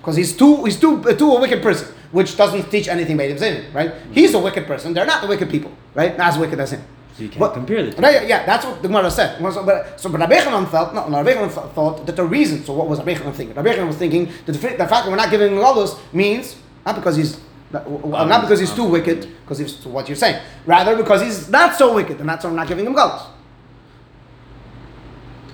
Because 0.09 0.16
he's 0.16 0.35
too 0.35 0.64
he's 0.64 0.81
too 0.81 1.05
uh, 1.05 1.12
too 1.12 1.31
a 1.33 1.38
wicked 1.38 1.62
person, 1.62 1.87
which 2.12 2.35
doesn't 2.35 2.71
teach 2.71 2.88
anything 2.88 3.14
made 3.14 3.38
him 3.38 3.75
right? 3.75 3.92
He's 4.11 4.33
a 4.33 4.38
wicked 4.38 4.66
person. 4.66 4.94
They're 4.94 5.05
not 5.05 5.21
the 5.21 5.29
wicked 5.29 5.51
people, 5.51 5.71
right? 5.94 6.16
Not 6.16 6.29
as 6.29 6.38
wicked 6.38 6.59
as 6.59 6.73
him. 6.73 6.81
So 7.14 7.25
you 7.25 7.29
can't 7.29 7.40
But- 7.40 7.53
compare 7.53 7.83
the 7.83 7.92
two. 7.92 8.01
Right, 8.01 8.27
yeah, 8.27 8.47
that's 8.47 8.64
what 8.64 8.81
the 8.81 8.88
Gemara 8.88 9.11
said. 9.11 9.37
So, 9.53 9.62
but, 9.66 10.01
so, 10.01 10.09
but 10.09 10.21
Rabbi 10.21 10.37
Yechanan 10.37 10.71
felt, 10.71 10.94
no, 10.94 11.11
Rabbi 11.11 11.35
Yechanan 11.35 11.75
thought 11.75 12.07
that 12.07 12.16
the 12.16 12.25
reason, 12.25 12.64
so 12.64 12.73
what 12.73 12.88
was 12.88 13.01
Rabbi 13.01 13.16
Yechanan 13.16 13.35
thinking? 13.35 13.55
Rabbi 13.55 13.75
Yechanan 13.75 13.88
was 13.88 13.97
thinking 13.97 14.31
that 14.47 14.53
the, 14.53 14.59
the 14.59 14.87
fact 14.87 15.05
that 15.05 15.09
we're 15.09 15.16
not 15.16 15.31
giving 15.31 15.53
him 15.53 15.59
galus 15.59 15.99
means, 16.14 16.57
not 16.87 16.94
because 16.94 17.16
he's, 17.16 17.38
not, 17.71 17.90
well, 17.90 18.25
not 18.25 18.40
because 18.42 18.61
he's 18.61 18.73
too 18.73 18.85
wicked, 18.85 19.29
because 19.42 19.59
he's 19.59 19.75
to 19.81 19.90
what 19.90 20.09
you're 20.09 20.16
saying, 20.16 20.40
rather 20.64 20.97
because 20.97 21.21
he's 21.21 21.51
not 21.51 21.75
so 21.77 21.92
wicked, 21.94 22.18
and 22.21 22.29
that's 22.29 22.44
why 22.44 22.51
I'm 22.51 22.57
not 22.57 22.66
giving 22.68 22.87
him 22.87 22.94
galus. 22.94 23.27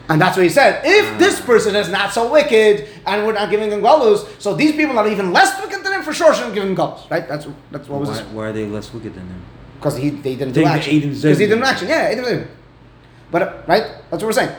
And 0.08 0.20
that's 0.20 0.36
what 0.36 0.42
he 0.42 0.50
said. 0.50 0.82
If 0.84 1.14
ah. 1.14 1.18
this 1.18 1.40
person 1.40 1.74
is 1.76 1.88
not 1.88 2.12
so 2.12 2.30
wicked 2.30 2.88
and 3.06 3.26
we're 3.26 3.32
not 3.32 3.50
giving 3.50 3.70
him 3.70 3.80
galus, 3.80 4.26
so 4.40 4.54
these 4.54 4.72
people 4.72 4.98
are 4.98 5.08
even 5.08 5.32
less 5.32 5.58
wicked 5.62 5.82
than 5.82 5.92
him 5.94 6.02
for 6.02 6.12
sure 6.12 6.34
shouldn't 6.34 6.54
give 6.54 6.64
him 6.64 6.76
galus, 6.76 7.08
right? 7.10 7.26
That's 7.26 7.46
that's 7.70 7.88
what 7.88 8.00
was 8.00 8.08
Why, 8.10 8.22
why 8.32 8.46
are 8.48 8.52
they 8.52 8.66
less 8.66 8.92
wicked 8.92 9.14
than 9.14 9.26
him? 9.26 9.42
because 9.84 9.98
he 9.98 10.10
they 10.10 10.34
didn't 10.34 10.54
They 10.54 10.62
do 10.62 10.66
action. 10.66 11.00
Because 11.00 11.38
he 11.38 11.46
didn't 11.46 11.62
action. 11.62 11.88
Yeah, 11.88 12.08
he 12.08 12.14
didn't. 12.16 12.48
But 13.30 13.68
right, 13.68 13.82
that's 14.10 14.22
what 14.22 14.24
we're 14.24 14.32
saying. 14.32 14.56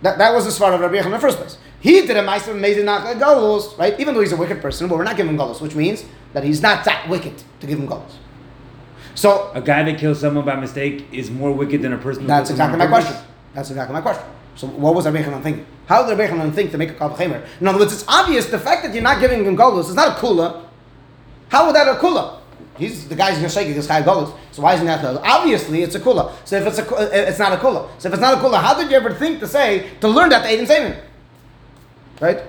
That, 0.00 0.18
that 0.18 0.32
was 0.32 0.44
the 0.44 0.50
svara 0.50 0.74
of 0.74 0.80
Rabbi 0.80 0.96
Yechon 0.96 1.06
in 1.06 1.10
the 1.12 1.18
first 1.18 1.38
place. 1.38 1.58
He 1.80 2.06
did 2.06 2.16
a 2.16 2.22
meiser 2.22 2.52
amazing 2.52 2.86
not 2.86 3.04
like 3.04 3.18
galus, 3.18 3.76
right? 3.78 3.98
Even 4.00 4.14
though 4.14 4.20
he's 4.20 4.32
a 4.32 4.36
wicked 4.36 4.62
person, 4.62 4.88
but 4.88 4.96
we're 4.96 5.04
not 5.04 5.16
giving 5.16 5.32
him 5.32 5.38
galus, 5.38 5.60
which 5.60 5.74
means 5.74 6.04
that 6.32 6.44
he's 6.44 6.62
not 6.62 6.84
that 6.86 7.08
wicked 7.08 7.42
to 7.60 7.66
give 7.66 7.78
him 7.78 7.86
galus. 7.86 8.12
So 9.14 9.50
A 9.54 9.60
guy 9.60 9.82
that 9.82 9.98
kills 9.98 10.20
someone 10.20 10.44
by 10.46 10.56
mistake 10.56 11.06
is 11.12 11.30
more 11.30 11.52
wicked 11.52 11.82
than 11.82 11.92
a 11.92 11.98
person. 11.98 12.22
who 12.22 12.28
that's 12.28 12.50
exactly 12.50 12.78
my 12.78 12.86
purpose? 12.86 13.04
question. 13.04 13.26
That's 13.54 13.70
exactly 13.70 13.92
my 13.92 14.00
question. 14.00 14.24
So 14.56 14.66
what 14.68 14.94
was 14.94 15.04
Rabbi 15.06 15.22
Chanan 15.22 15.42
thinking? 15.42 15.66
How 15.86 16.06
did 16.06 16.18
Rabbi 16.18 16.32
Chanan 16.32 16.54
think 16.54 16.70
to 16.70 16.78
make 16.78 16.90
a 16.90 16.94
kal 16.94 17.10
v'chemer? 17.10 17.44
In 17.60 17.66
other 17.66 17.78
words, 17.78 17.92
it's 17.92 18.04
obvious 18.06 18.46
the 18.46 18.58
fact 18.58 18.84
that 18.84 18.94
you're 18.94 19.02
not 19.02 19.20
giving 19.20 19.44
him 19.44 19.56
galus 19.56 19.88
is 19.88 19.94
not 19.94 20.16
a 20.16 20.20
kula. 20.20 20.64
How 21.48 21.66
would 21.66 21.74
that 21.74 21.88
a 21.88 21.98
kula? 21.98 22.38
He's 22.78 23.08
the 23.08 23.14
guy's 23.14 23.36
gonna 23.36 23.48
shake 23.48 23.74
this 23.74 23.86
guy 23.86 24.02
galus. 24.02 24.36
So 24.52 24.62
why 24.62 24.74
isn't 24.74 24.86
that 24.86 25.04
a 25.04 25.20
Obviously, 25.22 25.82
it's 25.82 25.94
a 25.94 26.00
kula. 26.00 26.32
So 26.44 26.56
if 26.56 26.66
it's 26.66 26.78
a, 26.78 26.94
uh, 26.94 27.08
it's 27.12 27.38
not 27.38 27.52
a 27.52 27.56
kula. 27.56 27.88
So 27.98 28.08
if 28.08 28.14
it's 28.14 28.20
not 28.20 28.38
a 28.38 28.40
kula, 28.40 28.60
how 28.60 28.74
did 28.74 28.90
you 28.90 28.96
ever 28.96 29.12
think 29.12 29.40
to 29.40 29.48
say 29.48 29.90
to 30.00 30.08
learn 30.08 30.28
that 30.30 30.42
to 30.42 30.48
Aiden 30.48 30.66
Seven? 30.66 31.00
Right? 32.20 32.42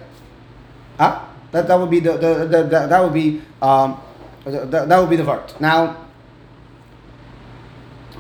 Huh? 0.98 1.26
That 1.52 1.68
that 1.68 1.76
would 1.80 1.89
be 1.89 2.00
the, 2.00 2.13
the, 2.13 2.34
the, 2.46 2.63
the 2.63 2.88
that 2.88 3.04
would 3.04 3.13
be 3.13 3.41
um, 3.62 4.00
that, 4.46 4.89
that 4.89 5.00
would 5.00 5.10
be 5.10 5.15
the 5.15 5.24
vert. 5.24 5.60
Now. 5.60 6.05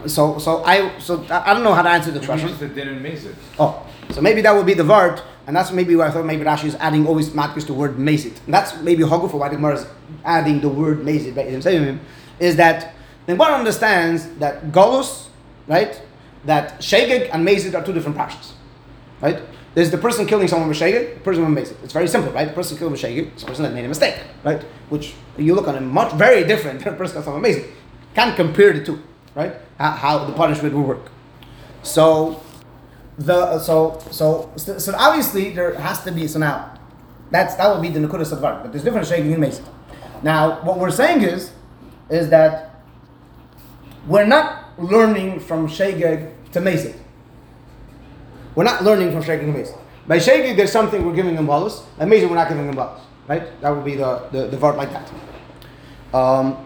So 0.07 0.37
so 0.39 0.63
I 0.63 0.97
so 0.99 1.25
I 1.29 1.53
don't 1.53 1.63
know 1.63 1.73
how 1.73 1.81
to 1.81 1.89
answer 1.89 2.11
the 2.11 2.19
question. 2.25 2.49
just 2.49 2.59
the 2.59 2.67
din 2.67 2.87
and 2.87 3.05
mazid. 3.05 3.35
Oh, 3.59 3.85
so 4.11 4.21
maybe 4.21 4.41
that 4.41 4.55
would 4.55 4.65
be 4.65 4.73
the 4.73 4.83
vert, 4.83 5.23
and 5.47 5.55
that's 5.55 5.71
maybe 5.71 5.95
why 5.95 6.07
I 6.07 6.11
thought 6.11 6.25
maybe 6.25 6.43
Rashi 6.43 6.65
is 6.65 6.75
adding 6.75 7.07
always 7.07 7.29
matkis 7.29 7.65
the 7.67 7.73
word 7.73 7.97
mazit. 7.97 8.37
And 8.45 8.53
that's 8.53 8.79
maybe 8.81 9.03
hogu 9.03 9.29
for 9.29 9.37
why 9.37 9.49
the 9.49 9.55
Gemara 9.55 9.75
is 9.75 9.87
adding 10.23 10.61
the 10.61 10.69
word 10.69 10.99
mazit. 10.99 11.63
Saying 11.63 11.99
is 12.39 12.55
that 12.57 12.93
the 13.25 13.35
one 13.35 13.51
understands 13.51 14.27
that 14.35 14.71
golus, 14.71 15.27
right? 15.67 15.99
That 16.45 16.79
shegeg 16.79 17.29
and 17.33 17.47
mazit 17.47 17.73
are 17.73 17.83
two 17.83 17.93
different 17.93 18.17
parshas, 18.17 18.51
right? 19.21 19.41
There's 19.73 19.91
the 19.91 19.97
person 19.97 20.25
killing 20.25 20.47
someone 20.47 20.69
with 20.69 20.77
shegeg, 20.77 21.15
the 21.15 21.19
person 21.21 21.53
with 21.53 21.65
mazit. 21.65 21.83
It's 21.83 21.93
very 21.93 22.07
simple, 22.07 22.31
right? 22.31 22.47
The 22.47 22.53
person 22.53 22.77
killed 22.77 22.91
with 22.91 23.01
shegeg 23.01 23.37
the 23.39 23.45
person 23.45 23.63
that 23.63 23.73
made 23.73 23.85
a 23.85 23.89
mistake, 23.89 24.19
right? 24.43 24.61
Which 24.89 25.13
you 25.37 25.55
look 25.55 25.67
on 25.67 25.75
him 25.75 25.91
much 25.91 26.13
very 26.13 26.43
different 26.45 26.83
than 26.83 26.93
a 26.95 26.97
person 26.97 27.21
killing 27.21 27.25
someone 27.25 27.43
mazit. 27.43 27.69
Can't 28.13 28.35
compare 28.35 28.73
the 28.73 28.85
two, 28.85 29.01
right? 29.33 29.53
How, 29.77 30.25
the 30.25 30.33
punishment 30.33 30.73
will 30.73 30.83
work. 30.83 31.11
So 31.83 32.41
the 33.17 33.59
so 33.59 34.01
so 34.11 34.51
so 34.57 34.93
obviously 34.97 35.51
there 35.51 35.73
has 35.75 36.03
to 36.03 36.11
be 36.11 36.27
so 36.27 36.39
now 36.39 36.77
that's 37.31 37.55
that 37.55 37.71
would 37.73 37.81
be 37.81 37.89
the 37.89 37.99
Nakudas 37.99 38.35
Advar, 38.35 38.61
but 38.61 38.71
there's 38.71 38.83
different 38.83 39.07
shaking 39.07 39.31
in 39.31 39.39
Mason. 39.39 39.65
Now 40.23 40.61
what 40.63 40.79
we're 40.79 40.91
saying 40.91 41.21
is 41.21 41.51
is 42.09 42.29
that 42.29 42.81
we're 44.07 44.25
not 44.25 44.79
learning 44.79 45.39
from 45.39 45.67
Shegeg 45.67 46.33
to 46.51 46.61
Mason. 46.61 46.93
We're 48.53 48.63
not 48.63 48.83
learning 48.83 49.11
from 49.11 49.23
Shegeg 49.23 49.41
to 49.41 49.51
Mason. 49.51 49.77
By 50.07 50.17
Shegeg 50.17 50.55
there's 50.55 50.71
something 50.71 51.05
we're 51.05 51.15
giving 51.15 51.35
them 51.35 51.47
balls, 51.47 51.81
by 51.97 52.05
Mason 52.05 52.29
we're 52.29 52.35
not 52.35 52.49
giving 52.49 52.67
them 52.67 52.75
balls. 52.75 53.01
Right? 53.27 53.59
That 53.61 53.69
would 53.69 53.85
be 53.85 53.95
the 53.95 54.27
the, 54.31 54.47
the 54.47 54.57
vart 54.57 54.77
like 54.77 54.91
that. 54.91 55.11
Um, 56.13 56.64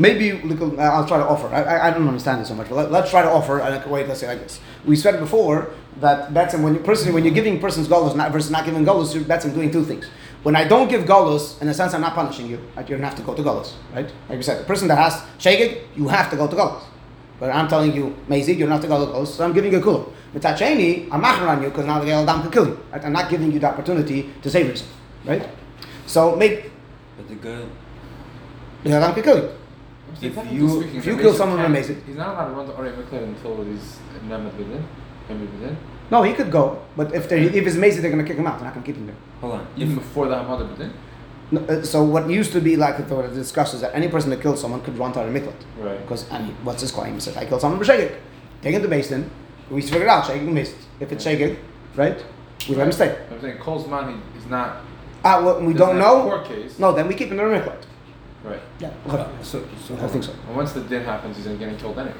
maybe 0.00 0.32
I'll 0.78 1.06
try 1.06 1.18
to 1.18 1.24
offer. 1.28 1.48
I, 1.48 1.88
I, 1.88 1.90
don't 1.90 2.08
understand 2.08 2.40
it 2.40 2.46
so 2.46 2.54
much, 2.54 2.68
but 2.68 2.90
let, 2.90 3.04
us 3.04 3.10
try 3.10 3.22
to 3.22 3.28
offer 3.30 3.58
a 3.58 3.88
way. 3.88 4.06
Let's 4.06 4.20
say 4.20 4.26
like 4.26 4.40
this. 4.40 4.60
We 4.86 4.96
said 4.96 5.20
before 5.20 5.70
that 6.00 6.32
that's 6.32 6.54
when 6.54 6.74
you 6.74 6.80
personally 6.80 7.12
when 7.12 7.24
you're 7.24 7.34
giving 7.34 7.60
persons 7.60 7.86
galus 7.88 8.16
not 8.16 8.32
versus 8.32 8.50
not 8.50 8.64
giving 8.64 8.84
galus, 8.84 9.14
you're- 9.14 9.24
that's 9.26 9.44
I'm 9.44 9.52
doing 9.52 9.70
two 9.70 9.84
things. 9.84 10.06
When 10.42 10.56
I 10.56 10.64
don't 10.64 10.88
give 10.88 11.04
galus, 11.04 11.60
in 11.60 11.68
a 11.68 11.74
sense, 11.74 11.92
I'm 11.92 12.00
not 12.00 12.14
punishing 12.14 12.46
you. 12.46 12.58
Like 12.74 12.88
you 12.88 12.96
don't 12.96 13.04
have 13.04 13.16
to 13.16 13.22
go 13.22 13.34
to 13.34 13.42
galus, 13.42 13.74
right? 13.94 14.10
Like 14.28 14.36
you 14.38 14.42
said, 14.42 14.60
the 14.60 14.64
person 14.64 14.88
that 14.88 14.96
has 14.96 15.14
shegeg, 15.38 15.82
you 15.94 16.08
have 16.08 16.30
to 16.30 16.36
go 16.36 16.48
to 16.48 16.56
galus. 16.56 16.82
But 17.38 17.50
I'm 17.54 17.68
telling 17.68 17.94
you, 17.94 18.16
Mazik, 18.28 18.56
you 18.56 18.60
don't 18.66 18.70
have 18.72 18.80
to 18.82 18.88
go 18.88 19.04
to 19.04 19.12
galus, 19.12 19.28
so 19.28 19.44
I'm 19.44 19.52
giving 19.52 19.72
you 19.72 19.78
a 19.78 19.82
kula. 19.82 20.10
But 20.32 20.42
Tacheni, 20.42 21.08
I'm 21.10 21.22
machmer 21.22 21.48
on 21.48 21.62
you 21.62 21.68
because 21.68 21.86
now 21.86 21.98
the 21.98 22.06
Gael 22.06 22.24
Dam 22.24 22.42
could 22.42 22.52
kill 22.52 22.66
you. 22.68 22.78
Right? 22.92 23.04
I'm 23.04 23.12
not 23.12 23.28
giving 23.30 23.50
you 23.50 23.58
the 23.58 23.66
opportunity 23.66 24.30
to 24.42 24.50
save 24.50 24.66
yourself, 24.66 24.90
right? 25.24 25.48
So 26.06 26.36
make 26.36 26.70
But 27.16 27.28
the 27.28 27.34
girl. 27.34 27.66
the 28.82 28.90
Gael 28.90 29.00
Dam 29.00 29.14
could 29.14 29.24
kill 29.24 29.38
you. 29.38 29.59
If 30.20 30.52
you- 30.52 30.68
speaking, 30.80 30.96
if 30.98 31.06
you 31.06 31.16
kill 31.16 31.34
someone 31.34 31.72
with 31.72 31.86
can't- 31.86 32.02
he's 32.06 32.16
not 32.16 32.34
allowed 32.34 32.48
to 32.48 32.54
run 32.54 32.66
to 32.66 32.72
Ir 32.72 32.92
Miklat 32.92 33.22
until 33.24 33.64
he's 33.64 33.98
Nemet 34.28 34.52
Bidin. 34.52 34.82
Can 35.26 35.38
be 35.38 35.46
Bidin. 35.46 35.76
No, 36.10 36.22
he 36.22 36.32
could 36.32 36.50
go, 36.50 36.78
but 36.96 37.14
if 37.14 37.28
they 37.28 37.42
if 37.42 37.66
it's 37.66 37.76
Mazik, 37.76 38.00
they're 38.02 38.10
gonna 38.10 38.24
kick 38.24 38.36
him 38.36 38.46
out. 38.46 38.58
They're 38.58 38.66
not 38.66 38.74
gonna 38.74 38.86
keep 38.86 38.96
him 38.96 39.06
there. 39.06 39.16
Hold 39.40 39.52
on. 39.54 39.66
Even 39.76 39.92
If, 39.92 39.98
before 39.98 40.28
the 40.28 40.34
Hamada 40.34 40.68
Bidin. 40.74 40.90
No, 41.52 41.60
uh, 41.62 41.82
so 41.82 42.02
what 42.04 42.30
used 42.30 42.52
to 42.52 42.60
be 42.60 42.76
like 42.76 42.98
what 43.10 43.24
it 43.24 43.32
is 43.36 43.52
that 43.52 43.90
any 43.92 44.08
person 44.08 44.30
that 44.30 44.40
kills 44.40 44.60
someone 44.60 44.80
could 44.82 44.96
run 44.96 45.12
to 45.12 45.20
a 45.20 45.24
miklat. 45.24 45.52
Right. 45.80 46.00
Because 46.00 46.30
I 46.30 46.38
mean, 46.42 46.54
what's 46.62 46.80
his 46.80 46.92
claim? 46.92 47.14
He 47.14 47.20
says 47.20 47.36
I 47.36 47.44
killed 47.44 47.60
someone 47.60 47.78
with 47.78 47.88
shegeg. 47.88 48.12
Take 48.62 48.74
him 48.74 48.82
to 48.82 48.88
Beis 48.88 49.08
Din. 49.08 49.28
We 49.70 49.82
figure 49.82 50.02
it 50.02 50.08
out 50.08 50.24
shegeg 50.24 50.46
and 50.46 50.54
Basin. 50.54 50.76
If 51.00 51.12
it's 51.12 51.24
shegeg, 51.24 51.56
right? 51.96 52.22
We 52.68 52.76
let 52.76 52.86
him 52.86 52.92
stay. 52.92 53.16
I'm 53.32 53.40
saying 53.40 53.58
Cole's 53.58 53.88
man, 53.88 54.20
is 54.38 54.46
not. 54.46 54.76
Ah, 55.24 55.42
well, 55.44 55.60
we 55.60 55.72
don't 55.74 55.98
know. 55.98 56.22
Court 56.22 56.44
case. 56.44 56.78
No, 56.78 56.92
then 56.92 57.08
we 57.08 57.14
keep 57.14 57.28
him 57.28 57.40
in 57.40 57.50
the 57.50 57.58
miklat. 57.58 57.82
Right. 58.42 58.60
Yeah. 58.78 58.90
uh, 59.06 59.28
so, 59.42 59.66
so 59.86 59.94
I 59.96 60.08
think 60.08 60.24
so. 60.24 60.32
And 60.48 60.56
once 60.56 60.72
the 60.72 60.80
din 60.80 61.04
happens, 61.04 61.36
he's 61.36 61.46
not 61.46 61.58
getting 61.58 61.76
killed 61.76 61.98
anyway. 61.98 62.16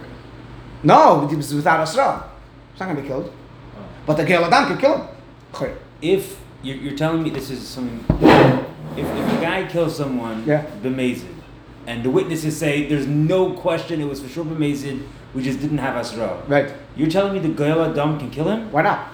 No, 0.83 1.29
it 1.31 1.35
was 1.37 1.55
without 1.55 1.81
Asra. 1.81 2.31
It's 2.73 2.81
not 2.81 2.87
gonna 2.89 3.01
be 3.01 3.07
killed. 3.09 3.33
Oh. 3.77 3.81
But 4.07 4.17
the 4.17 4.25
Gael 4.25 4.45
Adam 4.45 4.69
could 4.69 4.81
kill 4.81 4.99
him. 4.99 5.09
Clear. 5.53 5.77
if 6.03 6.39
you're, 6.63 6.77
you're 6.77 6.97
telling 6.97 7.23
me 7.23 7.31
this 7.31 7.51
is 7.51 7.67
something, 7.67 8.05
if, 8.97 9.07
if 9.07 9.39
a 9.39 9.41
guy 9.41 9.67
kills 9.67 9.97
someone, 9.97 10.45
Yeah. 10.47 10.63
bemazed, 10.83 11.25
and 11.87 12.03
the 12.05 12.11
witnesses 12.11 12.57
say 12.57 12.87
there's 12.87 13.07
no 13.07 13.55
question 13.55 14.01
it 14.01 14.05
was 14.05 14.21
for 14.21 14.29
sure 14.29 14.45
bemazed, 14.45 14.87
we 15.35 15.43
just 15.43 15.61
didn't 15.61 15.79
have 15.79 15.97
Asra. 15.97 16.43
Right. 16.47 16.73
You're 16.97 17.11
telling 17.11 17.33
me 17.33 17.39
the 17.39 17.49
Goyal 17.49 17.89
Adam 17.91 18.19
can 18.19 18.31
kill 18.31 18.49
him? 18.49 18.71
Why 18.71 18.83
not? 18.83 19.09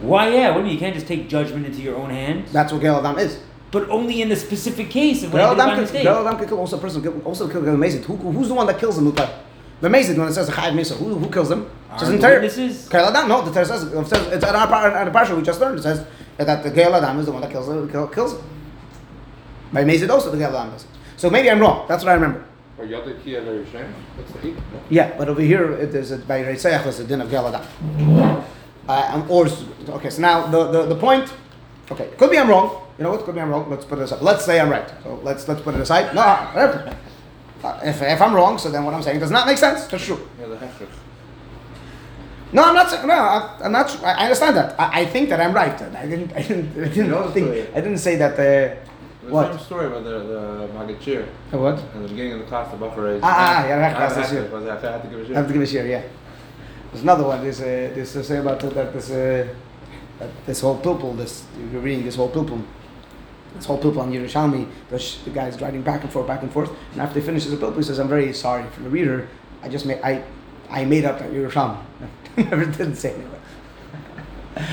Why? 0.00 0.28
Yeah. 0.28 0.50
What 0.50 0.54
do 0.54 0.58
you 0.60 0.64
mean? 0.66 0.72
You 0.74 0.78
can't 0.78 0.94
just 0.94 1.06
take 1.08 1.28
judgment 1.28 1.66
into 1.66 1.80
your 1.82 1.96
own 1.96 2.10
hands. 2.10 2.52
That's 2.52 2.72
what 2.72 2.80
Gael 2.80 3.04
Adam 3.04 3.18
is. 3.18 3.40
But 3.70 3.88
only 3.90 4.22
in 4.22 4.28
the 4.30 4.36
specific 4.36 4.88
case 4.90 5.22
of 5.22 5.32
when 5.32 5.42
Gael 5.42 5.50
he 5.50 5.54
did 5.56 5.60
Adam 5.62 5.74
could, 5.74 5.80
mistake. 5.82 6.38
Could 6.38 6.48
kill 6.48 6.58
also 6.58 6.78
a 6.78 6.80
person 6.80 7.02
kill, 7.02 7.20
also 7.22 7.48
kill 7.48 7.62
Gamazid. 7.62 8.04
Who, 8.04 8.16
who's 8.16 8.48
the 8.48 8.54
one 8.54 8.66
that 8.66 8.78
kills 8.78 8.96
him? 8.96 9.12
The 9.80 9.88
Mazid 9.88 10.16
when 10.18 10.26
it 10.28 10.32
says 10.32 10.48
Chayav 10.50 10.74
Mesa, 10.74 10.94
who, 10.94 11.14
who 11.14 11.30
kills 11.30 11.48
them? 11.50 11.62
It 11.62 11.92
Are 11.92 11.98
says 12.00 12.08
in 12.08 12.16
the 12.16 12.22
Torah. 12.22 12.34
witnesses? 12.40 12.88
Gael 12.88 13.04
Adam, 13.06 13.28
no, 13.28 13.42
the 13.42 13.52
Torah 13.52 13.66
says, 13.66 13.82
it 13.84 14.06
says 14.08 14.26
it's 14.32 14.44
at 14.44 14.54
our, 14.54 14.66
par- 14.66 14.90
at 14.90 15.04
the 15.04 15.10
parsha 15.16 15.36
we 15.36 15.42
just 15.42 15.60
learned. 15.60 15.78
It 15.78 15.82
says 15.82 16.04
that 16.38 16.62
the 16.64 16.70
Gael 16.70 16.94
Adam 16.94 17.18
is 17.20 17.26
the 17.26 17.32
one 17.32 17.42
that 17.42 17.50
kills 17.50 17.68
him. 17.68 17.88
Kill, 17.90 18.08
kills 18.08 18.32
him. 18.34 18.42
By 19.72 19.84
Mazid 19.84 20.08
also 20.10 20.30
the 20.30 20.38
Gael 20.38 20.56
Adam 20.56 20.72
does. 20.72 20.84
it. 20.84 20.90
So 21.16 21.28
maybe 21.30 21.50
I'm 21.50 21.60
wrong. 21.60 21.86
That's 21.88 22.02
what 22.02 22.10
I 22.10 22.14
remember. 22.14 22.44
Or 22.78 22.86
Yada 22.86 23.14
Kia 23.22 23.42
Lerishem. 23.42 23.92
What's 24.16 24.32
the 24.32 24.48
eight? 24.48 24.56
Yeah, 24.88 25.16
but 25.18 25.28
over 25.28 25.42
here 25.42 25.72
it 25.74 25.94
is 25.94 26.10
a, 26.10 26.18
by 26.18 26.42
Reitzayach 26.42 26.84
there's 26.84 27.00
a 27.00 27.04
din 27.04 27.20
of 27.20 27.30
Gael 27.30 27.46
Adam. 27.54 28.44
Uh, 28.88 29.10
um, 29.12 29.30
or 29.30 29.46
okay, 29.90 30.10
so 30.10 30.22
now 30.22 30.46
the, 30.46 30.70
the, 30.72 30.86
the 30.86 30.96
point. 30.96 31.30
Okay, 31.90 32.08
could 32.18 32.30
be 32.30 32.38
I'm 32.38 32.48
wrong. 32.48 32.82
You 32.98 33.04
know 33.04 33.10
what? 33.12 33.24
Could 33.24 33.34
be 33.34 33.40
I'm 33.40 33.50
wrong. 33.50 33.68
Let's 33.70 33.84
put 33.84 33.98
it 33.98 34.02
aside. 34.02 34.20
Let's 34.20 34.44
say 34.44 34.60
I'm 34.60 34.68
right. 34.68 34.88
So 35.02 35.20
let's 35.22 35.48
let's 35.48 35.60
put 35.62 35.74
it 35.74 35.80
aside. 35.80 36.14
No, 36.14 36.22
whatever. 36.52 36.94
Uh, 37.64 37.80
if, 37.82 38.00
if 38.02 38.20
I'm 38.22 38.34
wrong, 38.34 38.56
so 38.58 38.70
then 38.70 38.84
what 38.84 38.94
I'm 38.94 39.02
saying 39.02 39.18
does 39.20 39.30
not 39.30 39.46
make 39.46 39.58
sense. 39.58 39.86
That's 39.86 40.04
true. 40.04 40.20
Yeah, 40.38 40.46
the 40.46 40.56
Hechrich. 40.56 40.88
No, 42.52 42.62
I'm 42.64 42.74
not. 42.74 43.06
No, 43.06 43.12
I, 43.14 43.58
I'm 43.64 43.72
not. 43.72 44.02
I 44.04 44.24
understand 44.24 44.56
that. 44.56 44.78
I, 44.80 45.00
I 45.00 45.06
think 45.06 45.28
that 45.30 45.40
I'm 45.40 45.52
right. 45.54 45.80
I 45.82 46.06
didn't. 46.06 46.32
I 46.34 46.42
didn't. 46.42 46.70
I 46.84 46.88
didn't 46.88 47.10
know 47.10 47.30
think. 47.30 47.46
story. 47.46 47.66
I 47.74 47.80
didn't 47.80 47.98
say 47.98 48.16
that. 48.16 48.32
Uh, 48.34 48.36
There's 48.38 49.32
What? 49.32 49.48
some 49.52 49.58
story 49.58 49.86
about 49.86 50.04
the, 50.04 50.18
the 50.20 50.68
Magachir. 50.74 51.26
uh, 51.52 51.58
what? 51.58 51.82
In 51.94 52.02
the 52.02 52.08
beginning 52.08 52.32
of 52.34 52.38
the 52.40 52.44
class, 52.46 52.70
the 52.70 52.76
buffer 52.78 53.08
is. 53.16 53.20
Ah, 53.22 53.28
ah, 53.28 53.66
yeah, 53.68 53.86
I 53.88 53.92
class, 53.94 54.14
have 54.16 54.28
to- 54.30 54.64
yeah. 54.64 54.72
I 54.88 54.92
have 54.92 55.02
to 55.02 55.08
give 55.08 55.18
a 55.20 55.26
shit. 55.26 55.36
I 55.36 55.38
have 55.38 55.46
to 55.48 55.52
give 55.52 55.62
a 55.62 55.66
share. 55.66 55.86
Yeah. 55.86 56.02
There's 56.92 57.02
another 57.02 57.24
one. 57.24 57.42
There's 57.42 57.60
uh, 57.60 57.64
there's 57.94 58.12
to 58.12 58.24
say 58.24 58.38
about 58.38 58.60
that. 58.60 58.92
This 58.94 59.10
uh, 59.10 59.14
that 59.14 59.48
this 60.46 60.60
whole 60.60 60.76
pupil. 60.76 61.14
This 61.14 61.44
you're 61.72 61.80
reading 61.80 62.04
this 62.04 62.16
whole 62.16 62.28
pupil. 62.28 62.60
This 63.54 63.64
whole 63.64 63.78
pupil 63.78 64.00
on 64.02 64.12
Yerushalmi. 64.12 64.68
The, 64.90 64.98
sh- 64.98 65.18
the 65.24 65.30
guy's 65.30 65.60
writing 65.60 65.82
back 65.82 66.02
and 66.02 66.12
forth, 66.12 66.26
back 66.26 66.42
and 66.42 66.52
forth, 66.52 66.70
and 66.92 67.00
after 67.00 67.20
he 67.20 67.26
finishes 67.26 67.50
the 67.50 67.56
pupil, 67.56 67.76
he 67.76 67.82
says, 67.82 67.98
"I'm 67.98 68.08
very 68.08 68.32
sorry 68.32 68.68
for 68.70 68.80
the 68.80 68.90
reader. 68.90 69.28
I 69.62 69.68
just 69.68 69.86
made 69.86 70.00
I 70.02 70.24
I 70.70 70.84
made 70.84 71.04
up 71.04 71.18
that 71.18 71.30
Yerushalmi. 71.30 71.78
Never 72.36 72.64
didn't 72.64 72.96
say 72.96 73.10
it. 73.10 74.64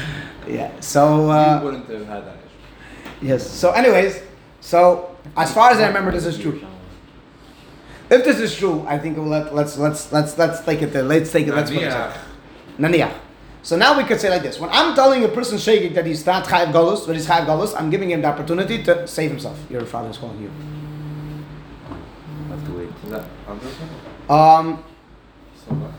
yeah. 0.47 0.72
So. 0.80 1.30
Uh, 1.30 1.59
you 1.59 1.65
wouldn't 1.65 1.89
have 1.89 2.05
had 2.07 2.26
that 2.26 2.38
issue. 2.38 3.26
Yes. 3.28 3.49
So, 3.49 3.72
anyways, 3.72 4.22
so 4.61 5.15
as 5.36 5.53
far 5.53 5.72
as 5.72 5.80
I 5.80 5.88
remember, 5.88 6.11
this 6.11 6.26
is 6.26 6.38
true. 6.38 6.61
If 8.09 8.24
this 8.24 8.39
is 8.39 8.55
true, 8.55 8.86
I 8.88 8.99
think 8.99 9.17
we'll 9.17 9.26
let, 9.26 9.55
let's 9.55 9.78
let's 9.78 10.11
let's 10.11 10.38
let's 10.38 10.63
take 10.63 10.82
it 10.84 10.93
there. 10.93 11.03
Let's 11.03 11.32
take 11.32 11.47
it. 11.47 11.55
Let's 11.55 11.72
put 11.72 11.82
it 11.82 11.91
Naniach. 12.78 13.13
Aside. 13.66 13.74
Naniach. 13.74 13.74
So 13.74 13.78
now 13.78 13.97
we 13.97 14.03
could 14.03 14.20
say 14.22 14.30
like 14.30 14.43
this: 14.43 14.59
When 14.59 14.70
I'm 14.72 14.95
telling 14.95 15.24
a 15.24 15.28
person 15.28 15.57
shaking 15.57 15.93
that 15.93 16.05
he's 16.05 16.26
not 16.26 16.45
chayav 16.45 16.72
galus, 16.72 17.05
but 17.05 17.16
he's 17.16 17.28
chayav 17.28 17.45
galus, 17.45 17.74
I'm 17.80 17.89
giving 17.89 18.11
him 18.11 18.22
the 18.22 18.28
opportunity 18.28 18.84
to 18.84 19.07
save 19.07 19.32
himself. 19.32 19.59
Your 19.70 19.86
father 19.86 20.09
is 20.09 20.18
calling 20.18 20.41
you. 20.41 20.51
have 22.49 22.66
to 22.66 22.72
wait. 22.72 22.89
Is 23.03 23.09
that 23.11 23.26
on? 23.47 24.68
Um, 24.68 24.84
So 25.68 25.91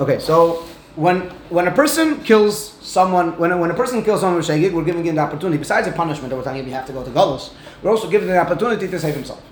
okay, 0.00 0.18
so 0.18 0.64
when 0.96 1.30
when 1.48 1.68
a 1.68 1.70
person 1.70 2.20
kills 2.22 2.72
someone, 2.82 3.38
when 3.38 3.52
a, 3.52 3.58
when 3.58 3.70
a 3.70 3.74
person 3.74 4.02
kills 4.04 4.20
someone 4.20 4.36
with 4.38 4.46
shagig, 4.46 4.72
we're 4.72 4.84
giving 4.84 5.04
him 5.04 5.14
the 5.14 5.22
opportunity. 5.22 5.58
Besides 5.58 5.86
the 5.86 5.92
punishment 5.92 6.30
that 6.30 6.36
we're 6.36 6.42
telling 6.44 6.60
him 6.60 6.66
you 6.66 6.74
have 6.74 6.86
to 6.86 6.92
go 6.92 7.02
to 7.04 7.10
galus, 7.10 7.52
we're 7.82 7.90
also 7.90 8.10
giving 8.10 8.28
him 8.28 8.34
the 8.34 8.40
opportunity 8.40 8.88
to 8.88 8.98
save 8.98 9.14
himself. 9.14 9.42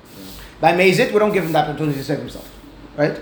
By 0.61 0.73
Mazit, 0.73 1.13
we 1.13 1.19
don't 1.19 1.33
give 1.33 1.45
him 1.45 1.53
the 1.53 1.59
opportunity 1.59 1.99
to 1.99 2.05
save 2.05 2.19
himself. 2.19 2.51
Right? 2.97 3.21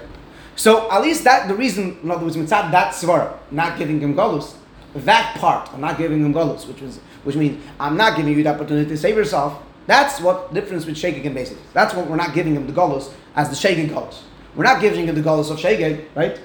So 0.57 0.91
at 0.91 1.03
least 1.03 1.25
that 1.25 1.49
the 1.49 1.55
reason, 1.55 1.99
in 2.03 2.11
other 2.11 2.25
words, 2.25 2.37
mitzad 2.37 2.71
that 2.71 2.95
svara, 2.95 3.37
not 3.51 3.77
giving 3.77 4.01
him 4.01 4.15
galus, 4.15 4.55
that 4.95 5.37
part, 5.37 5.73
I'm 5.75 5.81
not 5.81 5.99
giving 5.99 6.25
him 6.25 6.33
galus, 6.33 6.67
which 6.69 6.81
was 6.81 7.01
which 7.25 7.37
means 7.37 7.63
I'm 7.81 7.97
not 7.97 8.17
giving 8.17 8.37
you 8.37 8.43
the 8.43 8.51
opportunity 8.51 8.89
to 8.89 8.97
save 8.97 9.17
yourself. 9.17 9.61
That's 9.87 10.21
what 10.21 10.55
difference 10.55 10.87
with 10.87 10.97
shaking 10.97 11.27
and 11.27 11.35
basic. 11.35 11.59
That's 11.73 11.95
what 11.95 12.07
we're 12.07 12.17
not 12.17 12.35
giving 12.35 12.55
him 12.55 12.67
the 12.67 12.73
galus 12.73 13.13
as 13.35 13.51
the 13.51 13.57
shaking 13.57 13.89
galus. 13.89 14.23
We're 14.55 14.65
not 14.65 14.81
giving 14.81 15.07
him 15.07 15.15
the 15.15 15.23
galus 15.23 15.51
of 15.51 15.59
shaking, 15.59 16.07
right? 16.15 16.39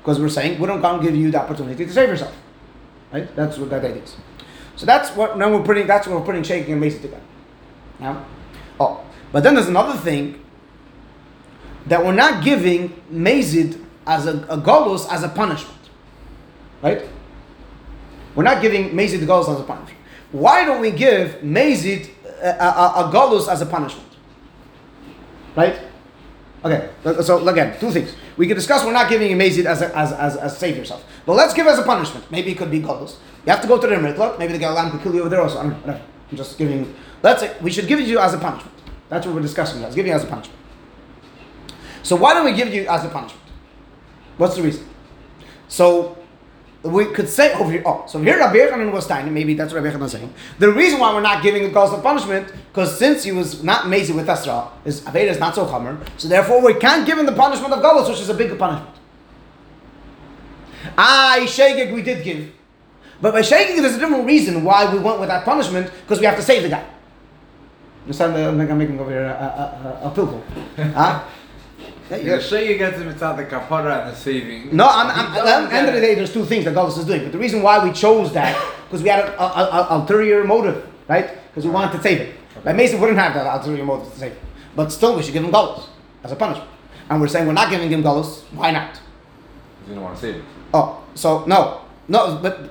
Because 0.00 0.20
we're 0.20 0.28
saying 0.28 0.60
we 0.60 0.66
don't 0.66 0.80
come 0.80 1.02
give 1.02 1.16
you 1.16 1.30
the 1.30 1.40
opportunity 1.40 1.84
to 1.84 1.92
save 1.92 2.08
yourself. 2.08 2.34
Right? 3.12 3.34
That's 3.34 3.58
what 3.58 3.70
that 3.70 3.82
that 3.82 3.96
is. 3.96 4.16
So 4.76 4.86
that's 4.86 5.10
what 5.10 5.38
now 5.38 5.50
we're 5.50 5.64
putting 5.64 5.86
that's 5.86 6.06
what 6.06 6.20
we're 6.20 6.26
putting 6.26 6.42
shaking 6.42 6.72
and 6.72 6.80
basic 6.80 7.02
together. 7.02 7.22
Now, 7.98 8.24
oh, 8.78 9.04
but 9.34 9.42
then 9.42 9.56
there's 9.56 9.66
another 9.66 9.98
thing 9.98 10.40
that 11.86 12.04
we're 12.06 12.14
not 12.14 12.44
giving 12.44 12.90
mazid 13.12 13.84
as 14.06 14.26
a, 14.26 14.36
a 14.48 14.56
golus 14.56 15.10
as 15.10 15.24
a 15.24 15.28
punishment, 15.28 15.76
right? 16.80 17.02
We're 18.36 18.44
not 18.44 18.62
giving 18.62 18.90
mazid 18.90 19.18
the 19.18 19.26
golus 19.26 19.52
as 19.52 19.58
a 19.58 19.64
punishment. 19.64 19.98
Why 20.30 20.64
don't 20.64 20.80
we 20.80 20.92
give 20.92 21.40
mazid 21.42 22.10
uh, 22.24 22.28
uh, 22.28 22.48
uh, 22.60 23.02
a, 23.02 23.06
a, 23.06 23.08
a 23.08 23.12
golus 23.12 23.48
as 23.48 23.60
a 23.60 23.66
punishment? 23.66 24.08
Right? 25.56 25.80
Okay, 26.64 26.90
so 27.24 27.48
again, 27.48 27.76
two 27.80 27.90
things. 27.90 28.14
We 28.36 28.46
can 28.46 28.54
discuss 28.54 28.84
we're 28.84 28.92
not 28.92 29.10
giving 29.10 29.32
a 29.32 29.36
mazid 29.36 29.64
as 29.64 29.82
a, 29.82 29.98
as, 29.98 30.12
as, 30.12 30.36
as 30.36 30.56
save 30.56 30.76
yourself. 30.76 31.04
But 31.26 31.32
let's 31.32 31.54
give 31.54 31.66
as 31.66 31.80
a 31.80 31.82
punishment. 31.82 32.30
Maybe 32.30 32.52
it 32.52 32.56
could 32.56 32.70
be 32.70 32.78
golus. 32.78 33.16
You 33.44 33.50
have 33.50 33.62
to 33.62 33.66
go 33.66 33.80
to 33.80 33.86
the 33.88 33.96
Ritla. 33.96 34.38
Maybe 34.38 34.52
the 34.56 34.64
Galam 34.64 34.92
could 34.92 35.00
kill 35.02 35.12
you 35.12 35.20
over 35.22 35.28
there 35.28 35.42
also. 35.42 35.58
I 35.58 35.62
don't 35.64 35.86
know. 35.88 36.00
I'm 36.30 36.36
just 36.36 36.56
giving. 36.56 36.94
Let's 37.20 37.40
say 37.40 37.56
we 37.60 37.72
should 37.72 37.88
give 37.88 37.98
it 37.98 38.04
to 38.04 38.08
you 38.08 38.20
as 38.20 38.32
a 38.32 38.38
punishment. 38.38 38.73
That's 39.14 39.26
what 39.26 39.36
we're 39.36 39.42
discussing. 39.42 39.80
Let's 39.80 39.94
give 39.94 40.08
you 40.08 40.12
as 40.12 40.24
a 40.24 40.26
punishment. 40.26 40.58
So 42.02 42.16
why 42.16 42.34
don't 42.34 42.44
we 42.44 42.52
give 42.52 42.74
you 42.74 42.84
as 42.88 43.04
a 43.04 43.08
punishment? 43.08 43.40
What's 44.38 44.56
the 44.56 44.62
reason? 44.62 44.88
So 45.68 46.18
we 46.82 47.04
could 47.04 47.28
say 47.28 47.54
over 47.54 47.70
here. 47.70 47.84
Oh, 47.86 48.04
so 48.08 48.20
here 48.20 48.36
Rabbi 48.36 48.56
Yechanan 48.56 48.90
was 48.90 49.06
tiny. 49.06 49.30
Maybe 49.30 49.54
that's 49.54 49.72
what 49.72 49.84
Rabbi 49.84 49.94
Yechanan 49.96 50.00
was 50.00 50.12
saying. 50.12 50.34
The 50.58 50.72
reason 50.72 50.98
why 50.98 51.14
we're 51.14 51.20
not 51.20 51.44
giving 51.44 51.62
the 51.62 51.70
cause 51.70 51.92
of 51.92 52.02
punishment 52.02 52.52
because 52.72 52.98
since 52.98 53.22
he 53.22 53.30
was 53.30 53.62
not 53.62 53.84
mezi 53.84 54.12
with 54.12 54.26
Esra, 54.26 54.68
his 54.82 55.02
aveda 55.02 55.28
is 55.30 55.38
not 55.38 55.54
so 55.54 55.64
chamer. 55.64 55.96
So 56.18 56.26
therefore, 56.26 56.60
we 56.60 56.74
can't 56.74 57.06
give 57.06 57.16
him 57.16 57.26
the 57.26 57.32
punishment 57.32 57.72
of 57.72 57.84
galus, 57.84 58.08
which 58.08 58.18
is 58.20 58.28
a 58.28 58.34
bigger 58.34 58.56
punishment. 58.56 58.96
Ah, 60.98 61.36
shegeg 61.38 61.94
we 61.94 62.02
did 62.02 62.24
give, 62.24 62.50
but 63.22 63.32
by 63.32 63.42
shegeg 63.42 63.80
there's 63.80 63.94
a 63.94 63.98
different 64.00 64.26
reason 64.26 64.64
why 64.64 64.92
we 64.92 64.98
went 64.98 65.20
with 65.20 65.28
that 65.28 65.44
punishment 65.44 65.88
because 66.02 66.18
we 66.18 66.26
have 66.26 66.34
to 66.36 66.42
save 66.42 66.64
the 66.64 66.68
guy. 66.68 66.84
You 68.04 68.12
understand? 68.12 68.36
I 68.36 68.56
think 68.58 68.70
I'm 68.70 68.78
making 68.78 69.00
over 69.00 69.10
here 69.10 69.24
a, 69.24 69.28
a, 69.28 70.06
a, 70.06 70.08
a 70.08 70.14
pilgul. 70.14 70.42
huh? 70.92 71.24
Yeah, 72.10 72.16
you 72.18 72.40
sure 72.40 72.60
you 72.60 72.76
get 72.76 72.92
to 72.94 73.00
mitzvah 73.00 73.34
the 73.38 73.44
kapara 73.46 74.02
and 74.04 74.12
the 74.12 74.16
saving. 74.16 74.76
No, 74.76 74.86
I'm, 74.86 75.08
I'm, 75.10 75.34
at 75.48 75.70
the 75.70 75.74
end 75.74 75.88
of 75.88 75.94
the 75.94 76.00
day, 76.02 76.14
there's 76.14 76.32
two 76.32 76.44
things 76.44 76.66
that 76.66 76.74
Galus 76.74 76.98
is 76.98 77.06
doing. 77.06 77.22
But 77.22 77.32
the 77.32 77.38
reason 77.38 77.62
why 77.62 77.82
we 77.82 77.92
chose 77.92 78.30
that, 78.34 78.54
because 78.84 79.02
we 79.02 79.08
had 79.08 79.24
an 79.24 79.34
ulterior 79.38 80.44
motive, 80.44 80.86
right? 81.08 81.30
Because 81.48 81.64
we 81.64 81.70
wanted 81.70 81.96
to 81.96 82.02
save 82.02 82.20
it. 82.20 82.34
But 82.62 82.76
Mason 82.76 83.00
wouldn't 83.00 83.18
have 83.18 83.32
that 83.32 83.46
ulterior 83.46 83.84
motive 83.86 84.12
to 84.12 84.18
save 84.18 84.32
it. 84.32 84.38
But 84.76 84.90
still, 84.92 85.16
we 85.16 85.22
should 85.22 85.32
give 85.32 85.44
him 85.44 85.50
Galus 85.50 85.86
as 86.22 86.32
a 86.32 86.36
punishment. 86.36 86.68
And 87.08 87.20
we're 87.22 87.28
saying 87.28 87.46
we're 87.46 87.52
not 87.54 87.70
giving 87.70 87.88
him 87.90 88.02
Galus. 88.02 88.42
Why 88.52 88.70
not? 88.70 88.92
Because 88.92 89.88
you 89.88 89.94
don't 89.94 90.04
want 90.04 90.16
to 90.16 90.20
save 90.20 90.36
it. 90.36 90.44
Oh, 90.74 91.02
so 91.14 91.44
no. 91.46 91.80
No, 92.06 92.38
but 92.42 92.68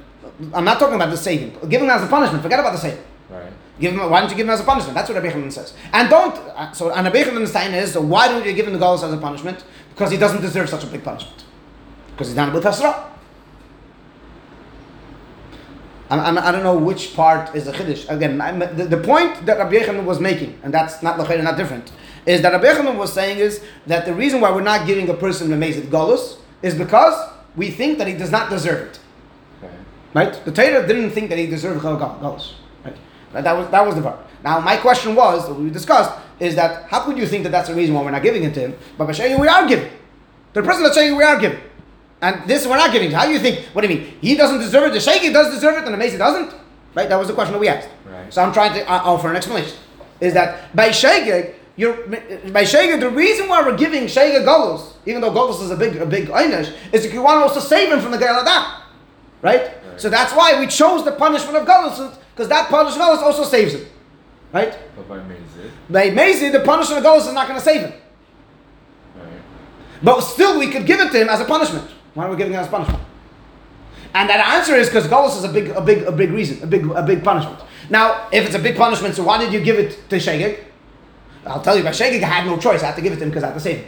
I'm 0.53 0.63
not 0.63 0.77
talking 0.77 0.95
about 0.95 1.09
the 1.09 1.17
saving. 1.17 1.57
Giving 1.69 1.86
him 1.88 1.89
as 1.91 2.03
a 2.03 2.07
punishment. 2.07 2.43
Forget 2.43 2.59
about 2.59 2.73
the 2.73 2.79
saving. 2.79 3.03
Right. 3.29 3.51
Give 3.80 3.93
him, 3.93 4.09
why 4.09 4.21
don't 4.21 4.30
you 4.30 4.36
give 4.36 4.45
him 4.45 4.51
as 4.51 4.59
a 4.59 4.63
punishment? 4.63 4.93
That's 4.93 5.09
what 5.09 5.21
Rabbi 5.21 5.34
Yechanan 5.34 5.51
says. 5.51 5.74
And 5.91 6.09
don't, 6.09 6.36
uh, 6.36 6.71
so, 6.74 6.91
and 6.91 7.05
Rabbi 7.05 7.24
Yechanan's 7.24 7.51
time 7.51 7.74
is, 7.74 7.93
so 7.93 8.01
why 8.01 8.28
don't 8.28 8.45
you 8.45 8.53
give 8.53 8.67
him 8.67 8.74
the 8.74 8.80
Galus 8.80 9.03
as 9.03 9.11
a 9.11 9.17
punishment? 9.17 9.63
Because 9.89 10.11
he 10.11 10.17
doesn't 10.17 10.41
deserve 10.41 10.69
such 10.69 10.84
a 10.84 10.88
big 10.88 11.03
punishment. 11.03 11.43
Because 12.11 12.28
he's 12.28 12.36
done 12.36 12.49
it 12.49 12.53
with 12.53 12.63
Hasra. 12.63 13.09
I'm, 16.09 16.38
I'm, 16.38 16.53
don't 16.53 16.63
know 16.63 16.78
which 16.78 17.15
part 17.15 17.55
is 17.55 17.65
the 17.65 17.71
Chiddush. 17.71 18.07
Again, 18.09 18.38
the, 18.59 18.86
the 18.86 18.97
point 18.97 19.45
that 19.47 19.57
Rabbi 19.57 19.78
Yechanan 19.78 20.05
was 20.05 20.19
making, 20.19 20.59
and 20.61 20.71
that's 20.71 21.01
not 21.01 21.17
Lachayr, 21.17 21.43
not 21.43 21.57
different, 21.57 21.91
is 22.28 22.41
that 22.43 22.53
Rabbi 22.53 22.65
Yechanan 22.65 22.97
was 22.97 23.11
saying 23.11 23.39
is 23.39 23.63
that 23.88 24.05
the 24.05 24.13
reason 24.13 24.39
why 24.39 24.51
we're 24.51 24.61
not 24.61 24.86
giving 24.86 25.09
a 25.09 25.13
person 25.15 25.49
the 25.49 25.55
Mezid 25.55 25.88
Galus 25.88 26.38
is 26.61 26.76
because 26.76 27.32
we 27.55 27.71
think 27.71 27.97
that 27.97 28.07
he 28.07 28.13
does 28.13 28.32
not 28.32 28.49
deserve 28.49 28.89
it. 28.89 28.99
Okay. 29.63 29.76
Right? 30.13 30.45
The 30.45 30.51
Torah 30.51 30.88
didn't 30.88 31.11
think 31.11 31.30
that 31.30 31.39
he 31.39 31.47
deserved 31.47 31.82
Galus. 31.82 32.53
Right? 32.86 32.95
That 33.34 33.43
that 33.43 33.57
was 33.57 33.69
that 33.69 33.86
was 33.86 33.95
the 33.95 34.01
part. 34.01 34.19
Now 34.43 34.59
my 34.59 34.77
question 34.77 35.15
was 35.15 35.49
we 35.49 35.69
discussed 35.69 36.11
is 36.39 36.55
that 36.55 36.89
how 36.89 37.01
could 37.01 37.17
you 37.17 37.27
think 37.27 37.43
that 37.43 37.51
that's 37.51 37.69
the 37.69 37.75
reason 37.75 37.95
why 37.95 38.03
we're 38.03 38.11
not 38.11 38.23
giving 38.23 38.43
it 38.43 38.53
to 38.53 38.59
him? 38.59 38.75
But 38.97 39.05
by 39.05 39.13
saying 39.13 39.39
we 39.39 39.47
are 39.47 39.67
giving. 39.67 39.91
The 40.53 40.61
person 40.61 40.84
that's 40.84 40.95
saying 40.95 41.15
we 41.15 41.23
are 41.23 41.39
giving. 41.39 41.59
And 42.21 42.47
this 42.47 42.65
we're 42.65 42.77
not 42.77 42.91
giving. 42.91 43.11
How 43.11 43.25
do 43.25 43.34
you 43.34 43.39
think? 43.39 43.65
What 43.73 43.81
do 43.81 43.88
you 43.91 43.99
mean? 43.99 44.17
He 44.21 44.36
doesn't 44.36 44.59
deserve 44.59 44.84
it. 44.89 44.93
The 44.93 44.99
Shaykh 44.99 45.34
does 45.34 45.53
deserve 45.53 45.77
it, 45.77 45.86
and 45.86 45.93
the 45.93 45.97
Mason 45.97 46.19
doesn't. 46.19 46.53
Right? 46.95 47.09
That 47.09 47.17
was 47.17 47.27
the 47.27 47.34
question 47.34 47.53
that 47.53 47.59
we 47.59 47.67
asked. 47.67 47.89
Right. 48.05 48.34
So 48.34 48.41
I'm 48.41 48.53
trying 48.53 48.73
to 48.75 48.89
uh, 48.89 49.01
offer 49.03 49.29
an 49.29 49.36
explanation. 49.36 49.77
Is 50.21 50.34
that 50.36 50.73
by 50.75 50.91
Shaykh, 50.91 51.55
you're 51.75 52.07
by 52.51 52.63
Shaykh, 52.63 52.99
the 52.99 53.09
reason 53.09 53.49
why 53.49 53.61
we're 53.63 53.77
giving 53.77 54.07
Shaykh 54.07 54.36
Golos, 54.45 54.93
even 55.05 55.21
though 55.21 55.31
Golos 55.31 55.61
is 55.63 55.71
a 55.71 55.75
big 55.75 55.97
a 55.97 56.05
big 56.05 56.27
einish, 56.27 56.73
is 56.91 57.03
if 57.03 57.13
you 57.13 57.21
want 57.21 57.39
to 57.39 57.41
also 57.41 57.59
save 57.59 57.91
him 57.91 57.99
from 57.99 58.11
the 58.11 58.17
Geil 58.17 58.41
Adam. 58.41 58.84
Right? 59.41 59.61
Right. 59.61 59.99
So 59.99 60.09
that's 60.09 60.34
why 60.34 60.59
we 60.59 60.67
chose 60.67 61.03
the 61.03 61.11
punishment 61.11 61.57
of 61.57 61.67
Golos, 61.67 62.15
because 62.34 62.49
that 62.49 62.69
punishment 62.69 63.09
of 63.09 63.19
Golos 63.19 63.23
also 63.23 63.43
saves 63.43 63.75
him. 63.75 63.86
Right? 64.51 64.77
But 64.95 65.07
by 65.07 65.17
Mezid. 65.19 65.71
By 65.89 66.09
Mezi, 66.09 66.51
the 66.51 66.61
punishment 66.61 67.05
of 67.05 67.11
Golos 67.11 67.27
is 67.27 67.34
not 67.34 67.47
going 67.47 67.59
to 67.59 67.63
save 67.63 67.81
him. 67.81 67.93
Right. 69.15 69.27
But 70.01 70.21
still, 70.21 70.57
we 70.59 70.69
could 70.69 70.86
give 70.86 70.99
it 70.99 71.11
to 71.11 71.21
him 71.21 71.29
as 71.29 71.41
a 71.41 71.45
punishment. 71.45 71.89
Why 72.13 72.25
are 72.25 72.31
we 72.31 72.38
giving 72.38 72.53
it 72.53 72.57
as 72.57 72.67
punishment? 72.67 73.03
And 74.15 74.29
that 74.29 74.55
answer 74.55 74.75
is 74.75 74.89
because 74.89 75.07
Golos 75.07 75.38
is 75.38 75.43
a 75.43 75.49
big, 75.49 75.69
a 75.69 75.81
big, 75.81 76.03
a 76.03 76.11
big 76.11 76.31
reason, 76.31 76.61
a 76.63 76.67
big, 76.67 76.86
a 76.86 77.03
big 77.03 77.23
punishment. 77.23 77.59
Now, 77.89 78.27
if 78.31 78.45
it's 78.45 78.55
a 78.55 78.59
big 78.59 78.77
punishment, 78.77 79.15
so 79.15 79.23
why 79.23 79.38
did 79.38 79.53
you 79.53 79.59
give 79.59 79.77
it 79.77 80.09
to 80.09 80.15
Shegeg? 80.17 80.63
I'll 81.45 81.61
tell 81.61 81.77
you, 81.77 81.84
by 81.84 81.91
Shegeg, 81.91 82.23
I 82.23 82.27
had 82.27 82.45
no 82.45 82.57
choice. 82.57 82.81
I 82.81 82.88
had 82.88 82.95
to 82.95 83.01
give 83.01 83.13
it 83.13 83.17
to 83.17 83.23
him 83.23 83.29
because 83.29 83.43
I 83.43 83.47
had 83.47 83.53
to 83.55 83.59
save 83.59 83.77
him. 83.77 83.88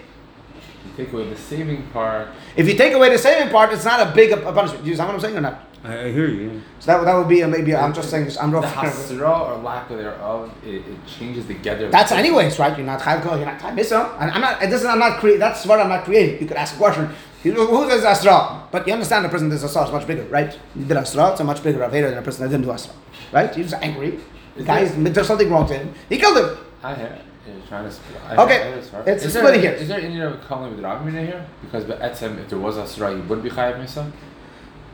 You 0.86 1.06
take 1.06 1.14
away 1.14 1.30
the 1.30 1.38
saving 1.38 1.88
part. 1.88 2.30
If 2.56 2.68
you 2.68 2.76
take 2.76 2.93
away 2.93 3.10
the 3.10 3.18
saving 3.18 3.52
part, 3.52 3.72
it's 3.74 3.86
not 3.86 4.08
a 4.08 4.14
big 4.14 4.32
a, 4.32 4.48
a 4.48 4.54
punishment. 4.54 4.84
Do 4.84 4.89
you 4.89 5.00
understand 5.00 5.08
what 5.10 5.16
I'm 5.16 5.22
saying 5.22 5.38
or 5.38 5.41
not? 5.41 5.62
I, 5.86 6.06
I 6.06 6.12
hear 6.12 6.28
you. 6.28 6.62
So 6.80 6.92
that, 6.92 7.06
that 7.06 7.14
would 7.16 7.28
be 7.28 7.42
a, 7.42 7.48
maybe. 7.48 7.76
I'm 7.76 7.94
just 7.94 8.10
saying. 8.10 8.30
I'm 8.42 8.52
The 8.52 8.58
rough. 8.62 8.74
hasra 8.74 9.40
or 9.50 9.62
lack 9.62 9.88
thereof, 9.90 10.52
it, 10.66 10.76
it 10.76 10.98
changes 11.06 11.46
the 11.48 11.54
gather. 11.56 11.90
That's 11.90 12.12
anyways, 12.12 12.58
right? 12.60 12.76
You're 12.78 12.86
not 12.88 13.02
chayv 13.02 13.22
kol, 13.22 13.38
you're 13.38 13.46
not 13.46 13.60
chayv 13.60 13.76
mitzvah. 13.76 14.18
And 14.20 14.32
I'm 14.32 14.42
not. 14.42 14.60
This 14.60 14.82
is 14.82 14.86
I'm 14.86 15.00
not 15.00 15.20
create. 15.20 15.40
That's 15.40 15.66
what 15.66 15.80
I'm 15.80 15.90
not 15.90 16.06
creating. 16.06 16.42
You 16.42 16.48
could 16.48 16.58
ask 16.58 16.76
a 16.76 16.78
question. 16.78 17.10
You 17.44 17.54
know, 17.54 17.68
who 17.68 17.88
does 17.88 18.04
asra? 18.04 18.64
But 18.72 18.88
you 18.88 18.94
understand 18.94 19.24
the 19.26 19.30
person 19.30 19.50
that 19.50 19.56
does 19.56 19.64
asra 19.64 19.86
is 19.86 19.92
much 19.92 20.08
bigger, 20.08 20.24
right? 20.24 20.58
You 20.76 20.86
did 20.86 20.98
asra. 20.98 21.32
It's 21.32 21.40
a 21.42 21.44
much 21.44 21.62
bigger 21.64 21.80
avera 21.80 22.10
than 22.10 22.18
a 22.18 22.22
person 22.24 22.44
that 22.44 22.50
didn't 22.50 22.66
do 22.66 22.72
asra, 22.72 22.94
right? 23.32 23.56
You're 23.56 23.68
angry. 23.82 24.20
The 24.56 24.62
Is 24.62 24.66
guy 24.66 24.86
there- 24.86 25.14
there's 25.14 25.28
something 25.28 25.50
wrong 25.50 25.68
to 25.68 25.74
him. 25.78 25.94
He 26.10 26.18
killed 26.18 26.38
him. 26.38 26.58
I 26.84 26.96
hear. 26.96 27.18
You're 27.48 27.56
trying 27.68 27.84
to. 27.86 27.92
Split. 27.92 28.18
Okay, 28.40 28.62
I 28.62 28.68
hear 28.68 28.76
it's 28.78 28.88
is 28.88 29.36
a 29.36 29.40
there, 29.40 29.44
splitting 29.44 29.62
hairs. 29.62 29.82
Is 29.82 29.88
there 29.90 30.00
any 30.02 30.20
of 30.22 30.42
calling 30.48 30.72
with 30.76 30.84
Ravmina 30.84 31.24
here? 31.28 31.46
Because 31.62 31.84
but 31.84 32.00
etzem, 32.02 32.40
if 32.40 32.50
there 32.50 32.58
was 32.58 32.78
a 32.78 32.88
surah, 32.88 33.10
you 33.10 33.22
would 33.22 33.44
be 33.44 33.50
chayav 33.52 33.78
misa. 33.84 34.12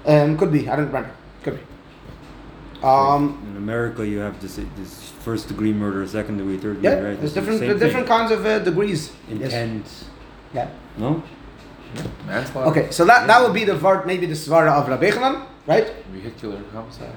Um, 0.05 0.37
could 0.37 0.51
be. 0.51 0.67
I 0.69 0.75
don't 0.75 0.87
remember. 0.87 1.11
Could 1.43 1.59
be. 1.59 1.63
Um, 2.85 3.37
In 3.51 3.57
America, 3.57 4.05
you 4.07 4.19
have 4.19 4.41
this 4.41 4.55
this 4.75 5.11
first 5.21 5.47
degree 5.47 5.71
murder, 5.73 6.05
second 6.07 6.37
degree, 6.37 6.57
third 6.57 6.81
yeah, 6.81 6.95
degree, 6.95 7.09
right? 7.09 7.19
there's 7.19 7.25
It's 7.25 7.33
the 7.35 7.41
different 7.41 7.59
same 7.59 7.77
different 7.77 8.07
thing. 8.07 8.17
kinds 8.17 8.31
of 8.31 8.45
uh, 8.45 8.59
degrees. 8.59 9.11
Yes. 9.29 9.53
intent. 9.53 9.85
Yeah. 10.53 10.69
No. 10.97 11.21
Manslaughter. 12.25 12.69
Okay, 12.71 12.91
so 12.91 13.05
that 13.05 13.27
that 13.27 13.41
would 13.43 13.53
be 13.53 13.65
the 13.65 13.73
vart, 13.75 14.05
maybe 14.07 14.25
the 14.25 14.33
svara 14.33 14.71
of 14.71 14.87
Rabbi 14.87 15.11
Yechanan, 15.11 15.45
right? 15.67 15.93
Vehicular 16.11 16.57
homicide. 16.73 17.13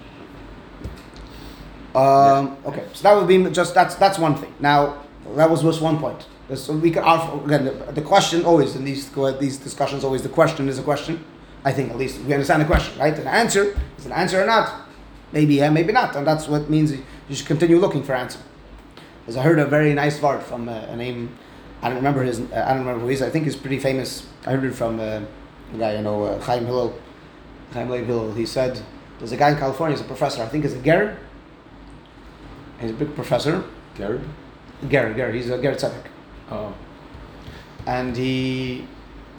Um, 1.95 2.57
okay, 2.67 2.85
so 2.93 3.03
that 3.05 3.15
would 3.17 3.29
be 3.29 3.39
just 3.51 3.73
that's 3.75 3.95
that's 3.95 4.19
one 4.19 4.35
thing. 4.35 4.53
Now 4.61 5.03
that 5.37 5.49
was 5.49 5.63
just 5.63 5.81
one 5.81 5.99
point. 5.99 6.27
So 6.55 6.75
we 6.77 6.91
can 6.91 7.05
ask 7.05 7.33
again 7.45 7.65
the, 7.65 7.71
the 7.93 8.03
question 8.03 8.45
always 8.45 8.75
in 8.77 8.85
these 8.85 9.09
these 9.39 9.57
discussions 9.59 10.05
always 10.05 10.23
the 10.23 10.29
question 10.29 10.69
is 10.69 10.79
a 10.79 10.83
question. 10.83 11.25
I 11.65 11.73
think 11.73 11.91
at 11.91 11.97
least 11.97 12.21
we 12.21 12.33
understand 12.33 12.63
the 12.63 12.67
question, 12.67 12.99
right? 12.99 13.19
An 13.19 13.27
answer 13.27 13.79
is 13.99 14.07
an 14.07 14.13
answer 14.13 14.43
or 14.43 14.47
not. 14.47 14.87
Maybe 15.33 15.55
yeah, 15.57 15.71
maybe 15.71 15.93
not, 15.93 16.15
and 16.15 16.27
that's 16.27 16.47
what 16.47 16.71
means 16.71 16.93
you 16.93 17.35
should 17.35 17.47
continue 17.47 17.79
looking 17.79 18.03
for 18.03 18.15
answer. 18.15 18.39
As 19.27 19.37
I 19.37 19.43
heard 19.43 19.59
a 19.59 19.67
very 19.67 19.95
nice 19.95 20.21
word 20.21 20.43
from 20.43 20.69
uh, 20.69 20.73
a 20.73 20.97
name, 20.97 21.37
I 21.81 21.89
don't 21.89 21.97
remember 21.97 22.23
his, 22.23 22.41
uh, 22.41 22.65
I 22.67 22.75
don't 22.75 22.81
remember 22.81 23.01
who 23.01 23.09
he 23.09 23.15
is. 23.15 23.23
I 23.23 23.31
think 23.31 23.47
he's 23.47 23.57
pretty 23.57 23.79
famous. 23.79 24.29
I 24.47 24.53
heard 24.53 24.65
it 24.65 24.75
from 24.75 25.01
uh, 25.01 25.23
a 25.73 25.79
guy 25.79 25.97
you 25.97 26.03
know, 26.03 26.25
uh, 26.25 26.41
Chaim 26.41 26.67
Hillel. 26.67 26.99
Chaim 27.73 27.89
Leib 27.89 28.07
Hillel. 28.07 28.35
He 28.35 28.47
said 28.47 28.81
there's 29.19 29.33
a 29.33 29.37
guy 29.37 29.51
in 29.51 29.59
California. 29.59 29.97
He's 29.97 30.05
a 30.05 30.09
professor. 30.09 30.43
I 30.43 30.47
think 30.47 30.65
he's 30.65 30.75
a 30.75 30.83
Ger. 30.83 31.19
He's 32.81 32.91
a 32.91 32.95
big 32.95 33.15
professor. 33.15 33.65
Garib. 33.97 34.23
Ger, 34.89 35.15
Ger. 35.15 35.33
He's 35.33 35.49
a 35.51 35.61
Ger 35.61 35.75
Tzedek. 35.75 36.07
Oh. 36.51 36.75
and 37.87 38.15
he 38.17 38.87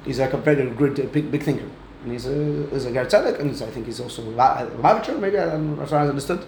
he's 0.03 0.19
like 0.19 0.33
a 0.33 0.37
very 0.37 0.69
good 0.71 1.11
big 1.11 1.31
big 1.31 1.43
thinker 1.43 1.69
and 2.05 2.13
he's 2.13 2.27
a 2.27 2.67
he's 2.71 2.85
a 2.85 2.91
Tzedek 2.91 3.39
and 3.39 3.51
I 3.51 3.71
think 3.71 3.87
he's 3.87 3.99
also 3.99 4.21
a 4.21 4.31
Lavacher 4.31 5.17
maybe 5.17 5.37
I 5.37 5.49
don't 5.49 5.75
know 5.75 5.83
if 5.83 5.91
I 5.91 6.07
understood 6.07 6.45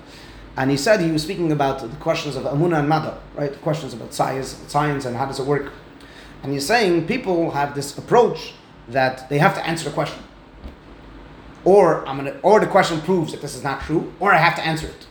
and 0.56 0.72
he 0.72 0.78
said 0.78 1.00
he 1.02 1.12
was 1.12 1.22
speaking 1.22 1.52
about 1.52 1.80
the 1.80 1.88
questions 1.98 2.36
of 2.36 2.44
Amuna 2.44 2.80
and 2.80 2.90
Mada, 2.90 3.20
right? 3.36 3.52
The 3.52 3.60
questions 3.60 3.94
about 3.94 4.12
science, 4.14 4.56
science 4.68 5.06
and 5.06 5.16
how 5.16 5.28
does 5.28 5.40
it 5.40 5.46
work. 5.46 5.72
And 6.42 6.52
he's 6.52 6.66
saying 6.66 7.06
people 7.06 7.52
have 7.52 7.76
this 7.76 7.96
approach 7.96 8.54
that 8.88 9.30
they 9.30 9.38
have 9.38 9.54
to 9.54 9.66
answer 9.66 9.86
the 9.88 9.94
question. 9.94 10.24
Or 11.64 12.08
I'm 12.08 12.18
gonna 12.18 12.40
or 12.42 12.60
the 12.60 12.66
question 12.66 13.00
proves 13.02 13.34
that 13.34 13.42
this 13.42 13.56
is 13.56 13.64
not 13.64 13.82
true, 13.82 14.12
or 14.20 14.34
I 14.34 14.38
have 14.38 14.56
to 14.56 14.66
answer 14.66 14.88
it. 14.88 15.06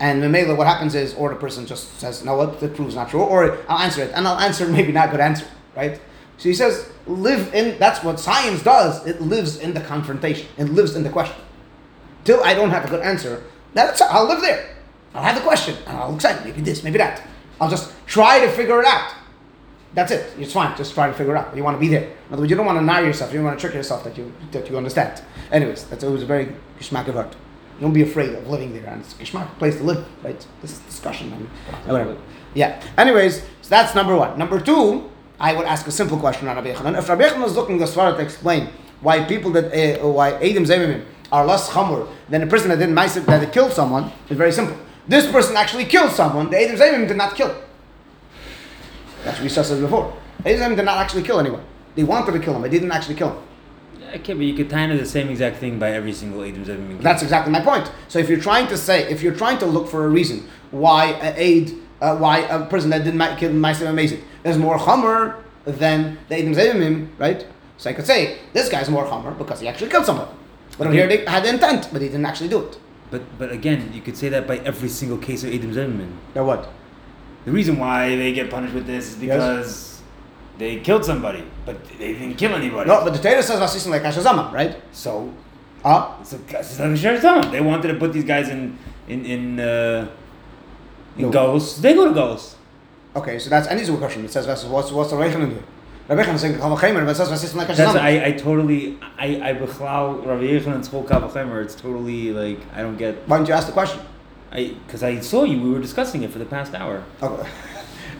And 0.00 0.22
Mamela, 0.22 0.56
what 0.56 0.66
happens 0.66 0.94
is, 0.94 1.14
or 1.14 1.28
the 1.28 1.36
person 1.36 1.66
just 1.66 1.98
says, 2.00 2.24
no, 2.24 2.36
what 2.36 2.60
that 2.60 2.74
proves 2.74 2.94
not 2.94 3.10
true, 3.10 3.20
or 3.20 3.58
I'll 3.68 3.78
answer 3.78 4.02
it, 4.02 4.12
and 4.14 4.26
I'll 4.26 4.38
answer 4.38 4.66
maybe 4.68 4.92
not 4.92 5.08
a 5.08 5.10
good 5.10 5.20
answer, 5.20 5.46
right? 5.76 6.00
So 6.36 6.48
he 6.48 6.54
says, 6.54 6.90
live 7.08 7.54
in 7.54 7.78
that's 7.78 8.02
what 8.04 8.20
science 8.20 8.62
does. 8.62 9.06
It 9.06 9.20
lives 9.20 9.58
in 9.58 9.74
the 9.74 9.80
confrontation. 9.80 10.48
It 10.56 10.64
lives 10.64 10.94
in 10.94 11.02
the 11.02 11.10
question. 11.10 11.36
Till 12.24 12.42
I 12.44 12.54
don't 12.54 12.70
have 12.70 12.84
a 12.84 12.88
good 12.88 13.02
answer, 13.02 13.42
that's 13.74 14.00
I'll 14.02 14.26
live 14.26 14.40
there. 14.40 14.76
I'll 15.14 15.22
have 15.22 15.34
the 15.34 15.40
question, 15.40 15.76
I'll 15.86 16.14
excite 16.14 16.44
maybe 16.44 16.60
this, 16.60 16.84
maybe 16.84 16.98
that. 16.98 17.26
I'll 17.60 17.70
just 17.70 17.92
try 18.06 18.40
to 18.40 18.50
figure 18.52 18.80
it 18.80 18.86
out. 18.86 19.14
That's 19.94 20.12
it. 20.12 20.32
It's 20.38 20.52
fine. 20.52 20.76
Just 20.76 20.94
try 20.94 21.06
to 21.08 21.14
figure 21.14 21.34
it 21.34 21.38
out. 21.38 21.56
You 21.56 21.64
want 21.64 21.76
to 21.76 21.80
be 21.80 21.88
there. 21.88 22.04
In 22.04 22.32
other 22.32 22.42
words, 22.42 22.50
you 22.50 22.56
don't 22.56 22.66
want 22.66 22.78
to 22.78 22.84
narrow 22.84 23.06
yourself. 23.06 23.32
You 23.32 23.38
don't 23.38 23.46
want 23.46 23.58
to 23.58 23.60
trick 23.60 23.74
yourself 23.74 24.04
that 24.04 24.16
you 24.18 24.32
that 24.52 24.68
you 24.68 24.76
understand. 24.76 25.22
Anyways, 25.50 25.84
that's 25.84 26.04
always 26.04 26.22
a 26.22 26.26
very 26.26 26.54
geschmack 26.78 27.08
of 27.08 27.16
art. 27.16 27.34
Don't 27.80 27.92
be 27.92 28.02
afraid 28.02 28.34
of 28.34 28.46
living 28.48 28.74
there, 28.74 28.86
and 28.86 29.00
it's 29.00 29.14
a 29.14 29.16
geschmack 29.16 29.56
place 29.58 29.76
to 29.76 29.84
live, 29.84 30.06
right? 30.22 30.46
This 30.60 30.72
is 30.72 30.78
discussion 30.80 31.32
and 31.32 31.48
whatever. 31.88 32.16
Yeah. 32.54 32.82
Anyways, 32.96 33.40
so 33.62 33.68
that's 33.70 33.94
number 33.94 34.16
one. 34.16 34.38
Number 34.38 34.60
two, 34.60 35.10
I 35.40 35.52
would 35.54 35.66
ask 35.66 35.86
a 35.86 35.90
simple 35.90 36.18
question 36.18 36.48
on 36.48 36.56
Rabbi 36.56 36.72
Yechanan. 36.72 36.98
If 36.98 37.08
Rabbi 37.08 37.28
Yechanan 37.28 37.46
is 37.46 37.54
looking 37.54 37.80
as 37.82 37.94
far 37.94 38.12
to 38.14 38.22
explain 38.22 38.68
why 39.00 39.24
people 39.24 39.52
that 39.52 39.66
uh, 39.72 40.08
why 40.08 40.32
Adam 40.32 40.64
Zemimim 40.64 41.04
are 41.30 41.46
less 41.46 41.68
chamur 41.68 42.08
than 42.28 42.42
a 42.42 42.46
person 42.46 42.68
that 42.70 42.78
didn't 42.78 42.94
ma'aseh 42.94 43.24
that 43.26 43.40
they 43.40 43.46
killed 43.46 43.72
someone, 43.72 44.10
it's 44.28 44.36
very 44.36 44.52
simple. 44.52 44.76
This 45.06 45.30
person 45.30 45.56
actually 45.56 45.84
killed 45.84 46.10
someone. 46.12 46.50
The 46.50 46.60
Adam 46.60 46.76
Zemimim 46.76 47.08
did 47.08 47.16
not 47.16 47.34
kill. 47.36 47.54
That's 49.24 49.38
what 49.38 49.44
we 49.44 49.48
said 49.48 49.80
before. 49.80 50.16
Adam 50.44 50.74
did 50.74 50.84
not 50.84 50.98
actually 50.98 51.22
kill 51.22 51.38
anyone. 51.38 51.64
They 51.94 52.04
wanted 52.04 52.32
to 52.32 52.38
kill 52.40 52.54
him, 52.54 52.62
but 52.62 52.70
they 52.70 52.78
didn't 52.78 52.92
actually 52.92 53.16
kill 53.16 53.30
him. 53.30 53.42
Okay, 54.14 54.32
but 54.32 54.44
you 54.44 54.54
could 54.54 54.70
tie 54.70 54.84
into 54.84 54.96
the 54.96 55.04
same 55.04 55.28
exact 55.28 55.58
thing 55.58 55.78
by 55.78 55.90
every 55.90 56.12
single 56.12 56.42
Adam 56.42 56.64
Zevim. 56.64 57.00
That's 57.02 57.22
exactly 57.22 57.52
my 57.52 57.60
point. 57.60 57.90
So 58.08 58.18
if 58.18 58.28
you're 58.28 58.40
trying 58.40 58.66
to 58.68 58.76
say, 58.76 59.08
if 59.10 59.22
you're 59.22 59.34
trying 59.34 59.58
to 59.58 59.66
look 59.66 59.88
for 59.88 60.06
a 60.06 60.08
reason 60.08 60.48
why 60.70 61.06
an 61.12 61.34
aid, 61.36 61.76
uh, 62.00 62.16
why 62.16 62.38
a 62.40 62.64
person 62.66 62.90
that 62.90 63.04
didn't 63.04 63.18
ma- 63.18 63.36
kill 63.36 63.52
Ma'aseh 63.52 63.88
Amazing 63.88 64.22
is 64.44 64.56
more 64.58 64.78
Chomer 64.78 65.42
than 65.64 66.18
the 66.28 66.38
Adam 66.38 66.54
Zevimim, 66.54 67.08
right? 67.18 67.46
So 67.76 67.90
I 67.90 67.92
could 67.92 68.06
say, 68.06 68.38
this 68.52 68.68
guy's 68.68 68.88
more 68.88 69.06
Chomer 69.06 69.36
because 69.36 69.60
he 69.60 69.68
actually 69.68 69.90
killed 69.90 70.06
someone. 70.06 70.28
But 70.76 70.86
over 70.86 70.94
here 70.96 71.06
they 71.08 71.24
had 71.24 71.44
the 71.44 71.50
intent, 71.50 71.88
but 71.92 72.00
he 72.02 72.08
didn't 72.08 72.26
actually 72.26 72.48
do 72.48 72.64
it. 72.64 72.78
But 73.10 73.22
but 73.38 73.50
again, 73.52 73.90
you 73.92 74.00
could 74.00 74.16
say 74.16 74.28
that 74.28 74.46
by 74.46 74.58
every 74.58 74.88
single 74.88 75.18
case 75.18 75.42
of 75.44 75.52
Adam 75.52 75.72
Zevim. 75.72 76.10
Now 76.34 76.44
what? 76.44 76.68
The 77.44 77.52
reason 77.52 77.78
why 77.78 78.14
they 78.16 78.32
get 78.32 78.50
punished 78.50 78.74
with 78.74 78.86
this 78.86 79.10
is 79.10 79.16
because 79.16 80.02
they 80.58 80.80
killed 80.80 81.04
somebody, 81.04 81.44
but 81.64 81.82
they 81.98 82.12
didn't 82.12 82.34
kill 82.34 82.54
anybody. 82.54 82.88
No, 82.90 83.04
but 83.04 83.14
the 83.14 83.22
Torah 83.22 83.42
says 83.42 83.58
Vasisim 83.60 83.90
like 83.90 84.02
Hashazama, 84.02 84.52
right? 84.52 84.76
So, 84.92 85.32
Ah, 85.84 86.20
so 86.24 86.36
they 86.38 87.60
wanted 87.60 87.88
to 87.88 87.94
put 87.94 88.12
these 88.12 88.24
guys 88.24 88.48
in 88.48 88.76
in 89.06 89.24
in 89.24 89.60
uh, 89.60 89.64
in 89.64 90.08
No. 91.18 91.30
Gauls. 91.30 91.80
They 91.80 91.94
go 91.94 92.08
to 92.08 92.14
Gauls. 92.14 92.56
okay, 93.16 93.38
so 93.38 93.50
that's 93.50 93.68
any 93.68 93.82
Zul 93.82 93.98
question. 93.98 94.24
It 94.24 94.30
says 94.30 94.46
Vasis, 94.46 94.68
what's 94.68 94.90
what's 94.90 95.10
the 95.10 95.20
in 95.20 95.50
here? 95.50 95.62
Rabbi 96.08 96.22
Yechanan 96.22 96.34
is 96.34 96.40
saying 96.40 96.54
Chemer, 96.54 97.04
but 97.04 97.10
it 97.10 97.14
says 97.16 97.28
Vasisim 97.28 97.56
like 97.56 97.68
That's 97.68 97.80
Hashazama. 97.80 98.00
I, 98.00 98.26
I 98.26 98.32
totally 98.32 98.98
I 99.18 99.50
I 99.50 99.54
bechlau 99.54 100.24
Rav 100.24 100.40
Yechanan's 100.40 100.88
whole 100.88 101.04
Kavachemer. 101.04 101.62
It's 101.62 101.74
totally 101.74 102.32
like 102.32 102.60
I 102.74 102.80
don't 102.80 102.96
get 102.96 103.28
Why 103.28 103.36
don't 103.36 103.46
you 103.46 103.54
ask 103.54 103.66
the 103.66 103.72
question? 103.74 104.00
I 104.50 104.74
because 104.86 105.02
I 105.02 105.20
saw 105.20 105.44
you. 105.44 105.60
We 105.60 105.70
were 105.70 105.80
discussing 105.80 106.22
it 106.22 106.30
for 106.30 106.38
the 106.38 106.46
past 106.46 106.74
hour. 106.74 107.04
Okay. 107.22 107.48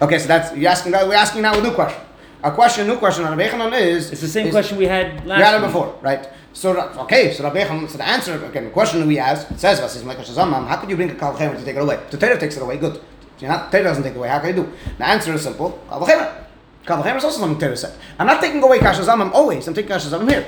Okay, 0.01 0.17
so 0.17 0.27
that's 0.29 0.55
you're 0.55 0.71
asking. 0.71 0.93
That 0.93 1.05
we're 1.09 1.15
asking 1.15 1.41
now 1.41 1.59
a 1.59 1.61
new 1.61 1.73
question. 1.73 2.01
A 2.41 2.51
question, 2.53 2.87
new 2.87 2.95
question 2.95 3.25
on 3.25 3.37
Rabbi 3.37 3.49
Yechanan 3.49 3.77
is. 3.81 4.11
It's 4.11 4.21
the 4.21 4.29
same 4.29 4.47
is- 4.47 4.53
question 4.53 4.77
we 4.77 4.85
had 4.85 5.25
last. 5.25 5.39
We 5.39 5.43
had 5.43 5.61
it 5.61 5.65
before, 5.65 5.93
right? 6.01 6.29
So 6.53 6.75
okay, 7.03 7.31
so 7.31 7.43
Rabbi 7.43 7.63
so 7.87 7.97
the 7.97 8.07
answer 8.07 8.43
again, 8.43 8.65
the 8.65 8.69
question 8.71 9.05
we 9.07 9.19
asked 9.19 9.51
it 9.51 9.59
says 9.59 9.79
Vasis 9.79 10.03
Melech 10.03 10.25
Shazamam. 10.25 10.67
How 10.67 10.77
could 10.77 10.89
you 10.89 10.95
bring 10.95 11.09
a 11.11 11.15
kal 11.15 11.33
v'chemer 11.33 11.57
to 11.57 11.63
take 11.63 11.75
it 11.75 11.81
away? 11.81 11.99
The 12.09 12.17
Torah 12.17 12.39
takes 12.39 12.57
it 12.57 12.63
away. 12.63 12.77
Good. 12.77 12.95
So 12.95 13.01
you're 13.39 13.49
not 13.49 13.71
Torah 13.71 13.83
doesn't 13.83 14.03
take 14.03 14.13
it 14.13 14.17
away. 14.17 14.29
How 14.29 14.39
can 14.39 14.49
you 14.55 14.63
do? 14.63 14.71
The 14.97 15.07
answer 15.07 15.33
is 15.33 15.43
simple. 15.43 15.79
Kal 15.89 16.01
v'chemer. 16.01 16.33
Kal 16.85 17.01
v'chemer 17.03 17.17
is 17.17 17.23
also 17.23 17.39
something 17.39 17.59
Torah 17.59 17.77
said. 17.77 17.93
I'm 18.17 18.27
not 18.27 18.41
taking 18.41 18.61
away 18.63 18.79
Kashazamam 18.79 19.31
always. 19.31 19.67
I'm 19.67 19.73
taking 19.73 19.91
Kashazamam 19.91 20.29
here 20.29 20.45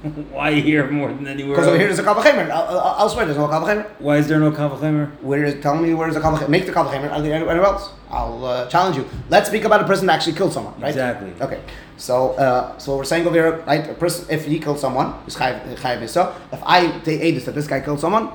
Why 0.30 0.52
here 0.52 0.88
more 0.88 1.08
than 1.12 1.26
anywhere? 1.26 1.56
because 1.56 1.66
over 1.66 1.76
here 1.76 1.88
there's 1.88 1.98
a 1.98 2.04
kal 2.04 2.14
v'chemer. 2.14 2.48
El- 2.48 2.68
el- 2.78 2.96
Elsewhere 3.00 3.24
there's 3.26 3.36
no 3.36 3.48
kal 3.48 3.60
v'chemer. 3.62 3.84
Why 3.98 4.16
is 4.18 4.28
there 4.28 4.38
no 4.38 4.52
Kavachemer? 4.52 5.10
Where 5.22 5.44
is 5.44 5.60
tell 5.60 5.76
me 5.76 5.92
where 5.92 6.08
is 6.08 6.14
the 6.14 6.20
kal 6.20 6.38
v'chemer? 6.38 6.48
Make 6.48 6.66
the 6.66 6.72
kal 6.72 6.84
v'chemer 6.84 7.10
anywhere 7.12 7.64
else. 7.64 7.90
I'll 8.10 8.44
uh, 8.44 8.68
challenge 8.68 8.96
you. 8.96 9.06
Let's 9.28 9.48
speak 9.48 9.64
about 9.64 9.80
a 9.82 9.84
person 9.84 10.06
that 10.06 10.14
actually 10.14 10.34
killed 10.34 10.52
someone, 10.52 10.80
right? 10.80 10.90
Exactly. 10.90 11.32
Okay. 11.40 11.60
So, 11.98 12.32
uh, 12.34 12.78
so 12.78 12.96
we're 12.96 13.04
saying 13.04 13.26
over 13.26 13.34
here, 13.34 13.58
right? 13.66 13.90
A 13.90 13.94
person, 13.94 14.24
if 14.30 14.46
he 14.46 14.60
killed 14.60 14.78
someone, 14.78 15.14
is 15.26 15.34
chayiv 15.34 15.60
chayiv 15.76 16.00
misa. 16.00 16.32
If 16.52 16.62
I 16.64 16.98
take 17.00 17.20
edus 17.20 17.44
that 17.46 17.54
this 17.56 17.66
guy 17.66 17.80
killed 17.80 17.98
someone, 18.00 18.30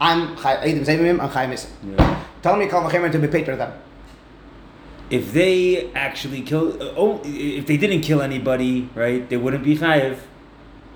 I'm 0.00 0.36
edim 0.36 0.84
zevimim. 0.86 1.20
I'm 1.20 1.28
chayiv 1.28 1.50
misa. 1.50 1.68
Yeah. 1.84 2.24
Tell 2.40 2.56
me 2.56 2.66
v'chemer 2.66 3.10
to 3.10 3.18
be 3.18 3.26
paid 3.26 3.44
for 3.44 3.56
them. 3.56 3.72
If 5.10 5.32
they 5.32 5.90
actually 5.92 6.42
killed, 6.42 6.80
uh, 6.80 6.94
oh, 6.96 7.20
if 7.24 7.66
they 7.66 7.76
didn't 7.76 8.02
kill 8.02 8.22
anybody, 8.22 8.88
right? 8.94 9.28
They 9.28 9.36
wouldn't 9.36 9.64
be 9.64 9.76
chayiv. 9.76 10.18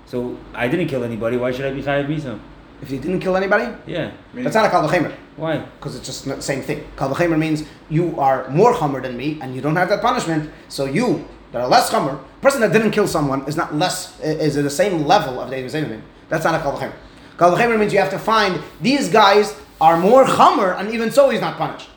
So 0.05 0.37
I 0.53 0.69
didn't 0.69 0.87
kill 0.87 1.03
anybody. 1.03 1.35
Why 1.35 1.51
should 1.51 1.65
I 1.65 1.71
be 1.73 1.83
chayiv 1.83 2.07
misa? 2.07 2.39
If 2.81 2.89
he 2.89 2.97
didn't 2.97 3.19
kill 3.19 3.35
anybody, 3.35 3.73
Yeah. 3.85 4.11
that's 4.33 4.55
not 4.55 4.65
a 4.65 4.69
kal 4.69 4.87
v'chemer 4.87 5.11
Why? 5.37 5.57
because 5.59 5.95
it's 5.97 6.05
just 6.05 6.25
the 6.25 6.41
same 6.41 6.61
thing. 6.61 6.85
Kal 6.95 7.09
v'chemer 7.13 7.37
means 7.37 7.65
you 7.89 8.17
are 8.17 8.49
more 8.49 8.73
chamer 8.73 9.01
than 9.01 9.17
me, 9.17 9.37
and 9.41 9.53
you 9.53 9.59
don't 9.61 9.75
have 9.75 9.89
that 9.89 10.01
punishment. 10.01 10.49
So 10.69 10.85
you 10.85 11.27
that 11.51 11.61
are 11.61 11.67
less 11.67 11.89
chamer, 11.89 12.19
person 12.41 12.61
that 12.61 12.73
didn't 12.73 12.91
kill 12.91 13.07
someone 13.07 13.47
is 13.47 13.55
not 13.55 13.73
less 13.75 14.19
is 14.19 14.57
at 14.57 14.63
the 14.63 14.69
same 14.69 15.05
level 15.05 15.39
of 15.39 15.49
the 15.49 15.55
edim. 15.55 16.01
That's 16.29 16.43
not 16.43 16.55
a 16.55 16.59
kal 16.59 16.77
v'chemer. 16.77 16.93
Kal 17.37 17.55
v'chemer 17.55 17.79
means 17.79 17.93
you 17.93 17.99
have 17.99 18.11
to 18.11 18.19
find 18.19 18.61
these 18.81 19.09
guys 19.09 19.55
are 19.81 19.97
more 19.97 20.25
chamer, 20.25 20.79
and 20.79 20.91
even 20.93 21.11
so 21.11 21.29
he's 21.29 21.41
not 21.41 21.57
punished. 21.57 21.89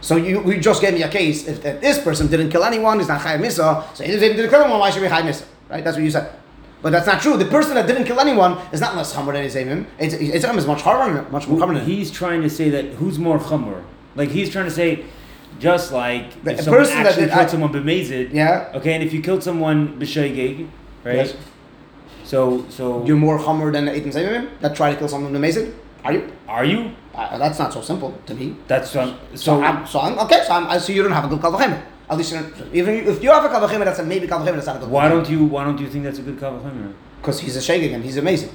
So 0.00 0.16
you, 0.16 0.42
you 0.50 0.60
just 0.60 0.80
gave 0.80 0.94
me 0.94 1.02
a 1.02 1.08
case 1.08 1.46
if 1.46 1.62
that 1.62 1.80
this 1.80 1.98
person 2.02 2.26
didn't 2.28 2.50
kill 2.50 2.64
anyone, 2.64 2.98
he's 2.98 3.08
not 3.08 3.20
chayav 3.20 3.40
misa. 3.40 3.94
So 3.94 4.04
he 4.04 4.12
didn't 4.12 4.48
kill 4.48 4.62
anyone, 4.62 4.80
why 4.80 4.90
should 4.90 5.02
we 5.02 5.08
chayav 5.08 5.22
misa? 5.22 5.44
Right? 5.68 5.84
That's 5.84 5.96
what 5.96 6.04
you 6.04 6.10
said. 6.10 6.32
But 6.82 6.92
that's 6.92 7.06
not 7.06 7.20
true. 7.20 7.36
The 7.36 7.44
person 7.44 7.74
that 7.74 7.86
didn't 7.86 8.04
kill 8.04 8.18
anyone 8.20 8.58
is 8.72 8.80
not 8.80 8.96
less 8.96 9.14
chamer 9.14 9.32
than 9.32 9.86
It's 9.98 10.14
it's 10.14 10.44
is 10.44 10.66
much 10.66 10.80
harder, 10.80 11.22
much 11.30 11.46
more 11.46 11.58
chamer 11.60 11.74
than. 11.74 11.84
He's 11.84 12.10
trying 12.10 12.40
to 12.42 12.50
say 12.50 12.70
that 12.70 12.86
who's 12.94 13.18
more 13.18 13.38
chumr? 13.38 13.84
Like 14.16 14.30
he's 14.30 14.50
trying 14.50 14.64
to 14.64 14.70
say, 14.70 15.04
just 15.60 15.92
like 15.92 16.42
The 16.42 16.52
if 16.52 16.60
someone 16.62 16.80
person 16.80 16.96
that 16.96 17.06
actually 17.06 17.22
did 17.26 17.30
killed 17.30 17.42
act- 17.42 17.50
someone 17.54 17.72
b'mezid. 17.72 18.32
Yeah. 18.32 18.72
Okay, 18.78 18.92
and 18.94 19.02
if 19.04 19.12
you 19.12 19.20
killed 19.28 19.42
someone 19.42 19.78
b'shaygig, 20.00 20.68
right? 21.04 21.16
Yes. 21.16 21.34
So 22.24 22.64
so 22.76 23.04
You're 23.06 23.16
more 23.16 23.38
chamer 23.38 23.72
than 23.72 23.84
the 23.86 23.92
Zayimim 23.92 24.48
that 24.60 24.74
try 24.76 24.90
to 24.92 24.96
kill 24.98 25.08
someone 25.08 25.34
amazing. 25.36 25.74
Are 26.04 26.12
you? 26.14 26.22
are 26.48 26.64
you? 26.64 26.80
Uh, 27.14 27.36
that's 27.38 27.58
not 27.58 27.72
so 27.72 27.80
simple 27.82 28.10
to 28.26 28.34
me. 28.34 28.56
That's 28.66 28.96
um, 28.96 29.18
So, 29.34 29.36
so. 29.36 29.62
I'm, 29.62 29.86
so 29.86 30.00
I'm, 30.00 30.18
okay. 30.20 30.42
So 30.46 30.52
I'm, 30.54 30.66
I 30.66 30.78
see 30.78 30.94
you 30.94 31.02
don't 31.02 31.12
have 31.12 31.24
a 31.24 31.28
good 31.28 31.40
kavachemer. 31.40 31.80
At 32.08 32.16
least 32.18 32.32
even 32.72 32.94
if 33.06 33.22
you 33.22 33.30
have 33.30 33.44
a 33.44 33.48
kavachemer, 33.48 33.84
that's 33.84 33.98
a 33.98 34.04
maybe 34.04 34.26
kavachemer. 34.26 34.54
That's 34.54 34.66
not 34.66 34.76
a 34.76 34.80
good. 34.80 34.90
why 34.90 35.08
don't 35.08 35.28
you 35.28 35.44
why 35.44 35.64
don't 35.64 35.78
you 35.78 35.88
think 35.88 36.04
that's 36.04 36.18
a 36.18 36.22
good 36.22 36.38
kavachemer? 36.38 36.92
Because 37.20 37.40
he's 37.40 37.56
a 37.56 37.60
shagig 37.60 37.92
and 37.94 38.02
he's 38.02 38.16
amazing. 38.16 38.50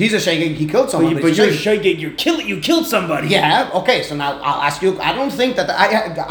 He's 0.00 0.14
a 0.14 0.16
shagig. 0.16 0.54
He 0.54 0.66
killed 0.66 0.88
someone. 0.88 1.12
but 1.14 1.22
but 1.22 1.36
you're 1.36 1.48
a 1.48 1.50
shaygig. 1.50 1.98
You 1.98 2.10
kill 2.12 2.40
you 2.40 2.58
killed 2.60 2.86
somebody. 2.86 3.28
Yeah. 3.28 3.70
Okay. 3.80 4.02
So 4.02 4.16
now 4.16 4.40
I'll 4.40 4.62
ask 4.62 4.80
you. 4.80 4.98
I 4.98 5.12
don't 5.12 5.30
think 5.40 5.56
that 5.56 5.68
I. 5.68 5.86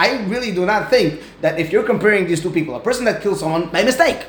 I 0.05 0.26
really 0.26 0.51
do 0.51 0.65
not 0.65 0.89
think 0.89 1.22
that 1.41 1.59
if 1.59 1.72
you're 1.72 1.84
comparing 1.84 2.26
these 2.26 2.41
two 2.41 2.49
people, 2.49 2.74
a 2.76 2.80
person 2.80 3.05
that 3.05 3.22
killed 3.22 3.38
someone 3.38 3.70
by 3.70 3.84
mistake, 3.84 4.26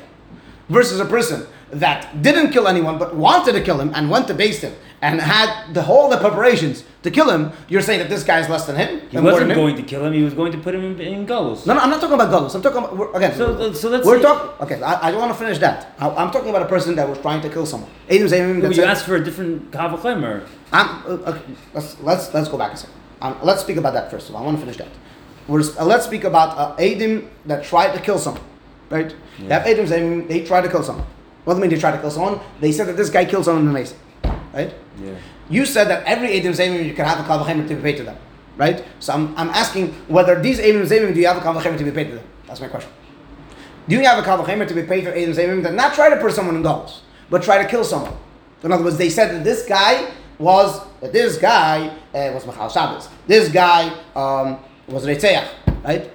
versus 0.68 1.00
a 1.00 1.06
person 1.06 1.46
that 1.70 2.20
didn't 2.20 2.50
kill 2.52 2.66
anyone 2.68 2.98
but 2.98 3.14
wanted 3.16 3.52
to 3.52 3.62
kill 3.62 3.80
him 3.80 3.92
and 3.94 4.10
went 4.10 4.26
to 4.28 4.34
base 4.34 4.60
him 4.60 4.74
and 5.02 5.20
had 5.20 5.72
the 5.72 5.82
whole 5.82 6.10
the 6.10 6.18
preparations 6.18 6.84
to 7.02 7.10
kill 7.10 7.30
him, 7.30 7.52
you're 7.68 7.80
saying 7.80 8.00
that 8.00 8.10
this 8.10 8.22
guy 8.22 8.40
is 8.40 8.48
less 8.48 8.66
than 8.66 8.76
him. 8.76 9.00
He 9.08 9.18
wasn't 9.18 9.50
him? 9.50 9.56
going 9.56 9.76
to 9.76 9.82
kill 9.82 10.04
him. 10.04 10.12
He 10.12 10.22
was 10.22 10.34
going 10.34 10.52
to 10.52 10.58
put 10.58 10.74
him 10.74 10.84
in, 10.84 11.00
in. 11.00 11.26
No, 11.26 11.54
no, 11.54 11.78
I'm 11.78 11.88
not 11.90 12.00
talking 12.00 12.14
about 12.14 12.30
Galus. 12.30 12.54
I'm 12.54 12.62
talking 12.62 12.84
about 12.84 13.16
again. 13.16 13.34
So- 13.36 13.72
so 13.72 13.88
let's 13.88 14.06
we're 14.06 14.20
talking. 14.20 14.50
Okay, 14.66 14.82
I, 14.82 15.08
I 15.08 15.10
don't 15.10 15.20
want 15.20 15.32
to 15.32 15.38
finish 15.38 15.58
that. 15.58 15.94
I, 15.98 16.08
I'm 16.10 16.30
talking 16.30 16.50
about 16.50 16.62
a 16.62 16.66
person 16.66 16.94
that 16.96 17.08
was 17.08 17.18
trying 17.18 17.40
to 17.42 17.48
kill 17.48 17.64
someone. 17.66 17.90
Adam 18.10 18.26
Zayim. 18.28 18.60
That's 18.60 18.76
you 18.76 18.84
asked 18.84 19.06
for 19.06 19.16
a 19.16 19.24
different 19.24 19.70
kavachemer. 19.70 20.46
I'm, 20.72 20.88
uh, 21.06 21.30
okay, 21.30 21.42
let's, 21.74 21.98
let's, 22.00 22.32
let's 22.34 22.48
go 22.48 22.58
back 22.58 22.72
a 22.74 22.76
second. 22.76 22.94
Um, 23.22 23.36
let's 23.42 23.60
speak 23.62 23.76
about 23.76 23.92
that 23.94 24.10
first 24.10 24.28
of 24.28 24.34
all. 24.34 24.42
I 24.42 24.44
want 24.44 24.56
to 24.58 24.60
finish 24.60 24.76
that. 24.78 24.88
We're, 25.48 25.62
uh, 25.78 25.84
let's 25.84 26.04
speak 26.06 26.24
about 26.24 26.56
uh, 26.56 26.76
Adim 26.76 27.28
that 27.46 27.64
tried 27.64 27.92
to 27.94 28.00
kill 28.00 28.18
someone, 28.18 28.44
right? 28.88 29.14
That 29.48 29.66
Adim 29.66 29.86
Zayim, 29.88 30.28
they 30.28 30.44
tried 30.44 30.62
to 30.62 30.68
kill 30.68 30.82
someone. 30.82 31.06
What 31.44 31.54
do 31.54 31.58
you 31.58 31.62
mean 31.62 31.70
they 31.70 31.78
tried 31.80 31.92
to 31.92 31.98
kill 32.00 32.10
someone? 32.10 32.40
They 32.60 32.70
said 32.72 32.86
that 32.88 32.96
this 32.96 33.10
guy 33.10 33.24
killed 33.24 33.46
someone 33.46 33.62
in 33.62 33.66
the 33.66 33.72
Mason, 33.72 33.96
right? 34.52 34.74
Yeah. 35.02 35.14
You 35.48 35.66
said 35.66 35.88
that 35.88 36.04
every 36.04 36.28
Adim 36.28 36.52
Zayim 36.52 36.84
you 36.84 36.94
can 36.94 37.04
have 37.04 37.18
a 37.18 37.28
Kavachemer 37.28 37.66
to 37.68 37.74
be 37.74 37.82
paid 37.82 37.96
to 37.96 38.04
them, 38.04 38.16
right? 38.56 38.84
So 39.00 39.12
I'm, 39.12 39.36
I'm 39.36 39.50
asking 39.50 39.92
whether 40.08 40.40
these 40.40 40.60
Adim 40.60 40.86
Zayim 40.86 41.14
do 41.14 41.20
you 41.20 41.26
have 41.26 41.36
a 41.36 41.40
Kavachemer 41.40 41.78
to 41.78 41.84
be 41.84 41.90
paid 41.90 42.08
to 42.08 42.16
them? 42.16 42.24
That's 42.46 42.60
my 42.60 42.68
question. 42.68 42.90
Do 43.88 43.96
you 43.96 44.04
have 44.04 44.22
a 44.24 44.26
Kavachemer 44.26 44.68
to 44.68 44.74
be 44.74 44.82
paid 44.82 45.04
for 45.04 45.12
Adim 45.12 45.34
Zayim 45.34 45.62
that 45.62 45.74
not 45.74 45.94
try 45.94 46.10
to 46.10 46.16
put 46.16 46.32
someone 46.32 46.56
in 46.56 46.62
goals, 46.62 47.02
but 47.28 47.42
try 47.42 47.62
to 47.62 47.68
kill 47.68 47.84
someone? 47.84 48.16
In 48.62 48.72
other 48.72 48.84
words, 48.84 48.98
they 48.98 49.10
said 49.10 49.34
that 49.34 49.44
this 49.44 49.66
guy 49.66 50.10
was 50.38 50.80
that 51.00 51.12
this 51.12 51.36
guy 51.38 51.88
uh, 52.14 52.30
was 52.32 52.46
Machal 52.46 52.68
Shabbos. 52.68 53.08
This 53.26 53.50
guy 53.50 53.88
um, 54.14 54.58
was 54.86 55.06
Reitzeach, 55.06 55.48
right? 55.82 56.10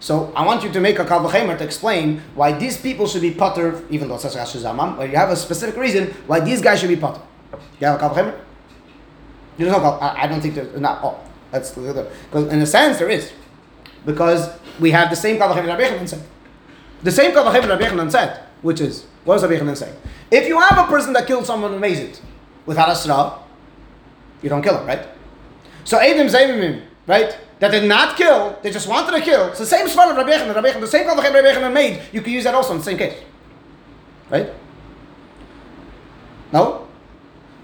So 0.00 0.32
I 0.36 0.44
want 0.44 0.62
you 0.62 0.70
to 0.72 0.80
make 0.80 0.98
a 0.98 1.04
Kal 1.04 1.26
V'chemer 1.26 1.56
to 1.56 1.64
explain 1.64 2.20
why 2.34 2.52
these 2.52 2.76
people 2.78 3.06
should 3.06 3.22
be 3.22 3.30
putter, 3.30 3.82
even 3.88 4.08
though 4.08 4.16
it 4.16 4.20
says 4.20 4.36
Rashi 4.36 4.60
Zamam, 4.60 4.96
but 4.96 5.08
you 5.08 5.16
have 5.16 5.30
a 5.30 5.36
specific 5.36 5.76
reason 5.76 6.08
why 6.26 6.40
these 6.40 6.60
guys 6.60 6.80
should 6.80 6.90
be 6.90 6.96
putter. 6.96 7.22
You 7.80 7.86
have 7.86 7.96
a 7.96 9.80
Kal, 9.80 9.98
I, 10.00 10.26
don't 10.26 10.40
think 10.40 10.54
there's 10.54 10.80
not. 10.80 11.00
Oh, 11.02 11.20
that's 11.50 11.70
the 11.70 11.88
other. 11.88 12.10
because 12.24 12.52
in 12.52 12.60
a 12.60 12.66
sense 12.66 12.98
there 12.98 13.08
is, 13.08 13.32
because 14.04 14.50
we 14.80 14.90
have 14.90 15.10
the 15.10 15.16
same 15.16 15.38
Kal 15.38 15.54
V'chemer 15.54 15.68
Rabbi 15.68 15.82
Yechanan 15.84 16.08
said. 16.08 16.22
The 17.02 17.12
same 17.12 17.32
Kal 17.32 17.44
V'chemer 17.44 17.68
Rabbi 17.68 17.84
Yechanan 17.84 18.10
said, 18.10 18.42
which 18.62 18.80
is 18.80 19.06
what 19.24 19.34
does 19.34 19.42
Rabbi 19.44 19.56
Yechanan 19.62 19.76
say? 19.76 19.94
If 20.30 20.48
you 20.48 20.58
have 20.58 20.78
a 20.78 20.90
person 20.90 21.12
that 21.12 21.26
killed 21.26 21.46
someone 21.46 21.74
amazing 21.74 22.14
without 22.66 22.88
a 22.88 22.96
sra, 22.96 23.38
you 24.42 24.48
don't 24.48 24.62
kill 24.62 24.78
him, 24.78 24.86
right? 24.86 25.06
So 25.84 26.00
Adam 26.00 26.26
Zayimim, 26.26 26.82
right? 27.06 27.38
That 27.60 27.70
did 27.70 27.88
not 27.88 28.16
kill, 28.16 28.58
they 28.62 28.70
just 28.70 28.88
wanted 28.88 29.16
to 29.16 29.22
kill. 29.22 29.48
It's 29.48 29.60
the 29.60 29.66
same 29.66 29.86
Svar 29.86 30.10
of 30.10 30.16
Rabbi 30.16 30.32
Yechanan, 30.32 30.80
the 30.80 30.86
same 30.86 31.04
Kal 31.04 31.16
V'chemer 31.16 31.34
Rabbi 31.34 31.48
Yechanan 31.52 31.72
made. 31.72 32.02
You 32.12 32.20
can 32.20 32.32
use 32.32 32.44
that 32.44 32.54
also 32.54 32.72
in 32.72 32.78
the 32.78 32.84
same 32.84 32.98
case, 32.98 33.22
right? 34.30 34.50
No. 36.52 36.86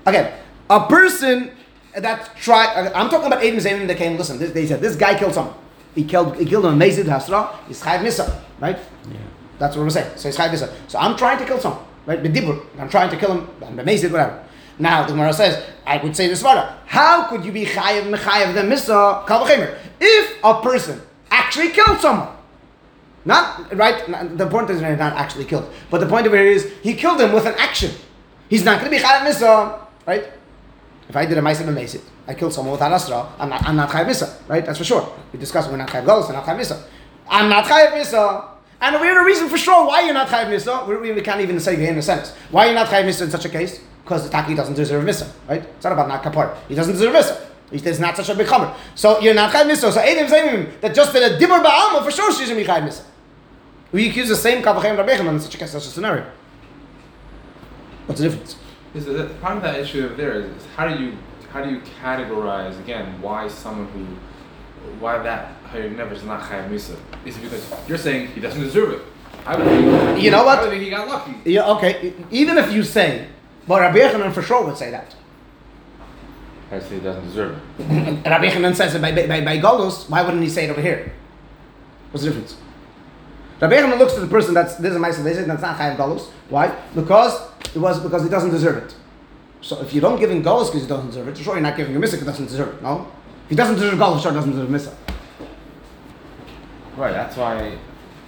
Again, 0.06 0.32
a 0.68 0.86
person 0.86 1.50
that 1.96 2.36
tried. 2.36 2.92
I'm 2.94 3.10
talking 3.10 3.26
about 3.26 3.44
Adam 3.44 3.58
Zayimim 3.58 3.86
that 3.88 3.96
came. 3.96 4.16
Listen, 4.16 4.38
they 4.38 4.66
said 4.66 4.80
this 4.80 4.96
guy 4.96 5.18
killed 5.18 5.34
someone. 5.34 5.54
He 5.94 6.04
killed. 6.04 6.36
He 6.36 6.44
killed 6.44 6.66
an 6.66 6.74
amazing 6.74 7.06
hasra. 7.06 7.56
He's 7.66 7.82
chayv 7.82 8.00
misa, 8.00 8.40
right? 8.60 8.78
Yeah. 9.10 9.16
That's 9.58 9.76
what 9.76 9.82
we're 9.82 9.90
saying. 9.90 10.16
So 10.16 10.28
he's 10.28 10.36
chayv 10.36 10.50
misa. 10.50 10.72
So 10.88 10.98
I'm 10.98 11.16
trying 11.16 11.38
to 11.38 11.44
kill 11.44 11.58
someone, 11.58 11.84
right? 12.06 12.22
B'dibur. 12.22 12.64
I'm 12.78 12.88
trying 12.88 13.10
to 13.10 13.16
kill 13.16 13.32
him. 13.32 13.50
I'm 13.64 13.78
amazed, 13.78 14.10
whatever. 14.10 14.44
Now 14.78 15.02
the 15.02 15.12
Gemara 15.12 15.32
says, 15.32 15.62
I 15.84 15.98
would 15.98 16.16
say 16.16 16.28
this 16.28 16.42
Svara. 16.42 16.74
How 16.86 17.28
could 17.28 17.44
you 17.44 17.52
be 17.52 17.66
chayiv 17.66 18.08
mechayiv 18.14 18.54
the 18.54 18.62
misa 18.62 19.26
kalvachemer 19.26 19.76
if 20.00 20.38
a 20.42 20.62
person 20.62 21.02
actually 21.30 21.70
killed 21.70 22.00
someone? 22.00 22.28
Not 23.24 23.76
right. 23.76 24.06
The 24.38 24.46
point 24.46 24.70
is 24.70 24.80
not 24.80 24.98
actually 25.00 25.44
killed, 25.44 25.70
but 25.90 26.00
the 26.00 26.06
point 26.06 26.26
of 26.26 26.32
it 26.32 26.46
is 26.46 26.72
he 26.82 26.94
killed 26.94 27.20
him 27.20 27.32
with 27.32 27.44
an 27.44 27.54
action. 27.58 27.90
He's 28.48 28.64
not 28.64 28.80
going 28.80 28.90
to 28.90 28.96
be 28.96 29.02
chayiv 29.02 29.26
misa, 29.26 29.80
right? 30.10 30.24
If 31.08 31.16
I 31.16 31.24
did 31.26 31.38
a 31.38 31.40
ma'aser 31.40 31.64
b'meisit, 31.64 32.02
I 32.26 32.34
killed 32.34 32.52
someone 32.52 32.72
with 32.72 32.82
asra, 32.82 33.28
I'm 33.38 33.48
not, 33.48 33.64
I'm 33.66 33.76
not 33.76 33.90
chayiv 33.90 34.06
misa, 34.06 34.28
right? 34.48 34.64
That's 34.64 34.78
for 34.78 34.84
sure. 34.84 35.04
We 35.32 35.38
discussed 35.38 35.70
we're 35.70 35.76
not 35.76 35.88
chayiv 35.88 36.04
golos, 36.04 36.28
we're 36.28 36.34
not 36.34 36.44
chayiv 36.44 36.60
misa. 36.60 36.82
I'm 37.28 37.48
not 37.48 37.64
chayiv 37.64 37.92
misa. 37.92 38.48
And 38.80 39.00
we 39.00 39.06
have 39.08 39.18
a 39.18 39.24
reason 39.24 39.48
for 39.48 39.58
sure 39.58 39.86
why 39.86 40.02
you're 40.02 40.14
not 40.14 40.28
chayiv 40.28 40.46
misa. 40.46 40.86
We, 40.86 41.12
we 41.12 41.20
can't 41.20 41.40
even 41.40 41.60
say 41.60 41.74
in 41.88 41.98
a 41.98 42.02
sentence. 42.02 42.32
Why 42.50 42.66
you're 42.66 42.74
not 42.74 42.88
chayiv 42.88 43.04
misa 43.04 43.22
in 43.22 43.30
such 43.30 43.44
a 43.44 43.48
case? 43.48 43.80
Because 44.02 44.24
the 44.24 44.30
taki 44.30 44.54
doesn't 44.54 44.74
deserve 44.74 45.04
misa, 45.04 45.30
right? 45.48 45.62
It's 45.62 45.84
not 45.84 45.92
about 45.92 46.08
not 46.08 46.22
kapar. 46.22 46.56
He 46.68 46.74
doesn't 46.74 46.94
deserve 46.94 47.14
misa. 47.14 47.46
He's 47.70 48.00
not 48.00 48.16
such 48.16 48.28
a 48.28 48.34
big 48.34 48.48
chamer. 48.48 48.74
So 48.96 49.20
you're 49.20 49.34
not 49.34 49.52
chayiv 49.52 49.70
misa. 49.70 49.92
So 49.92 50.00
Adam 50.00 50.28
saying 50.28 50.72
that 50.80 50.94
just 50.94 51.12
did 51.12 51.22
a 51.22 51.38
dibur 51.38 51.62
ba'alma, 51.62 52.04
for 52.04 52.10
sure 52.10 52.32
she's 52.32 52.48
going 52.48 52.60
to 52.60 52.66
be 52.66 52.70
chayiv 52.72 52.88
misa. 52.88 53.04
We 53.92 54.08
accuse 54.08 54.28
the 54.28 54.36
same 54.36 54.62
kavachem 54.62 54.96
rabbeichem 54.96 55.28
in 55.28 55.40
such 55.40 55.54
a 55.54 55.58
case, 55.58 55.72
such 55.72 55.86
a 55.86 55.88
scenario. 55.88 56.24
What's 58.06 58.20
the 58.20 58.28
difference? 58.28 58.59
Is 58.94 59.06
that 59.06 59.12
the 59.12 59.34
part 59.34 59.56
of 59.56 59.62
that 59.62 59.78
issue 59.78 60.04
over 60.04 60.14
there 60.14 60.32
is, 60.32 60.46
is 60.46 60.66
how 60.76 60.88
do 60.88 61.02
you 61.02 61.16
how 61.52 61.62
do 61.62 61.70
you 61.70 61.80
categorize 62.02 62.78
again 62.80 63.20
why 63.20 63.48
someone 63.48 63.86
who 63.88 64.04
why 64.98 65.18
that 65.18 65.62
Hayir 65.70 65.94
never 65.96 66.14
is 66.14 66.24
not 66.24 66.42
Chayav 66.42 66.68
Misa? 66.68 66.96
Is 67.24 67.36
it 67.36 67.42
because 67.42 67.72
you're 67.88 67.98
saying 67.98 68.28
he 68.28 68.40
doesn't 68.40 68.60
deserve 68.60 68.92
it? 68.92 69.02
I 69.46 69.56
would 69.56 69.66
think, 69.66 70.22
You 70.22 70.30
know 70.30 70.44
what? 70.44 70.58
I 70.58 70.62
would 70.62 70.70
think 70.70 70.82
he 70.82 70.90
got 70.90 71.08
lucky. 71.08 71.34
Yeah, 71.44 71.70
okay. 71.70 72.12
Even 72.30 72.58
if 72.58 72.72
you 72.72 72.82
say, 72.82 73.28
but 73.66 73.80
Rabbi 73.80 73.98
Yechanan 73.98 74.32
for 74.32 74.42
sure 74.42 74.64
would 74.64 74.76
say 74.76 74.90
that. 74.90 75.14
I 76.70 76.78
say 76.78 76.96
he 76.96 77.00
doesn't 77.00 77.24
deserve 77.24 77.58
it. 77.78 78.24
Rabbi 78.26 78.48
Yechanan 78.48 78.74
says 78.74 78.94
it 78.94 79.02
by, 79.02 79.12
by, 79.12 79.26
by, 79.26 79.40
by 79.44 79.58
Golos, 79.58 80.08
why 80.08 80.22
wouldn't 80.22 80.42
he 80.42 80.48
say 80.48 80.64
it 80.66 80.70
over 80.70 80.80
here? 80.80 81.12
What's 82.10 82.24
the 82.24 82.30
difference? 82.30 82.56
Rabbi 83.60 83.74
Yechanan 83.76 83.98
looks 83.98 84.14
to 84.14 84.20
the 84.20 84.26
person 84.26 84.54
that's 84.54 84.76
this 84.76 84.92
is 84.92 84.98
my 84.98 85.10
salvation, 85.10 85.46
that's 85.48 85.62
not 85.62 85.78
Chayav 85.78 85.96
Golos. 85.96 86.28
Why? 86.48 86.74
Because 86.94 87.48
it 87.74 87.78
was 87.78 88.00
because 88.00 88.22
he 88.22 88.28
doesn't 88.28 88.50
deserve 88.50 88.78
it. 88.84 88.94
So 89.60 89.80
if 89.82 89.92
you 89.92 90.00
don't 90.00 90.18
give 90.18 90.30
him 90.30 90.42
Golos 90.42 90.66
because 90.66 90.82
he 90.82 90.88
doesn't 90.88 91.08
deserve 91.08 91.28
it, 91.28 91.36
sure 91.36 91.54
you're 91.54 91.62
not 91.62 91.76
giving 91.76 91.94
him 91.94 92.00
Misa 92.00 92.12
because 92.12 92.20
he 92.20 92.26
doesn't 92.26 92.46
deserve 92.46 92.74
it. 92.76 92.82
No? 92.82 93.06
If 93.44 93.50
he 93.50 93.56
doesn't 93.56 93.74
deserve 93.74 93.98
Golos, 93.98 94.22
sure 94.22 94.32
he 94.32 94.36
doesn't 94.36 94.52
deserve 94.52 94.68
Misa. 94.70 94.94
Right. 96.96 97.12
That's 97.12 97.36
why 97.36 97.76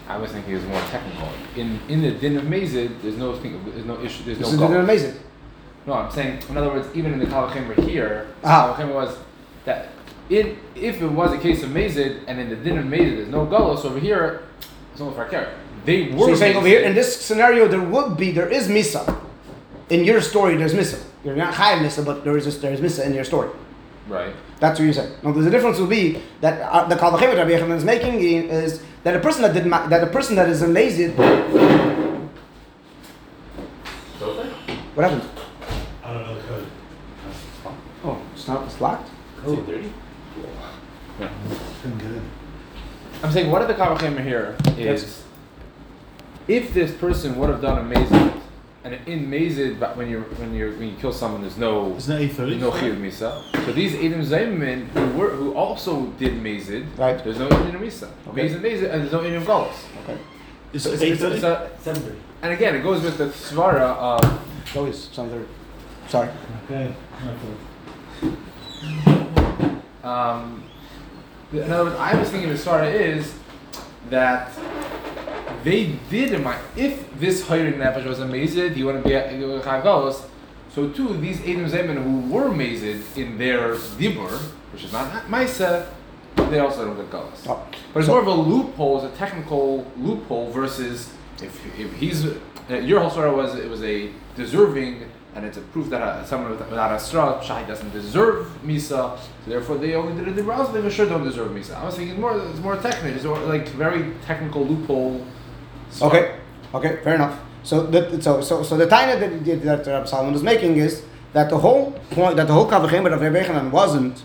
I 0.09 0.17
was 0.19 0.31
thinking 0.33 0.53
it 0.53 0.57
was 0.57 0.65
more 0.67 0.81
technical. 0.83 1.29
In 1.57 1.81
in 1.89 2.03
the 2.03 2.11
din 2.13 2.37
of 2.37 2.45
Mazid, 2.45 3.01
there's 3.03 3.17
no 3.17 3.35
thing, 3.37 3.63
there's 3.73 3.87
no 3.87 4.01
issue, 4.03 4.25
there's 4.25 4.39
no. 4.39 4.45
This 4.45 4.53
is 4.55 4.59
goal. 4.61 4.75
amazing. 4.77 5.15
No, 5.87 5.95
I'm 5.95 6.11
saying, 6.13 6.43
in 6.49 6.57
other 6.57 6.69
words, 6.69 6.89
even 6.95 7.13
in 7.15 7.19
the 7.19 7.27
Kalachimra 7.27 7.77
here, 7.89 8.29
Ah. 8.45 8.75
Kalachimra 8.77 8.95
was 8.95 9.17
that 9.65 9.89
in, 10.31 10.57
if 10.77 11.03
it 11.03 11.09
was 11.09 11.33
a 11.33 11.39
case 11.39 11.63
of 11.63 11.71
Mazid 11.71 12.23
and 12.29 12.39
in 12.39 12.49
the 12.49 12.57
din 12.57 12.79
of 12.79 12.85
Mazid 12.85 13.17
there's 13.17 13.29
no 13.29 13.47
Galos 13.47 13.85
over 13.85 13.99
here, 13.99 14.43
it's 14.93 15.01
only 15.01 15.15
for 15.15 15.25
care. 15.27 15.59
They 15.85 16.11
were. 16.11 16.19
So 16.19 16.27
you're 16.29 16.37
saying 16.37 16.57
over 16.57 16.67
here, 16.67 16.83
in 16.83 16.95
this 16.95 17.21
scenario, 17.21 17.67
there 17.67 17.83
would 17.83 18.17
be, 18.17 18.31
there 18.31 18.49
is 18.49 18.69
Misa. 18.69 19.21
In 19.89 20.05
your 20.05 20.21
story, 20.21 20.57
there's 20.57 20.75
Misa. 20.75 21.03
You're 21.25 21.37
not 21.37 21.55
Chayav 21.55 21.81
Misa, 21.81 22.05
but 22.05 22.25
there 22.25 22.37
is, 22.37 22.45
just, 22.45 22.63
there 22.63 22.73
is 22.73 22.81
Misa 22.81 23.05
in 23.05 23.15
your 23.15 23.25
story. 23.25 23.51
Right. 24.09 24.35
That's 24.61 24.79
what 24.79 24.85
you're 24.85 24.95
saying. 24.95 25.15
Now, 25.23 25.33
there's 25.33 25.47
a 25.47 25.51
difference 25.51 25.79
will 25.79 25.87
be 25.87 26.21
that 26.41 26.61
uh, 26.61 26.87
the 26.87 26.97
Kalvachim 26.97 27.37
Rabbi 27.37 27.51
Yechanan 27.51 27.77
is 27.77 27.85
making 27.85 28.21
is 28.21 28.83
that 29.05 29.17
a 29.17 29.21
person 29.21 29.43
that 29.43 29.55
did 29.55 29.67
ma- 29.67 29.87
that 29.89 30.03
a 30.03 30.07
person 30.09 30.37
that 30.37 30.49
is 30.49 30.63
amazing. 30.63 31.13
What 34.95 35.11
happened? 35.11 35.29
I 36.05 36.13
don't 36.13 36.23
know 36.27 36.35
the 36.35 36.43
code. 36.43 36.67
Oh, 38.05 38.23
it's 38.35 38.47
not. 38.47 38.65
It's 38.67 38.81
locked. 38.81 39.09
Code. 39.39 39.67
Been 39.67 39.93
good. 41.99 42.23
I'm 43.23 43.31
saying, 43.31 43.51
what 43.51 43.63
are 43.63 43.67
the 43.69 43.75
Kalachimra 43.75 44.23
here 44.25 44.57
is 44.77 44.79
Yes. 44.79 45.23
if 46.49 46.75
this 46.75 46.93
person 46.95 47.37
would 47.39 47.49
have 47.51 47.61
done 47.63 47.79
a 47.79 47.95
Mazid, 47.95 48.41
and 48.85 48.95
in 49.07 49.31
Mazid, 49.31 49.79
but 49.79 49.97
when 49.97 50.11
you're 50.11 50.23
when 50.41 50.53
you're 50.55 50.73
when 50.73 50.89
you 50.89 50.97
kill 50.97 51.13
someone, 51.13 51.41
there's 51.43 51.57
no 51.57 51.95
Isn't 51.97 52.17
that 52.17 52.23
eight 52.23 52.33
thirty? 52.33 52.59
There's 52.59 52.63
no 52.63 52.71
chiyuv 52.73 52.99
misa. 53.01 53.65
So 53.65 53.73
these 53.73 53.95
Edom 53.95 54.23
Zayman 54.23 54.89
who 54.89 55.17
were 55.19 55.31
who 55.31 55.55
also 55.55 56.07
did 56.19 56.33
mazid, 56.43 56.87
Right. 56.99 57.23
There's 57.23 57.39
no 57.39 57.47
Edom 57.47 57.81
misa. 57.81 58.11
Okay. 58.29 58.49
Mazid 58.49 58.61
mazid 58.61 58.91
and 58.93 59.03
there's 59.03 59.13
no 59.13 59.21
Edom 59.21 59.45
galus. 59.45 59.77
Okay. 60.03 60.19
Is 60.73 60.83
So 60.83 60.91
it's, 60.93 61.03
eight 61.03 61.13
it's, 61.13 61.23
it's 61.23 61.45
a, 61.45 61.71
Seven 61.81 62.03
thirty. 62.03 62.19
and 62.43 62.53
again, 62.53 62.75
it 62.75 62.83
goes 62.83 63.03
with 63.05 63.19
the 63.19 63.27
svara 63.27 63.97
of 63.97 64.77
Always 64.77 64.99
something. 65.13 65.47
Sorry. 66.09 66.29
Okay. 66.65 66.93
um, 70.03 70.65
in 71.53 71.71
other 71.71 71.85
words, 71.85 71.97
I 71.97 72.19
was 72.19 72.31
thinking 72.31 72.49
the 72.51 72.57
svara 72.57 72.93
is 72.93 73.35
that 74.11 74.51
they 75.65 75.97
did 76.11 76.33
in 76.33 76.43
my 76.43 76.59
if 76.77 77.19
this 77.19 77.45
Hayrin 77.45 77.77
Nefesh 77.79 78.05
was 78.07 78.21
a 78.21 78.25
mazid, 78.27 78.75
he 78.75 78.83
wouldn't 78.85 79.05
be 79.05 79.13
a- 79.13 79.39
would. 79.47 80.15
So 80.75 80.89
too, 80.89 81.17
these 81.19 81.41
Edom 81.43 81.67
Zeman 81.67 82.03
who 82.03 82.33
were 82.35 82.49
mazid 82.51 83.03
in 83.17 83.37
their 83.39 83.75
dibur, 83.75 84.31
which 84.73 84.85
is 84.85 84.93
not 84.93 85.11
Maisa, 85.29 85.87
they 86.51 86.59
also 86.59 86.87
don't 86.87 86.97
get 86.97 87.11
galus. 87.11 87.47
Oh. 87.47 87.63
But 87.93 88.01
it's 88.01 88.07
So- 88.07 88.13
more 88.15 88.23
of 88.23 88.27
a 88.27 88.35
loophole, 88.35 89.05
it's 89.05 89.15
a 89.15 89.19
technical 89.19 89.87
loophole 89.99 90.51
versus 90.51 91.11
if, 91.43 91.79
if 91.79 91.93
he's 91.95 92.25
uh, 92.27 92.77
your 92.77 93.01
whole 93.01 93.11
story 93.11 93.31
was 93.35 93.55
it 93.57 93.69
was 93.69 93.83
a 93.83 94.09
deserving 94.37 95.03
and 95.35 95.45
it's 95.47 95.57
a 95.57 95.61
proof 95.61 95.89
that 95.91 96.03
uh, 96.03 96.25
someone 96.25 96.51
with- 96.51 96.61
without 96.69 96.93
a 96.93 96.99
straw 97.01 97.41
shai 97.41 97.63
doesn't 97.65 97.91
deserve 97.93 98.47
misa, 98.65 99.19
so 99.19 99.19
therefore 99.47 99.77
they 99.79 99.95
only 99.95 100.15
did 100.15 100.29
it 100.29 100.39
in 100.39 100.45
Brazil, 100.45 100.67
they 100.83 100.91
sure 100.91 101.07
don't 101.07 101.25
deserve 101.25 101.51
misa. 101.53 101.75
I 101.75 101.85
was 101.85 101.97
thinking 101.97 102.21
more 102.21 102.39
it's 102.39 102.61
more 102.61 102.77
technical, 102.77 103.17
it's 103.17 103.25
more 103.25 103.39
like 103.41 103.69
very 103.71 104.13
technical 104.27 104.67
loophole. 104.67 105.25
Okay. 106.01 106.37
Okay. 106.75 106.99
Fair 107.03 107.15
enough. 107.15 107.39
So 107.63 107.87
the 107.87 108.21
so 108.21 108.41
so 108.41 108.63
so 108.63 108.77
the 108.77 108.87
tiny 108.87 109.19
that 109.21 109.65
that, 109.65 109.87
Rabbi 109.87 110.07
Solomon 110.07 110.35
is 110.35 110.43
making 110.43 110.77
is 110.77 111.03
that 111.33 111.49
the 111.49 111.59
whole 111.59 111.93
point 112.11 112.37
that 112.37 112.47
the 112.47 112.53
whole 112.53 112.69
Kavachim 112.69 113.11
of 113.13 113.21
Rabbi 113.21 113.69
wasn't 113.69 114.23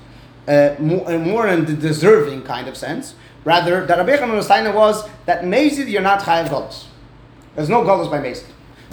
uh, 0.47 0.75
more, 0.79 1.09
uh, 1.09 1.19
more 1.19 1.47
in 1.47 1.65
the 1.65 1.73
deserving 1.73 2.43
kind 2.43 2.67
of 2.67 2.75
sense. 2.77 3.15
Rather, 3.43 3.85
that 3.85 3.97
Rabbi 3.97 4.11
Yechanan's 4.11 4.47
taina 4.47 4.73
was 4.73 5.07
that 5.25 5.43
mazid 5.43 5.87
you're 5.89 6.01
not 6.01 6.21
chayav 6.21 6.47
golos. 6.47 6.85
There's 7.55 7.69
no 7.69 7.81
golos 7.83 8.09
by 8.09 8.19
mazid. 8.19 8.45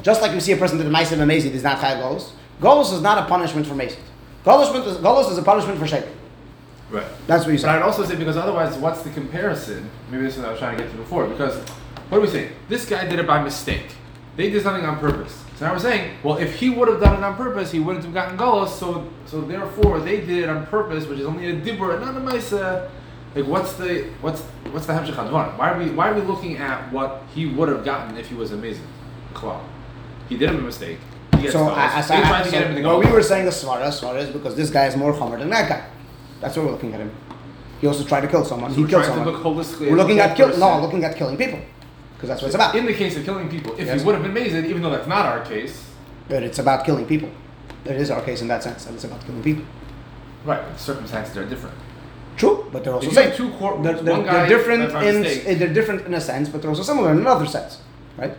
Just 0.02 0.22
like 0.22 0.32
you 0.32 0.40
see 0.40 0.52
a 0.52 0.56
person 0.56 0.78
that 0.78 0.86
ma'aser 0.86 1.18
and 1.18 1.30
mazid 1.30 1.52
is 1.52 1.62
not 1.62 1.78
chayav 1.78 2.02
golos. 2.02 2.30
Golos 2.60 2.92
is 2.92 3.00
not 3.00 3.18
a 3.18 3.26
punishment 3.26 3.66
for 3.66 3.74
mazid. 3.74 3.98
Golos 4.44 4.86
is, 4.86 4.96
golos 4.98 5.30
is 5.30 5.38
a 5.38 5.42
punishment 5.42 5.78
for 5.78 5.86
shayk. 5.86 6.06
Right. 6.90 7.06
That's 7.26 7.44
what 7.44 7.52
you 7.52 7.58
But. 7.58 7.70
I'd 7.70 7.82
also 7.82 8.04
say 8.04 8.14
because 8.14 8.36
otherwise, 8.36 8.76
what's 8.76 9.02
the 9.02 9.10
comparison? 9.10 9.90
Maybe 10.10 10.24
this 10.24 10.36
is 10.36 10.40
what 10.40 10.48
I 10.48 10.50
was 10.52 10.60
trying 10.60 10.76
to 10.76 10.82
get 10.82 10.92
to 10.92 10.98
before. 10.98 11.26
Because 11.26 11.56
what 12.08 12.18
do 12.18 12.20
we 12.20 12.28
say? 12.28 12.52
This 12.68 12.88
guy 12.88 13.06
did 13.06 13.18
it 13.18 13.26
by 13.26 13.42
mistake. 13.42 13.86
They 14.36 14.50
did 14.50 14.62
something 14.62 14.84
on 14.84 14.98
purpose. 14.98 15.42
So 15.56 15.66
now 15.66 15.72
we're 15.72 15.78
saying, 15.78 16.16
well, 16.22 16.38
if 16.38 16.56
he 16.56 16.68
would 16.68 16.88
have 16.88 17.00
done 17.00 17.16
it 17.16 17.24
on 17.24 17.36
purpose, 17.36 17.70
he 17.70 17.78
wouldn't 17.78 18.04
have 18.04 18.12
gotten 18.12 18.36
golos. 18.36 18.68
So, 18.68 19.10
so 19.26 19.40
therefore, 19.40 20.00
they 20.00 20.20
did 20.20 20.44
it 20.44 20.48
on 20.48 20.66
purpose, 20.66 21.06
which 21.06 21.20
is 21.20 21.26
only 21.26 21.48
a 21.48 21.54
dibur, 21.54 22.00
not 22.00 22.16
a 22.16 22.20
ma'isa. 22.20 22.62
Uh, 22.62 22.90
like, 23.34 23.46
what's 23.46 23.72
the 23.74 24.04
what's 24.20 24.42
what's 24.70 24.86
the 24.86 24.92
hemshech? 24.92 25.58
Why 25.58 25.70
are 25.70 25.78
we 25.78 25.90
why 25.90 26.10
are 26.10 26.14
we 26.14 26.20
looking 26.20 26.56
at 26.58 26.92
what 26.92 27.22
he 27.34 27.46
would 27.46 27.68
have 27.68 27.84
gotten 27.84 28.16
if 28.16 28.28
he 28.28 28.34
was 28.34 28.52
amazing? 28.52 28.86
Klal. 29.32 29.60
He 30.28 30.36
did 30.36 30.50
it 30.50 30.56
a 30.56 30.58
mistake. 30.58 30.98
So. 31.50 31.68
I, 31.68 31.98
as 31.98 32.10
I, 32.10 32.20
tried 32.22 32.42
to 32.44 32.50
get 32.50 32.62
him 32.62 32.76
in 32.76 32.76
so 32.76 32.82
the 32.82 32.96
what 32.96 33.04
we 33.04 33.12
were 33.12 33.22
saying 33.22 33.44
the 33.44 33.50
Svara 33.50 34.16
is 34.18 34.30
because 34.30 34.56
this 34.56 34.70
guy 34.70 34.86
is 34.86 34.96
more 34.96 35.12
Chomer 35.12 35.38
than 35.38 35.50
that 35.50 35.68
guy. 35.68 35.86
That's 36.40 36.56
what 36.56 36.64
we're 36.66 36.72
looking 36.72 36.94
at 36.94 37.00
him. 37.00 37.10
He 37.80 37.86
also 37.86 38.04
tried 38.04 38.22
to 38.22 38.28
kill 38.28 38.44
someone. 38.44 38.70
So 38.70 38.76
he 38.76 38.82
we're 38.82 38.88
killed 38.88 39.04
someone. 39.04 39.26
look. 39.26 39.44
We're 39.80 39.96
looking 39.96 40.20
at 40.20 40.30
the 40.30 40.36
kill. 40.36 40.56
No, 40.58 40.80
looking 40.80 41.04
at 41.04 41.16
killing 41.16 41.36
people, 41.36 41.60
because 42.14 42.28
that's 42.30 42.40
what 42.40 42.46
it's 42.46 42.54
about. 42.54 42.74
In 42.74 42.86
the 42.86 42.94
case 42.94 43.16
of 43.16 43.24
killing 43.24 43.48
people, 43.50 43.72
if 43.74 43.86
Yes. 43.86 44.00
he 44.00 44.06
would 44.06 44.14
have 44.14 44.24
been 44.24 44.32
mazed, 44.32 44.54
even 44.54 44.80
though 44.80 44.90
that's 44.90 45.06
not 45.06 45.26
our 45.26 45.40
case, 45.44 45.84
But 46.28 46.42
it's 46.42 46.58
about 46.58 46.86
killing 46.86 47.04
people. 47.04 47.28
It 47.84 47.96
is 47.96 48.10
our 48.10 48.22
case 48.22 48.40
in 48.40 48.48
that 48.48 48.62
sense, 48.62 48.86
and 48.86 48.94
it's 48.94 49.04
about 49.04 49.20
killing 49.26 49.42
people. 49.42 49.64
right? 50.46 50.62
but 50.66 50.80
Circumstances 50.80 51.36
are 51.36 51.44
different. 51.44 51.76
True, 52.38 52.66
but 52.72 52.82
they're 52.82 52.94
also 52.94 53.10
same. 53.10 53.36
two 53.36 53.50
courtrooms, 53.50 53.84
They're, 53.84 54.00
they're, 54.00 54.22
they're 54.22 54.48
different 54.48 54.82
in 55.04 55.20
mistake. 55.20 55.42
eh, 55.46 55.54
they're 55.56 55.72
different 55.74 56.06
in 56.06 56.14
a 56.14 56.20
sense, 56.20 56.48
but 56.48 56.62
they're 56.62 56.70
also 56.70 56.82
similar 56.82 57.12
in 57.12 57.18
another 57.18 57.46
sense, 57.46 57.80
right? 58.16 58.34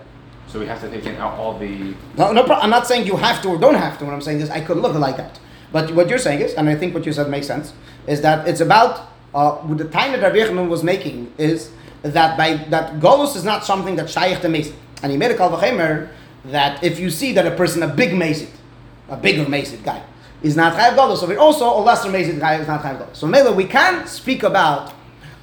So 0.56 0.62
we 0.62 0.68
have 0.68 0.80
to 0.80 0.90
take 0.90 1.06
in 1.06 1.18
out 1.18 1.38
all 1.38 1.60
the. 1.60 1.94
No, 2.18 2.32
no, 2.32 2.46
pro- 2.46 2.56
I'm 2.56 2.70
not 2.70 2.88
saying 2.88 3.06
you 3.08 3.18
have 3.18 3.42
to 3.42 3.50
or 3.50 3.58
don't 3.58 3.76
have 3.76 4.00
to. 4.00 4.06
What 4.06 4.14
I'm 4.14 4.22
saying 4.22 4.40
is 4.40 4.50
I 4.50 4.62
could 4.62 4.78
look 4.78 4.96
like 4.96 5.18
that. 5.18 5.38
But 5.74 5.94
what 5.94 6.08
you're 6.08 6.18
saying 6.18 6.40
is, 6.40 6.54
and 6.54 6.70
I 6.70 6.76
think 6.76 6.94
what 6.94 7.06
you 7.06 7.12
said 7.12 7.30
makes 7.30 7.46
sense, 7.46 7.74
is 8.08 8.22
that 8.22 8.48
it's 8.48 8.62
about 8.62 9.10
uh, 9.34 9.60
the 9.74 9.84
time 9.84 10.14
that 10.14 10.22
Rabbi 10.22 10.38
Yochanan 10.38 10.70
was 10.70 10.82
making 10.82 11.34
is 11.38 11.72
that 12.04 12.38
by 12.38 12.54
that 12.70 13.02
golus 13.02 13.36
is 13.36 13.44
not 13.44 13.66
something 13.66 13.98
that 13.98 14.10
shaykh 14.10 14.40
to 14.44 14.48
mesit. 14.48 14.76
And 15.04 15.12
he 15.12 15.18
made 15.18 15.32
a 15.32 15.36
kalvachemer 15.36 16.08
that 16.46 16.82
if 16.82 17.02
you 17.02 17.10
see 17.10 17.34
that 17.34 17.46
a 17.46 17.52
person, 17.52 17.84
a 17.84 17.94
big 17.94 18.12
mesit, 18.12 18.48
a 19.10 19.18
bigger 19.18 19.44
mesit 19.44 19.84
guy, 19.84 20.02
is 20.42 20.56
not 20.56 20.72
chayav 20.78 20.96
golus, 20.96 21.18
so 21.18 21.38
also 21.38 21.66
a 21.66 21.82
lesser 21.82 22.08
mesit 22.08 22.40
guy 22.40 22.62
is 22.62 22.68
not 22.70 22.82
chayav 22.82 23.00
golus. 23.00 23.18
So 23.18 23.28
Mela, 23.28 23.52
we 23.52 23.66
can 23.66 24.08
speak 24.08 24.44
about 24.44 24.94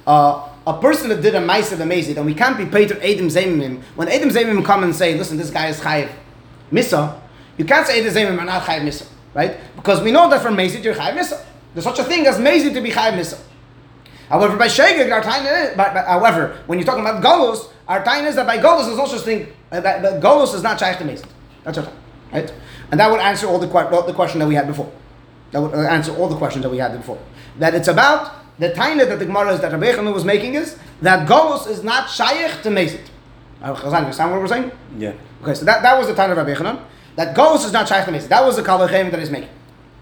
uh, 0.07 0.49
a 0.65 0.79
person 0.79 1.09
that 1.09 1.21
did 1.21 1.35
a 1.35 1.39
ma'aser 1.39 1.79
amazing, 1.79 2.17
and 2.17 2.25
we 2.25 2.33
can't 2.33 2.57
be 2.57 2.65
paid 2.65 2.89
to 2.89 2.95
Adam 2.97 3.27
Zemim. 3.27 3.81
When 3.95 4.07
Adam 4.07 4.29
Zemim 4.29 4.63
come 4.63 4.83
and 4.83 4.95
say, 4.95 5.17
listen, 5.17 5.37
this 5.37 5.49
guy 5.49 5.67
is 5.67 5.79
chayiv 5.79 6.11
misa, 6.71 7.19
you 7.57 7.65
can't 7.65 7.85
say 7.85 7.99
Adam 7.99 8.13
Zemim 8.13 8.41
are 8.41 8.45
not 8.45 8.63
chayiv 8.63 8.81
misa, 8.81 9.07
right? 9.33 9.57
Because 9.75 10.01
we 10.01 10.11
know 10.11 10.29
that 10.29 10.41
from 10.41 10.55
Mazid 10.55 10.83
you're 10.83 10.95
chayiv 10.95 11.17
misa. 11.17 11.43
There's 11.73 11.83
such 11.83 11.99
a 11.99 12.03
thing 12.03 12.25
as 12.27 12.37
Mazid 12.37 12.73
to 12.73 12.81
be 12.81 12.91
chayiv 12.91 13.13
misa. 13.13 13.39
However, 14.29 14.57
by 14.57 14.67
Shegeg, 14.67 15.11
our 15.11 15.21
time 15.21 15.45
is, 15.45 15.75
but, 15.75 15.93
but, 15.93 16.07
however, 16.07 16.57
when 16.65 16.79
you're 16.79 16.85
talking 16.85 17.01
about 17.01 17.21
Golos, 17.21 17.69
our 17.87 18.03
time 18.03 18.25
is 18.25 18.35
that 18.35 18.47
by 18.47 18.57
Golos 18.57 18.91
is 18.91 18.97
also 18.97 19.17
thing, 19.17 19.51
uh, 19.71 19.81
that, 19.81 20.01
that 20.01 20.23
Golos 20.23 20.55
is 20.55 20.63
not 20.63 20.79
shaykh 20.79 20.97
to 20.99 21.03
Mazid. 21.03 21.27
That's 21.63 21.77
our 21.77 21.85
time, 21.85 21.97
right? 22.31 22.53
And 22.89 22.99
that 22.99 23.11
would 23.11 23.19
answer 23.19 23.47
all 23.47 23.59
the, 23.59 23.69
all 23.89 24.03
the 24.03 24.13
question 24.13 24.39
that 24.39 24.47
we 24.47 24.55
had 24.55 24.65
before. 24.65 24.91
That 25.51 25.61
would 25.61 25.73
uh, 25.73 25.81
answer 25.81 26.15
all 26.15 26.27
the 26.29 26.37
questions 26.37 26.63
that 26.63 26.69
we 26.69 26.77
had 26.77 26.97
before. 26.97 27.19
That 27.59 27.75
it's 27.75 27.87
about 27.87 28.42
the 28.59 28.69
taina 28.69 29.07
that 29.07 29.19
the 29.19 29.25
Gemara 29.25 29.53
is 29.53 29.61
that 29.61 29.71
Rabbi 29.71 29.91
Yochanan 29.91 30.13
was 30.13 30.25
making 30.25 30.55
is 30.55 30.77
that 31.01 31.27
Golos 31.27 31.67
is 31.67 31.83
not 31.83 32.09
shaykh 32.09 32.61
to 32.63 32.69
Mazid. 32.69 33.01
Uh, 33.61 33.73
Chazan, 33.75 33.91
you 33.91 33.97
understand 33.97 34.31
what 34.31 34.41
we're 34.41 34.47
saying? 34.47 34.71
Yeah. 34.97 35.13
Okay, 35.41 35.53
so 35.53 35.65
that, 35.65 35.81
that 35.81 35.97
was 35.97 36.07
the 36.07 36.15
time 36.15 36.31
of 36.31 36.37
Rabbi 36.37 36.53
Yochanan. 36.53 36.81
That 37.15 37.35
Golos 37.35 37.65
is 37.65 37.73
not 37.73 37.87
shaykh 37.87 38.05
to 38.05 38.11
Mazid. 38.11 38.27
That 38.27 38.43
was 38.43 38.55
the 38.55 38.63
Kalvachem 38.63 39.11
that 39.11 39.19
he's 39.19 39.31
making. 39.31 39.49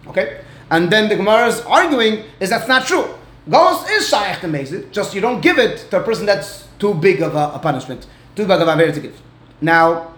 Okay? 0.08 0.42
And 0.70 0.92
then 0.92 1.10
the 1.10 1.16
Gemara's 1.16 1.62
arguing 1.62 2.26
is 2.40 2.50
that's 2.50 2.68
not 2.68 2.86
true. 2.86 3.06
Golos 3.50 3.86
is 3.90 4.10
shaykh 4.10 4.42
to 4.42 4.48
Mazid, 4.48 4.92
just 4.92 5.16
you 5.16 5.22
don't 5.22 5.42
give 5.42 5.58
it 5.58 5.88
to 5.90 6.00
a 6.00 6.04
person 6.04 6.26
that's 6.26 6.68
too 6.78 6.94
big 6.94 7.22
of 7.22 7.36
a, 7.36 7.52
a 7.56 7.60
punishment, 7.60 8.08
too 8.36 8.44
big 8.44 8.60
of 8.62 8.68
a 8.68 8.76
very 8.76 8.92
to 8.92 9.00
give. 9.00 9.20
Now, 9.62 10.14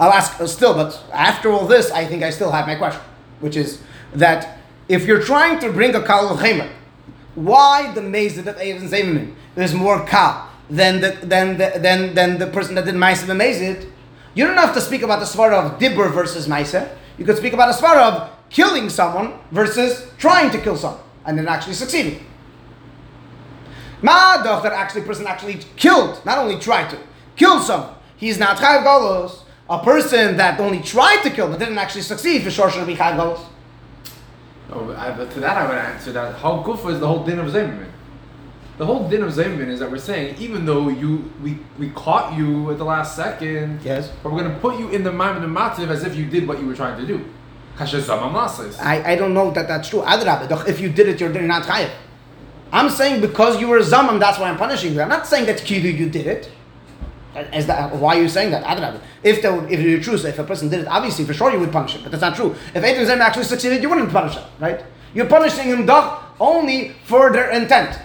I'll 0.00 0.12
ask 0.12 0.40
uh, 0.40 0.46
still, 0.46 0.74
but 0.74 1.02
after 1.12 1.50
all 1.50 1.66
this, 1.66 1.90
I 1.90 2.04
think 2.06 2.22
I 2.22 2.30
still 2.30 2.52
have 2.52 2.66
my 2.66 2.76
question, 2.76 3.02
which 3.40 3.56
is 3.56 3.82
that 4.14 4.58
if 4.88 5.06
you're 5.06 5.22
trying 5.22 5.58
to 5.60 5.72
bring 5.72 5.94
a 5.94 6.02
Kal 6.02 6.36
Chemer, 6.36 6.70
why 7.44 7.92
the 7.92 8.00
Mazid 8.00 8.46
of 8.46 8.56
Eiv 8.56 8.80
and 8.80 8.90
Zaymin 8.90 9.34
is 9.56 9.74
more 9.74 10.04
Kal 10.06 10.50
than 10.68 11.00
the, 11.00 11.18
than, 11.22 11.56
the, 11.56 11.78
than, 11.78 12.14
than 12.14 12.38
the 12.38 12.46
person 12.46 12.74
that 12.74 12.84
did 12.84 12.94
Ma'aseh 12.94 13.28
and 13.28 13.40
Mazid? 13.40 13.90
You 14.34 14.46
don't 14.46 14.56
have 14.56 14.74
to 14.74 14.80
speak 14.80 15.02
about 15.02 15.20
the 15.20 15.26
svara 15.26 15.64
of 15.64 15.78
Dibber 15.78 16.08
versus 16.08 16.46
Ma'aseh. 16.46 16.88
You 17.16 17.24
could 17.24 17.36
speak 17.36 17.52
about 17.52 17.70
a 17.70 17.72
svara 17.72 18.12
of 18.12 18.30
killing 18.50 18.88
someone 18.88 19.34
versus 19.50 20.06
trying 20.18 20.50
to 20.50 20.58
kill 20.58 20.76
someone 20.76 21.02
and 21.24 21.38
then 21.38 21.48
actually 21.48 21.74
succeeding. 21.74 22.24
Ma'adach, 24.02 24.62
that 24.62 24.72
actually 24.72 25.02
person 25.02 25.26
actually 25.26 25.58
killed, 25.76 26.24
not 26.24 26.38
only 26.38 26.58
tried 26.58 26.88
to, 26.90 26.98
kill 27.36 27.60
someone. 27.60 27.94
He's 28.16 28.38
not 28.38 28.56
Chayav 28.56 28.84
Golos. 28.84 29.42
A 29.70 29.82
person 29.84 30.36
that 30.38 30.58
only 30.60 30.80
tried 30.80 31.22
to 31.22 31.30
kill 31.30 31.48
but 31.48 31.58
didn't 31.58 31.78
actually 31.78 32.02
succeed, 32.02 32.42
for 32.42 32.50
sure 32.50 32.70
should 32.70 32.86
be 32.86 32.94
Chayav 32.94 33.16
Golos. 33.16 33.47
Oh, 34.70 34.92
I, 34.96 35.12
but 35.16 35.30
to 35.32 35.40
that 35.40 35.56
I 35.56 35.66
would 35.66 35.78
answer 35.78 36.12
that 36.12 36.36
how 36.36 36.62
gufa 36.62 36.92
is 36.92 37.00
the 37.00 37.06
whole 37.06 37.24
din 37.24 37.38
of 37.38 37.46
zaymin. 37.50 37.86
The 38.76 38.84
whole 38.86 39.08
din 39.08 39.22
of 39.22 39.32
zaymin 39.32 39.68
is 39.68 39.80
that 39.80 39.90
we're 39.90 39.98
saying 39.98 40.36
even 40.38 40.66
though 40.66 40.88
you 40.88 41.32
we 41.42 41.58
we 41.78 41.90
caught 41.90 42.34
you 42.36 42.70
at 42.70 42.78
the 42.78 42.84
last 42.84 43.16
second, 43.16 43.80
Yes. 43.82 44.12
but 44.22 44.32
we're 44.32 44.42
gonna 44.42 44.58
put 44.60 44.78
you 44.78 44.90
in 44.90 45.02
the 45.04 45.12
mind 45.12 45.36
of 45.36 45.42
the 45.42 45.48
mativ 45.48 45.88
as 45.88 46.04
if 46.04 46.14
you 46.14 46.26
did 46.26 46.46
what 46.46 46.60
you 46.60 46.66
were 46.66 46.74
trying 46.76 46.98
to 47.00 47.06
do. 47.06 47.24
Kasha 47.76 48.00
zama 48.02 48.28
masis. 48.36 48.78
I, 48.80 49.12
I 49.12 49.16
don't 49.16 49.32
know 49.34 49.50
that 49.52 49.68
that's 49.68 49.88
true. 49.88 50.02
If 50.06 50.80
you 50.80 50.88
did 50.90 51.08
it, 51.08 51.20
you're 51.20 51.32
you're 51.32 51.42
not 51.42 51.62
Chayav. 51.62 51.90
I'm 52.72 52.90
saying 52.90 53.20
because 53.22 53.58
you 53.60 53.68
were 53.68 53.78
a 53.78 53.82
Zamam, 53.82 54.20
that's 54.20 54.38
why 54.38 54.50
I'm 54.50 54.58
punishing 54.58 54.92
you. 54.92 55.00
I'm 55.00 55.08
not 55.08 55.26
saying 55.26 55.46
that 55.46 55.58
Kidu, 55.58 55.88
you 55.96 56.10
did 56.10 56.26
it. 56.26 56.50
Is 57.54 57.66
that 57.66 57.94
why 57.94 58.16
are 58.16 58.22
you 58.22 58.28
saying 58.28 58.50
that? 58.50 58.64
Adrabah. 58.64 59.00
If 59.22 59.42
there, 59.42 59.66
if 59.68 59.80
you're 59.80 60.00
true, 60.00 60.18
so 60.18 60.28
if 60.28 60.38
a 60.38 60.44
person 60.44 60.68
did 60.68 60.80
it, 60.80 60.86
obviously 60.88 61.24
for 61.24 61.34
sure 61.34 61.52
you 61.52 61.60
would 61.60 61.72
punish 61.72 61.94
him, 61.94 62.02
but 62.02 62.10
that's 62.10 62.20
not 62.20 62.36
true. 62.36 62.54
If 62.74 62.82
Eidim 62.82 63.06
Zem 63.06 63.20
actually 63.20 63.44
succeeded, 63.44 63.82
you 63.82 63.88
wouldn't 63.88 64.10
punish 64.10 64.34
him, 64.34 64.44
right? 64.58 64.84
You're 65.14 65.26
punishing 65.26 65.66
him 65.66 65.86
doch 65.86 66.34
only 66.40 66.94
for 67.04 67.30
their 67.32 67.50
intent, 67.50 67.98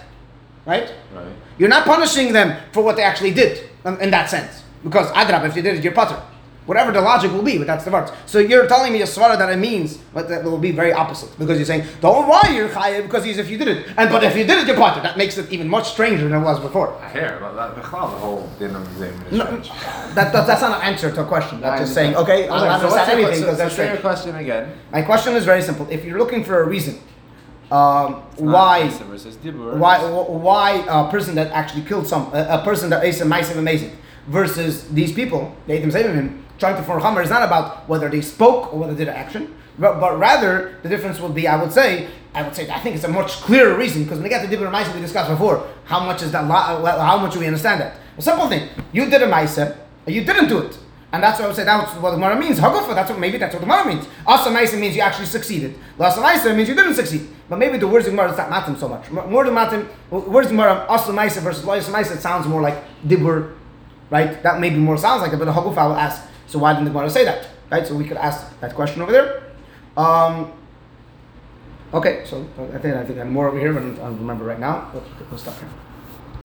right? 0.66 0.92
Right. 1.14 1.26
You're 1.58 1.68
not 1.68 1.84
punishing 1.84 2.32
them 2.32 2.60
for 2.72 2.82
what 2.82 2.96
they 2.96 3.02
actually 3.02 3.30
did 3.32 3.68
um, 3.84 4.00
in 4.00 4.10
that 4.10 4.28
sense. 4.30 4.64
Because 4.82 5.10
Adrab, 5.12 5.46
if 5.48 5.56
you 5.56 5.62
did 5.62 5.76
it, 5.76 5.84
you're 5.84 5.92
putter. 5.92 6.20
Whatever 6.66 6.92
the 6.92 7.00
logic 7.02 7.30
will 7.30 7.42
be, 7.42 7.58
but 7.58 7.66
that's 7.66 7.84
the 7.84 7.90
words. 7.90 8.10
So 8.24 8.38
you're 8.38 8.66
telling 8.66 8.92
me 8.94 9.02
a 9.02 9.04
svara 9.06 9.36
that 9.36 9.50
it 9.52 9.58
means, 9.58 9.98
but 10.14 10.30
that 10.30 10.42
will 10.44 10.56
be 10.56 10.70
very 10.72 10.94
opposite. 10.94 11.38
Because 11.38 11.58
you're 11.58 11.66
saying, 11.66 11.84
don't 12.00 12.26
why 12.26 12.40
you're 12.54 12.70
chayiv, 12.70 13.02
because 13.02 13.22
he's 13.22 13.36
if 13.36 13.50
you 13.50 13.58
did 13.58 13.68
it. 13.68 13.86
And 13.98 14.08
but 14.10 14.24
if 14.24 14.34
you 14.34 14.44
did 14.44 14.58
it, 14.62 14.66
you're 14.66 14.76
putter. 14.76 15.02
That 15.02 15.18
makes 15.18 15.36
it 15.36 15.52
even 15.52 15.68
much 15.68 15.90
stranger 15.92 16.26
than 16.26 16.40
it 16.40 16.42
was 16.44 16.58
before. 16.60 16.96
I 17.02 17.10
hear, 17.10 17.36
but 17.38 17.52
that, 17.54 17.74
the 17.76 17.82
whole 17.82 18.48
din 18.58 18.74
of 18.74 18.82
zaymin 18.96 19.26
is 19.30 19.38
No, 19.38 19.44
strange. 19.44 19.68
that, 20.14 20.32
that, 20.32 20.46
that's 20.46 20.62
not 20.62 20.80
an 20.80 20.86
answer 20.90 21.12
to 21.12 21.20
a 21.20 21.26
question. 21.26 21.60
That's 21.60 21.82
just 21.82 21.92
saying, 21.92 22.16
okay, 22.16 22.48
I'll 22.48 22.56
Okay, 22.60 22.66
not 22.68 22.80
so 22.80 22.86
what's 22.86 22.96
understand 22.96 23.20
your- 23.20 23.28
anything 23.28 23.44
because 23.44 23.58
so 23.58 23.62
that's 23.64 23.76
say 23.76 23.84
your 23.84 23.96
strange. 23.96 24.00
question 24.14 24.36
again. 24.36 24.72
My 24.90 25.02
question 25.02 25.34
is 25.36 25.44
very 25.44 25.60
simple. 25.60 25.86
If 25.90 26.02
you're 26.06 26.18
looking 26.18 26.44
for 26.44 26.62
a 26.62 26.66
reason, 26.66 26.98
um, 27.70 28.22
why 28.36 28.88
Ma'aseh 28.88 29.02
versus 29.06 29.36
dibur. 29.36 29.76
why 29.76 29.98
why 30.04 30.84
a 30.88 31.10
person 31.10 31.34
that 31.34 31.50
actually 31.52 31.82
killed 31.82 32.06
some 32.06 32.30
a, 32.34 32.58
a 32.60 32.62
person 32.64 32.90
that 32.90 33.04
is 33.04 33.20
a 33.20 33.24
ma'asev 33.24 33.56
amazing 33.58 33.96
versus 34.28 34.86
these 34.90 35.12
people 35.12 35.54
they 35.66 35.78
themselves 35.80 36.08
him 36.14 36.43
trying 36.58 36.76
to 36.76 36.82
form 36.82 37.00
hammer 37.00 37.22
is 37.22 37.30
not 37.30 37.42
about 37.42 37.88
whether 37.88 38.08
they 38.08 38.20
spoke 38.20 38.72
or 38.72 38.80
whether 38.80 38.94
they 38.94 39.04
did 39.04 39.08
an 39.08 39.16
action 39.16 39.54
but, 39.78 39.98
but 40.00 40.18
rather 40.18 40.78
the 40.82 40.88
difference 40.88 41.20
would 41.20 41.34
be 41.34 41.46
I 41.48 41.60
would 41.60 41.72
say 41.72 42.08
I 42.34 42.42
would 42.42 42.54
say 42.54 42.68
I 42.70 42.80
think 42.80 42.96
it's 42.96 43.04
a 43.04 43.08
much 43.08 43.32
clearer 43.42 43.76
reason 43.76 44.04
because 44.04 44.18
when 44.18 44.24
we 44.24 44.28
get 44.28 44.48
to 44.48 44.56
dibur 44.56 44.70
ma'asev 44.70 44.94
we 44.94 45.00
discussed 45.00 45.30
before 45.30 45.68
how 45.84 46.04
much 46.04 46.22
is 46.22 46.32
that 46.32 46.44
how 46.44 47.18
much 47.18 47.32
do 47.32 47.40
we 47.40 47.46
understand 47.46 47.80
that 47.80 47.96
a 48.16 48.22
simple 48.22 48.48
thing 48.48 48.68
you 48.92 49.08
did 49.10 49.22
a 49.22 49.26
ma'asev 49.26 49.76
you 50.06 50.24
didn't 50.24 50.48
do 50.48 50.58
it 50.58 50.78
and 51.14 51.22
that's 51.22 51.38
what 51.38 51.44
I 51.44 51.46
would 51.46 51.56
say. 51.56 51.62
That's 51.62 51.94
what 51.94 52.10
the 52.10 52.16
Gemara 52.16 52.36
means. 52.36 52.58
Hagufa. 52.58 52.92
That's 52.92 53.08
what 53.08 53.20
maybe 53.20 53.38
that's 53.38 53.54
what 53.54 53.60
the 53.60 53.66
Gemara 53.66 53.86
means. 53.86 54.04
Asa 54.26 54.50
Maisa 54.50 54.80
means 54.80 54.96
you 54.96 55.00
actually 55.00 55.26
succeeded. 55.26 55.76
Lasa 55.96 56.20
Maisa 56.20 56.56
means 56.56 56.68
you 56.68 56.74
didn't 56.74 56.94
succeed. 56.94 57.28
But 57.48 57.60
maybe 57.60 57.78
the 57.78 57.86
words 57.86 58.08
of 58.08 58.14
Gemara 58.14 58.32
is 58.32 58.36
not 58.36 58.50
matim 58.50 58.76
so 58.76 58.88
much. 58.88 59.08
More 59.12 59.44
than 59.44 59.54
matim, 59.54 59.86
words 60.10 60.48
of 60.48 60.50
Gemara 60.50 60.84
Asa 60.88 61.12
Maisa 61.12 61.40
versus 61.40 61.64
Lasa 61.64 61.92
Maisa. 61.92 62.16
It 62.16 62.20
sounds 62.20 62.48
more 62.48 62.60
like 62.60 62.82
dibur, 63.06 63.54
right? 64.10 64.42
That 64.42 64.58
maybe 64.58 64.74
more 64.74 64.98
sounds 64.98 65.22
like 65.22 65.32
it. 65.32 65.36
But 65.36 65.44
the 65.44 65.52
Hagufa 65.52 65.88
will 65.88 65.94
ask. 65.94 66.20
So 66.46 66.58
why 66.58 66.72
didn't 66.72 66.84
the 66.86 66.90
Gemara 66.90 67.10
say 67.10 67.24
that? 67.24 67.48
Right. 67.70 67.86
So 67.86 67.94
we 67.94 68.04
could 68.04 68.16
ask 68.16 68.58
that 68.60 68.74
question 68.74 69.02
over 69.02 69.12
there. 69.12 69.42
Um, 69.96 70.52
okay. 71.92 72.24
So 72.26 72.46
I 72.74 72.78
think 72.78 72.94
I 72.96 73.04
think 73.04 73.18
I'm 73.18 73.32
more 73.32 73.48
over 73.48 73.58
here, 73.58 73.72
but 73.72 73.82
I 73.82 73.86
don't 73.86 74.18
remember 74.18 74.44
right 74.44 74.60
now. 74.60 74.90
We'll 75.30 75.38
stop 75.38 75.58
here. 75.58 75.68